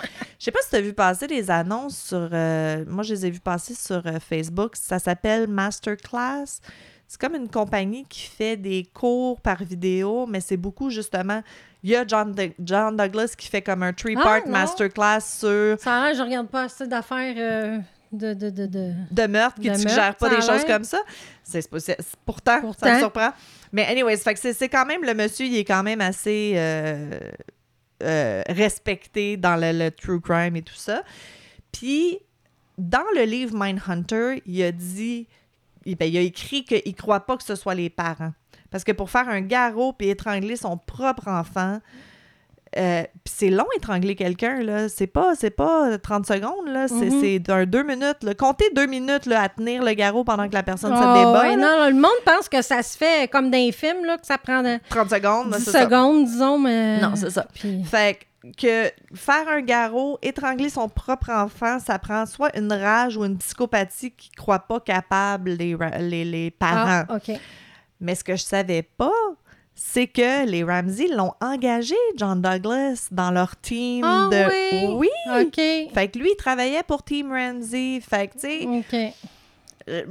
[0.40, 2.28] Je sais pas si tu as vu passer des annonces sur.
[2.32, 4.74] euh, moi, je les ai vues passer sur Facebook.
[4.74, 6.60] Ça s'appelle Masterclass.
[7.08, 11.42] C'est comme une compagnie qui fait des cours par vidéo, mais c'est beaucoup justement.
[11.84, 15.94] Il y a John, John Douglas qui fait comme un three-part Ah, masterclass sur Ça
[16.02, 17.78] a l'air, je regarde pas assez d'affaires euh,
[18.10, 20.98] de, de, de, de- de meurtre qui ne suggère pas des choses comme ça.
[21.44, 22.92] C'est c'est- pourtant, ça Pourtant.
[22.94, 23.30] me surprend.
[23.72, 26.54] Mais anyways, fait que c'est c'est quand même le monsieur, il est quand même assez
[26.56, 27.18] euh,
[28.02, 31.02] euh, respecté dans le, le true crime et tout ça.
[31.72, 32.18] Puis
[32.78, 35.26] dans le livre Mindhunter, il a dit,
[35.86, 38.32] il, ben, il a écrit qu'il croit pas que ce soit les parents.
[38.70, 41.78] Parce que pour faire un garrot puis étrangler son propre enfant,
[42.76, 44.88] euh, c'est long étrangler quelqu'un, là.
[44.90, 46.88] C'est pas, c'est pas 30 secondes, là.
[46.88, 48.22] C'est d'un deux minutes.
[48.22, 48.34] Là.
[48.34, 51.42] Comptez deux minutes là, à tenir le garrot pendant que la personne se Ah, débat.
[51.42, 54.26] ouais, non, le monde pense que ça se fait comme dans les films, là, que
[54.26, 55.84] ça prend euh, 30 secondes, là, 10 c'est ça.
[55.84, 57.00] secondes, disons, mais...
[57.00, 57.46] Non, c'est ça.
[57.54, 58.24] Puis- Fait que
[59.14, 64.10] faire un garrot, étrangler son propre enfant, ça prend soit une rage ou une psychopathie
[64.12, 67.04] qui ne croit pas capable les, les, les parents.
[67.08, 67.32] Ah, OK.
[68.00, 69.10] Mais ce que je savais pas,
[69.74, 74.94] c'est que les Ramsey l'ont engagé, John Douglas, dans leur team Ah de.
[74.94, 75.08] oui?
[75.40, 75.92] OK.
[75.94, 78.00] Fait que lui, il travaillait pour Team Ramsey.
[78.00, 79.14] Fait que, tu sais,
[79.88, 80.04] euh,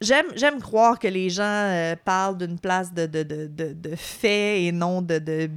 [0.00, 3.94] j'aime, j'aime croire que les gens euh, parlent d'une place de, de, de, de, de
[3.96, 5.50] faits et non de, de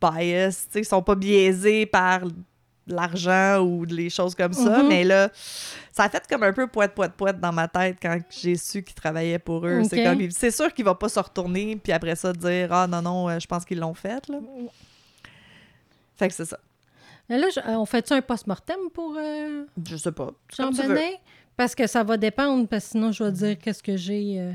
[0.00, 0.66] bias.
[0.66, 2.20] Tu sais, ils sont pas biaisés par
[2.86, 4.82] l'argent ou les choses comme ça.
[4.82, 4.88] Mhm.
[4.88, 5.30] Mais là,
[5.92, 8.82] ça a fait comme un peu poète, poète, poète dans ma tête quand j'ai su
[8.82, 9.82] qu'ils travaillaient pour eux.
[9.88, 10.18] C'est, Ok.
[10.18, 13.28] comme, c'est sûr qu'il va pas se retourner puis après ça dire Ah non, non,
[13.28, 14.26] euh, je pense qu'ils l'ont fait.
[14.28, 14.38] Là.
[16.16, 16.58] Fait que c'est ça.
[17.28, 20.30] Mais là, euh, on fait-tu un post-mortem pour euh, Je sais pas.
[20.56, 20.70] Jean.
[20.72, 21.20] Benet?
[21.56, 24.52] Parce que ça va dépendre, parce que sinon, je vais dire qu'est-ce que j'ai euh,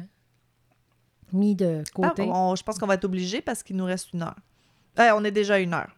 [1.31, 2.23] mis de Ah, côté.
[2.23, 4.35] on- je pense qu'on va être obligé parce qu'il nous reste une heure.
[4.99, 5.89] Euh, on est déjà à une heure.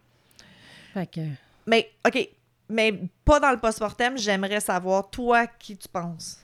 [1.66, 2.28] Mais, OK,
[2.68, 2.92] mais
[3.24, 6.38] pas dans le post-mortem, j'aimerais savoir, toi, qui tu penses?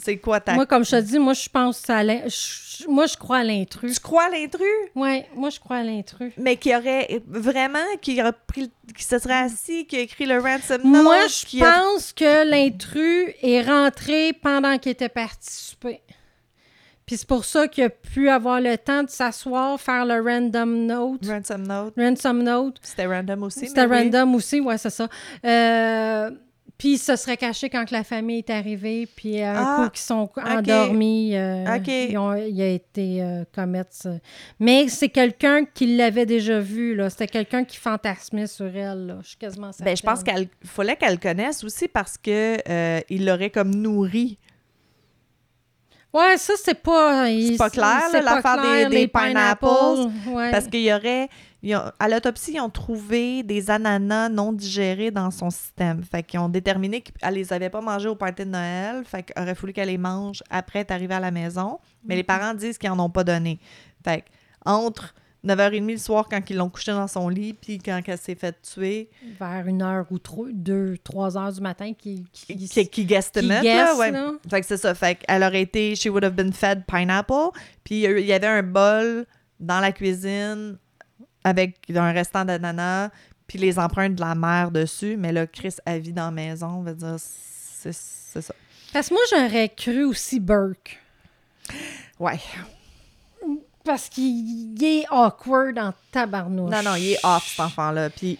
[0.00, 0.54] C'est quoi ta...
[0.54, 3.94] moi, comme je te dis, moi, je pense à je- Moi, je crois à l'intrus.
[3.94, 4.62] Tu crois à l'intrus?
[4.94, 6.32] Ouais, moi, je crois à l'intrus.
[6.36, 10.38] Mais qui aurait vraiment, qui aurait pris, qui se serait assis, qui a écrit le
[10.38, 16.00] ransom note, Moi, je a- pense que l'intrus est rentré pendant qu'il était parti souper.
[17.08, 20.84] Puis c'est pour ça qu'il a pu avoir le temps de s'asseoir, faire le random
[20.86, 21.26] note.
[21.26, 21.94] Ransom note.
[21.96, 22.76] Ransom note.
[22.82, 23.66] C'était random aussi.
[23.66, 23.96] C'était oui.
[23.96, 25.08] random aussi, ouais, c'est ça.
[25.46, 26.30] Euh,
[26.76, 29.90] puis il se serait caché quand que la famille est arrivée, puis un Ah, coup
[29.90, 31.88] qu'ils sont endormis, euh, Ok.
[31.88, 34.10] ils ont- il a été euh, commettre ça.
[34.60, 37.10] Mais c'est quelqu'un qui l'avait déjà vu, là.
[37.10, 39.18] C'était quelqu'un qui fantasmait sur elle, là.
[39.22, 39.86] Je suis quasiment certaine.
[39.92, 43.74] Ben, je pense qu'il fallait qu'elle le connaisse aussi parce que euh, il l'aurait comme
[43.74, 44.38] nourri.
[46.12, 47.26] Ouais, ça, c'est pas...
[47.70, 49.66] clair, c'est pas l'affaire des- clair, des les pineapples,
[50.28, 50.50] Ouais.
[50.50, 51.28] Parce qu'il y aurait.
[51.64, 56.02] ont- à l'autopsie, ils ont trouvé des ananas non digérés dans son système.
[56.02, 59.02] Fait qu'ils ont déterminé qu'elle les avait pas mangés au party de Noël.
[59.04, 61.78] Fait qu'il aurait fallu qu'elle les mange après être arrivée à la maison.
[62.06, 63.58] Mais les parents disent qu'ils en ont pas donné.
[64.02, 64.24] Fait
[64.64, 65.14] entre
[65.44, 68.60] 9h30 le soir, quand ils l'ont couché dans son lit, puis quand elle s'est fait
[68.60, 69.08] tuer,
[69.38, 72.24] Vers une heure ou trois, deux, trois heures du matin, qui...
[72.32, 74.10] qui, qui, qui guesstimate, qui là, ouais.
[74.10, 74.32] là.
[74.50, 74.94] Fait que c'est ça.
[74.94, 77.50] Fait qu'elle aurait été, she would have been fed pineapple.
[77.84, 79.26] Puis il y avait un bol
[79.60, 80.76] dans la cuisine
[81.44, 83.10] avec un restant d'ananas,
[83.46, 85.16] puis les empreintes de la mère dessus.
[85.16, 88.54] Mais là, Chris a vie dans la maison, on va dire, c'est c'est ça.
[88.92, 90.98] Parce que moi, j'aurais cru aussi Burke.
[92.18, 92.40] Ouais.
[93.84, 96.70] Parce qu'il est awkward en tabarnouche.
[96.70, 98.10] Non, non, il est off, cet enfant-là.
[98.10, 98.38] Puis,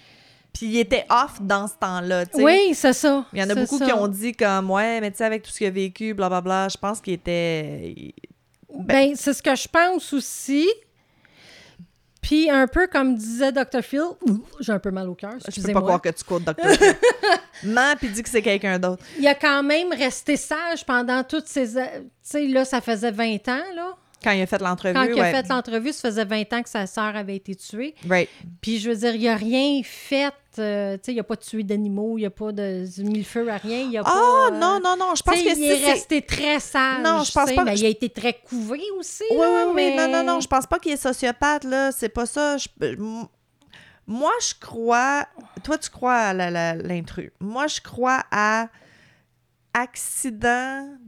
[0.52, 2.44] puis il était off dans ce temps-là, tu sais.
[2.44, 3.24] Oui, c'est ça.
[3.32, 3.86] Il y en a beaucoup ça.
[3.86, 6.68] qui ont dit comme, ouais, mais tu sais, avec tout ce qu'il a vécu, blablabla,
[6.68, 7.94] je pense qu'il était...
[7.96, 8.14] il-
[8.80, 10.68] Ben, c'est ce que je pense aussi.
[12.20, 13.80] Puis, un peu comme disait Dr.
[13.80, 14.02] Phil,
[14.60, 16.68] j'ai un peu mal au cœur, Je peux pas croire que tu quotes Dr.
[16.68, 16.94] Phil.
[17.72, 19.02] Ment puis dis que c'est quelqu'un d'autre.
[19.18, 21.72] Il a quand même resté sage pendant toutes ces...
[21.74, 21.78] Tu
[22.20, 23.96] sais, là, ça faisait 20 ans, là.
[24.22, 25.20] Quand il a fait l'entrevue, Quand il ouais.
[25.20, 27.94] a fait l'entrevue, ça faisait 20 ans que sa sœur avait été tuée.
[28.08, 28.28] Right.
[28.60, 30.32] Puis, je veux dire, il a rien fait.
[30.58, 33.48] euh, tu sais, il a pas tué d'animaux, il a pas de mis le feu
[33.48, 33.78] à rien.
[33.88, 35.86] Il a Ah, pas, euh, non, non, non, je pense Tu sais, que il est
[35.92, 37.00] resté très sage.
[37.04, 39.22] Non, je pense pas mais il a été très couvé aussi.
[39.30, 41.92] Oui, là, oui, oui, mais- non, non, non, je pense pas qu'il est sociopathe, là,
[41.92, 42.56] c'est pas ça.
[42.56, 42.66] Je-
[44.06, 45.26] Moi, je crois...
[45.62, 47.30] Toi, tu crois à l'intrus.
[47.40, 48.68] Moi, je crois à
[49.78, 50.98] accident.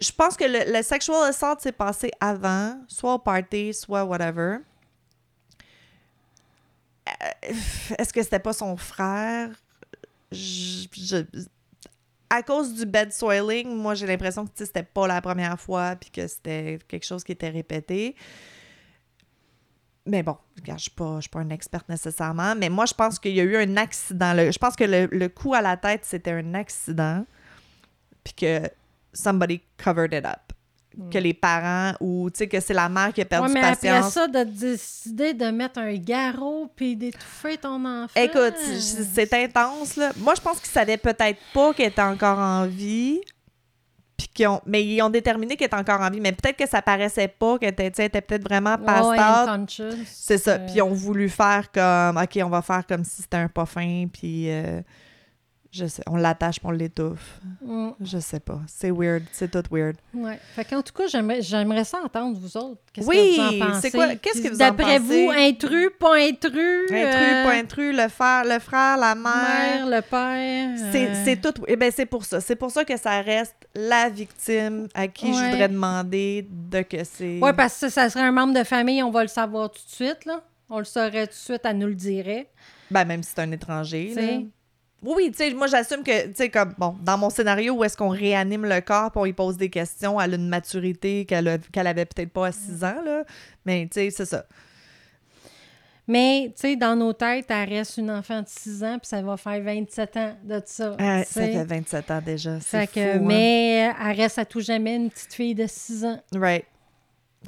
[0.00, 4.58] Je pense que le, sexual assault s'est passé avant, soit au party, soit whatever.
[7.08, 7.52] Euh,
[7.98, 9.50] Est-ce que c'était pas son frère?
[12.30, 16.10] À cause du bed soiling, moi j'ai l'impression que c'était pas la première fois puis
[16.10, 18.14] que c'était quelque chose qui était répété.
[20.04, 23.40] Mais bon, je je suis pas une experte nécessairement, mais moi je pense qu'il y
[23.40, 24.34] a eu un accident.
[24.36, 27.24] Je pense que le coup à la tête, c'était un accident
[28.28, 28.68] puis que
[29.12, 30.52] somebody covered it up.
[31.12, 33.60] Que les parents ou tu sais que c'est la mère qui a perdu Ouais, mais
[33.60, 34.12] après patience.
[34.14, 38.20] ça, de décider de mettre un garrot puis d'étouffer ton enfant.
[38.20, 40.10] Écoute, c'est intense, là.
[40.16, 43.20] Moi, je pense qu'ils savaient peut-être pas qu'elle était encore en vie.
[44.16, 44.60] Puis ont...
[44.66, 46.20] Mais ils ont déterminé qu'elle était encore en vie.
[46.20, 49.96] Mais peut-être que ça paraissait pas, qu'elle était, était peut-être vraiment passed Ouais.
[50.04, 50.54] C'est ça.
[50.54, 53.48] Euh, Puis ils ont voulu faire comme, OK, on va faire comme si c'était un
[53.48, 54.06] pas fin.
[54.12, 54.80] Puis, euh,
[55.70, 57.40] je sais, on l'attache, on l'étouffe.
[57.62, 58.60] mm, Je sais pas.
[58.66, 59.22] C'est weird.
[59.32, 59.96] C'est tout weird.
[60.14, 60.38] ouais.
[60.54, 62.80] Fait qu'en tout cas, j'aimerais, j'aimerais ça entendre, vous autres.
[62.92, 63.80] Qu'est-ce Oui, que vous en pensez?
[63.82, 65.24] c'est quoi- qu'est-ce que vous en D'après pensez?
[65.26, 66.90] vous, intrus, pas intrus?
[66.90, 69.86] Intrus, euh, pas intrus, le frère, le frère, la mère.
[69.86, 70.90] Mère, le père.
[70.92, 71.62] C'est, euh, c'est tout.
[71.68, 72.40] Eh ben, c'est pour ça.
[72.40, 77.04] C'est pour ça que ça reste la victime à qui je voudrais demander de que
[77.04, 77.38] c'est.
[77.42, 79.90] Oui, parce que ça serait un membre de famille, on va le savoir tout de
[79.90, 80.42] suite, là.
[80.70, 82.48] On le saurait tout de suite, elle nous le dirait.
[82.90, 84.12] Ben, même si c'est un étranger.
[84.14, 84.22] Là.
[85.02, 87.96] Oui, tu sais, moi, j'assume que, tu sais, comme, bon, dans mon scénario où est-ce
[87.96, 91.46] qu'on réanime le corps puis on lui pose des questions, elle a une maturité qu'elle,
[91.46, 93.22] a- qu'elle avait peut-être pas à 6 ans, là.
[93.64, 94.44] Mais, tu sais, c'est ça.
[96.10, 99.20] Mais, tu sais, dans nos têtes, elle reste une enfant de 6 ans, puis ça
[99.20, 100.96] va faire 27 ans de ça.
[100.98, 102.58] Ah, ça fait 27 ans déjà.
[102.60, 103.20] C'est que- fou, hein.
[103.22, 106.18] mais elle reste à tout jamais une petite fille de 6 ans.
[106.34, 106.64] Right.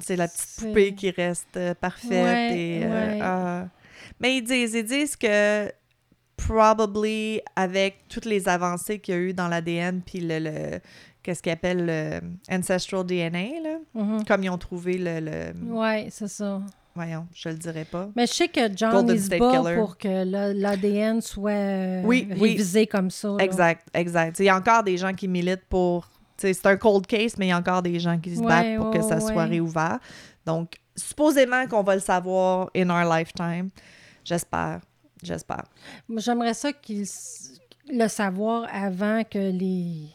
[0.01, 2.11] C'est la petite poupée qui reste euh, parfaite.
[2.11, 3.65] Ouais, et, euh, ah.
[4.21, 5.73] Mais ils disent, ils disent que
[6.47, 10.81] probably avec toutes les avancées qu'il y a eu dans l'ADN puis le, le-
[11.23, 12.21] qu'est-ce qu'ils appellent le
[12.55, 14.25] ancestral DNA là, Mhm.
[14.25, 16.61] comme ils ont trouvé le, le- Ouais, c'est ça.
[16.95, 18.09] voyons, je le dirais pas.
[18.17, 22.03] Mais je sais que John, Golden il se bat pour que le- l'ADN soit euh,
[22.05, 22.27] oui.
[22.31, 23.29] révisé comme ça.
[23.29, 23.45] là.
[23.45, 24.39] Exact, exact.
[24.41, 27.49] Il y a encore des gens qui militent pour c'est un cold case mais il
[27.51, 29.99] y a encore des gens qui se Ouais, battent pour que ouais, ça soit réouvert.
[30.47, 33.69] Donc supposément qu'on va le savoir in our lifetime.
[34.25, 34.81] J'espère.
[35.23, 35.65] J'espère.
[36.17, 40.09] J'aimerais ça qu'il s- le savoir avant que les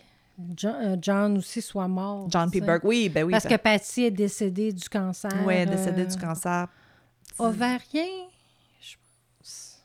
[0.55, 2.27] John, euh, John aussi soit mort.
[2.29, 2.59] John P.
[2.59, 3.31] Burke, oui, ben oui.
[3.31, 5.31] Parce ben- que Patty est décédée du cancer.
[5.45, 6.67] Oui, elle est décédée euh, du cancer.
[7.39, 8.05] Ovarien,
[8.81, 8.95] je
[9.39, 9.77] pense.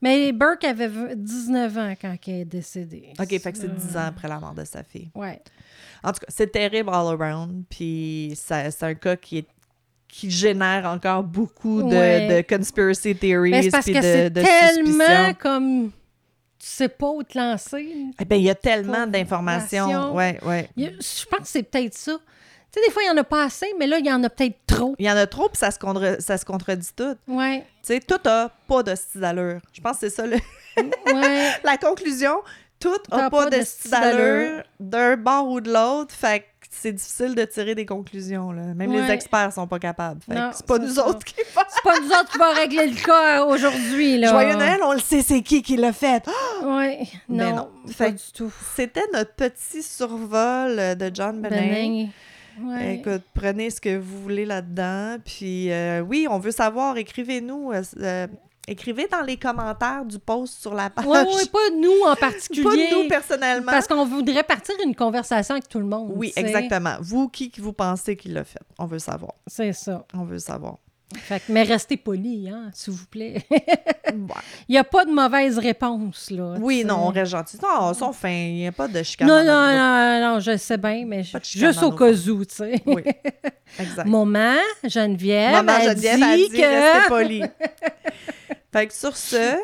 [0.00, 3.12] Mais Burke avait v- 19 ans quand elle est décédée.
[3.18, 5.10] OK, fait que c'est Euh, 10 ans après la mort de sa fille.
[5.14, 5.42] Ouais.
[6.02, 7.64] En tout cas, c'est terrible all around.
[7.68, 9.48] Puis c'est un cas qui est
[10.10, 12.42] qui génère encore beaucoup de, Ouais.
[12.42, 15.90] de conspiracy theories puis que de, c'est de tellement comme.
[16.58, 17.88] Tu sais pas où te lancer.
[18.20, 19.86] Eh ben, il y a tellement Information.
[19.88, 20.14] d'informations.
[20.14, 20.68] Ouais, ouais.
[20.78, 22.12] A- Je pense que c'est peut-être ça.
[22.72, 24.22] Tu sais, des fois, il y en a pas assez, mais là, il y en
[24.22, 24.94] a peut-être trop.
[24.98, 27.16] Il y en a trop, puis ça se, contre- ça se contredit tout.
[27.26, 27.60] Ouais.
[27.82, 29.60] Tu sais, tout a pas de style d'allure.
[29.72, 30.36] Je pense que c'est ça le-
[30.76, 31.48] Ouais.
[31.64, 32.36] la conclusion.
[32.78, 34.62] Tout a pas, pas de de style style d'allure.
[34.78, 36.14] d'un bord ou de l'autre.
[36.14, 38.52] Fait c'est difficile de tirer des conclusions.
[38.52, 38.62] Là.
[38.74, 40.20] Même les experts sont pas capables.
[40.22, 41.06] Fait Non, c'est pas nous ça.
[41.08, 41.34] autres qui.
[41.36, 44.28] C'est pas nous autres qui va régler le cas aujourd'hui, là.
[44.30, 46.24] Joyeux Noël, on le sait, c'est qui qui l'a fait.
[46.64, 47.00] Ouais.
[47.28, 47.68] Mais Non, non.
[47.98, 48.52] pas du tout.
[48.76, 51.46] C'était notre petit survol euh, de John.
[52.62, 52.96] Ouais.
[52.96, 55.16] Écoute, prenez ce que vous voulez là-dedans.
[55.24, 57.72] Puis euh, oui, on veut savoir, écrivez-nous.
[57.72, 58.26] euh,
[58.70, 61.04] écrivez dans les commentaires du post sur la page.
[61.04, 62.88] Ouais, ouais, pas nous en particulier.
[62.88, 63.70] Pas nous personnellement.
[63.70, 66.12] Parce qu'on voudrait partir une conversation avec tout le monde.
[66.14, 66.96] Oui, exactement.
[67.00, 68.60] Vous, qui vous pensez qui l'a fait?
[68.78, 69.32] On veut savoir.
[69.46, 70.04] C'est ça.
[70.14, 70.76] On veut savoir.
[71.16, 73.44] Fait que- mais restez polis, hein, s'il vous plaît.
[74.68, 76.54] Il n'y a pas de mauvaise réponse, là.
[76.60, 77.58] Oui, non, on reste gentil.
[77.62, 78.28] Non, sont fins.
[78.30, 79.26] Il n'y a pas de chicane.
[79.26, 82.80] Non, non, non, non, je sais bien, mais chicane juste au cas où, tu sais.
[82.86, 83.02] Oui,
[83.78, 84.06] exact.
[84.08, 86.60] Maman, Geneviève, Maman a Geneviève dit a dit, que...
[86.60, 87.42] restez poli.
[88.72, 89.56] Fait que sur ce,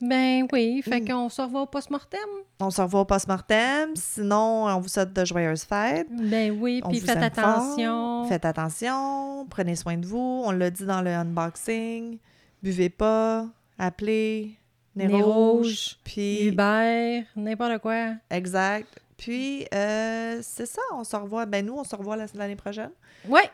[0.00, 1.08] Ben oui, fait Mm.
[1.08, 2.20] qu'on se revoit au post-mortem.
[2.60, 3.96] on se revoit au post-mortem.
[3.96, 6.06] Sinon, on vous souhaite de joyeuses fêtes.
[6.10, 8.20] Ben oui, puis faites attention.
[8.22, 8.28] fort.
[8.28, 9.44] Faites attention.
[9.50, 10.42] Prenez soin de vous.
[10.44, 12.18] On l'a dit dans le unboxing.
[12.62, 13.46] Buvez pas.
[13.76, 14.56] Appelez.
[14.94, 15.96] Nez Nez rouge.
[16.04, 18.12] Puis, Hubert, n'importe quoi.
[18.30, 19.00] exact.
[19.16, 20.82] Puis, euh, c'est ça.
[20.92, 21.44] On se revoit.
[21.46, 22.90] Ben, nous, on se revoit la- l'année prochaine.
[23.28, 23.50] Ouais.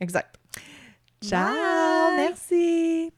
[0.00, 0.34] Exact.
[1.22, 1.52] Ciao.
[1.54, 2.16] Bye.
[2.28, 3.12] Merci.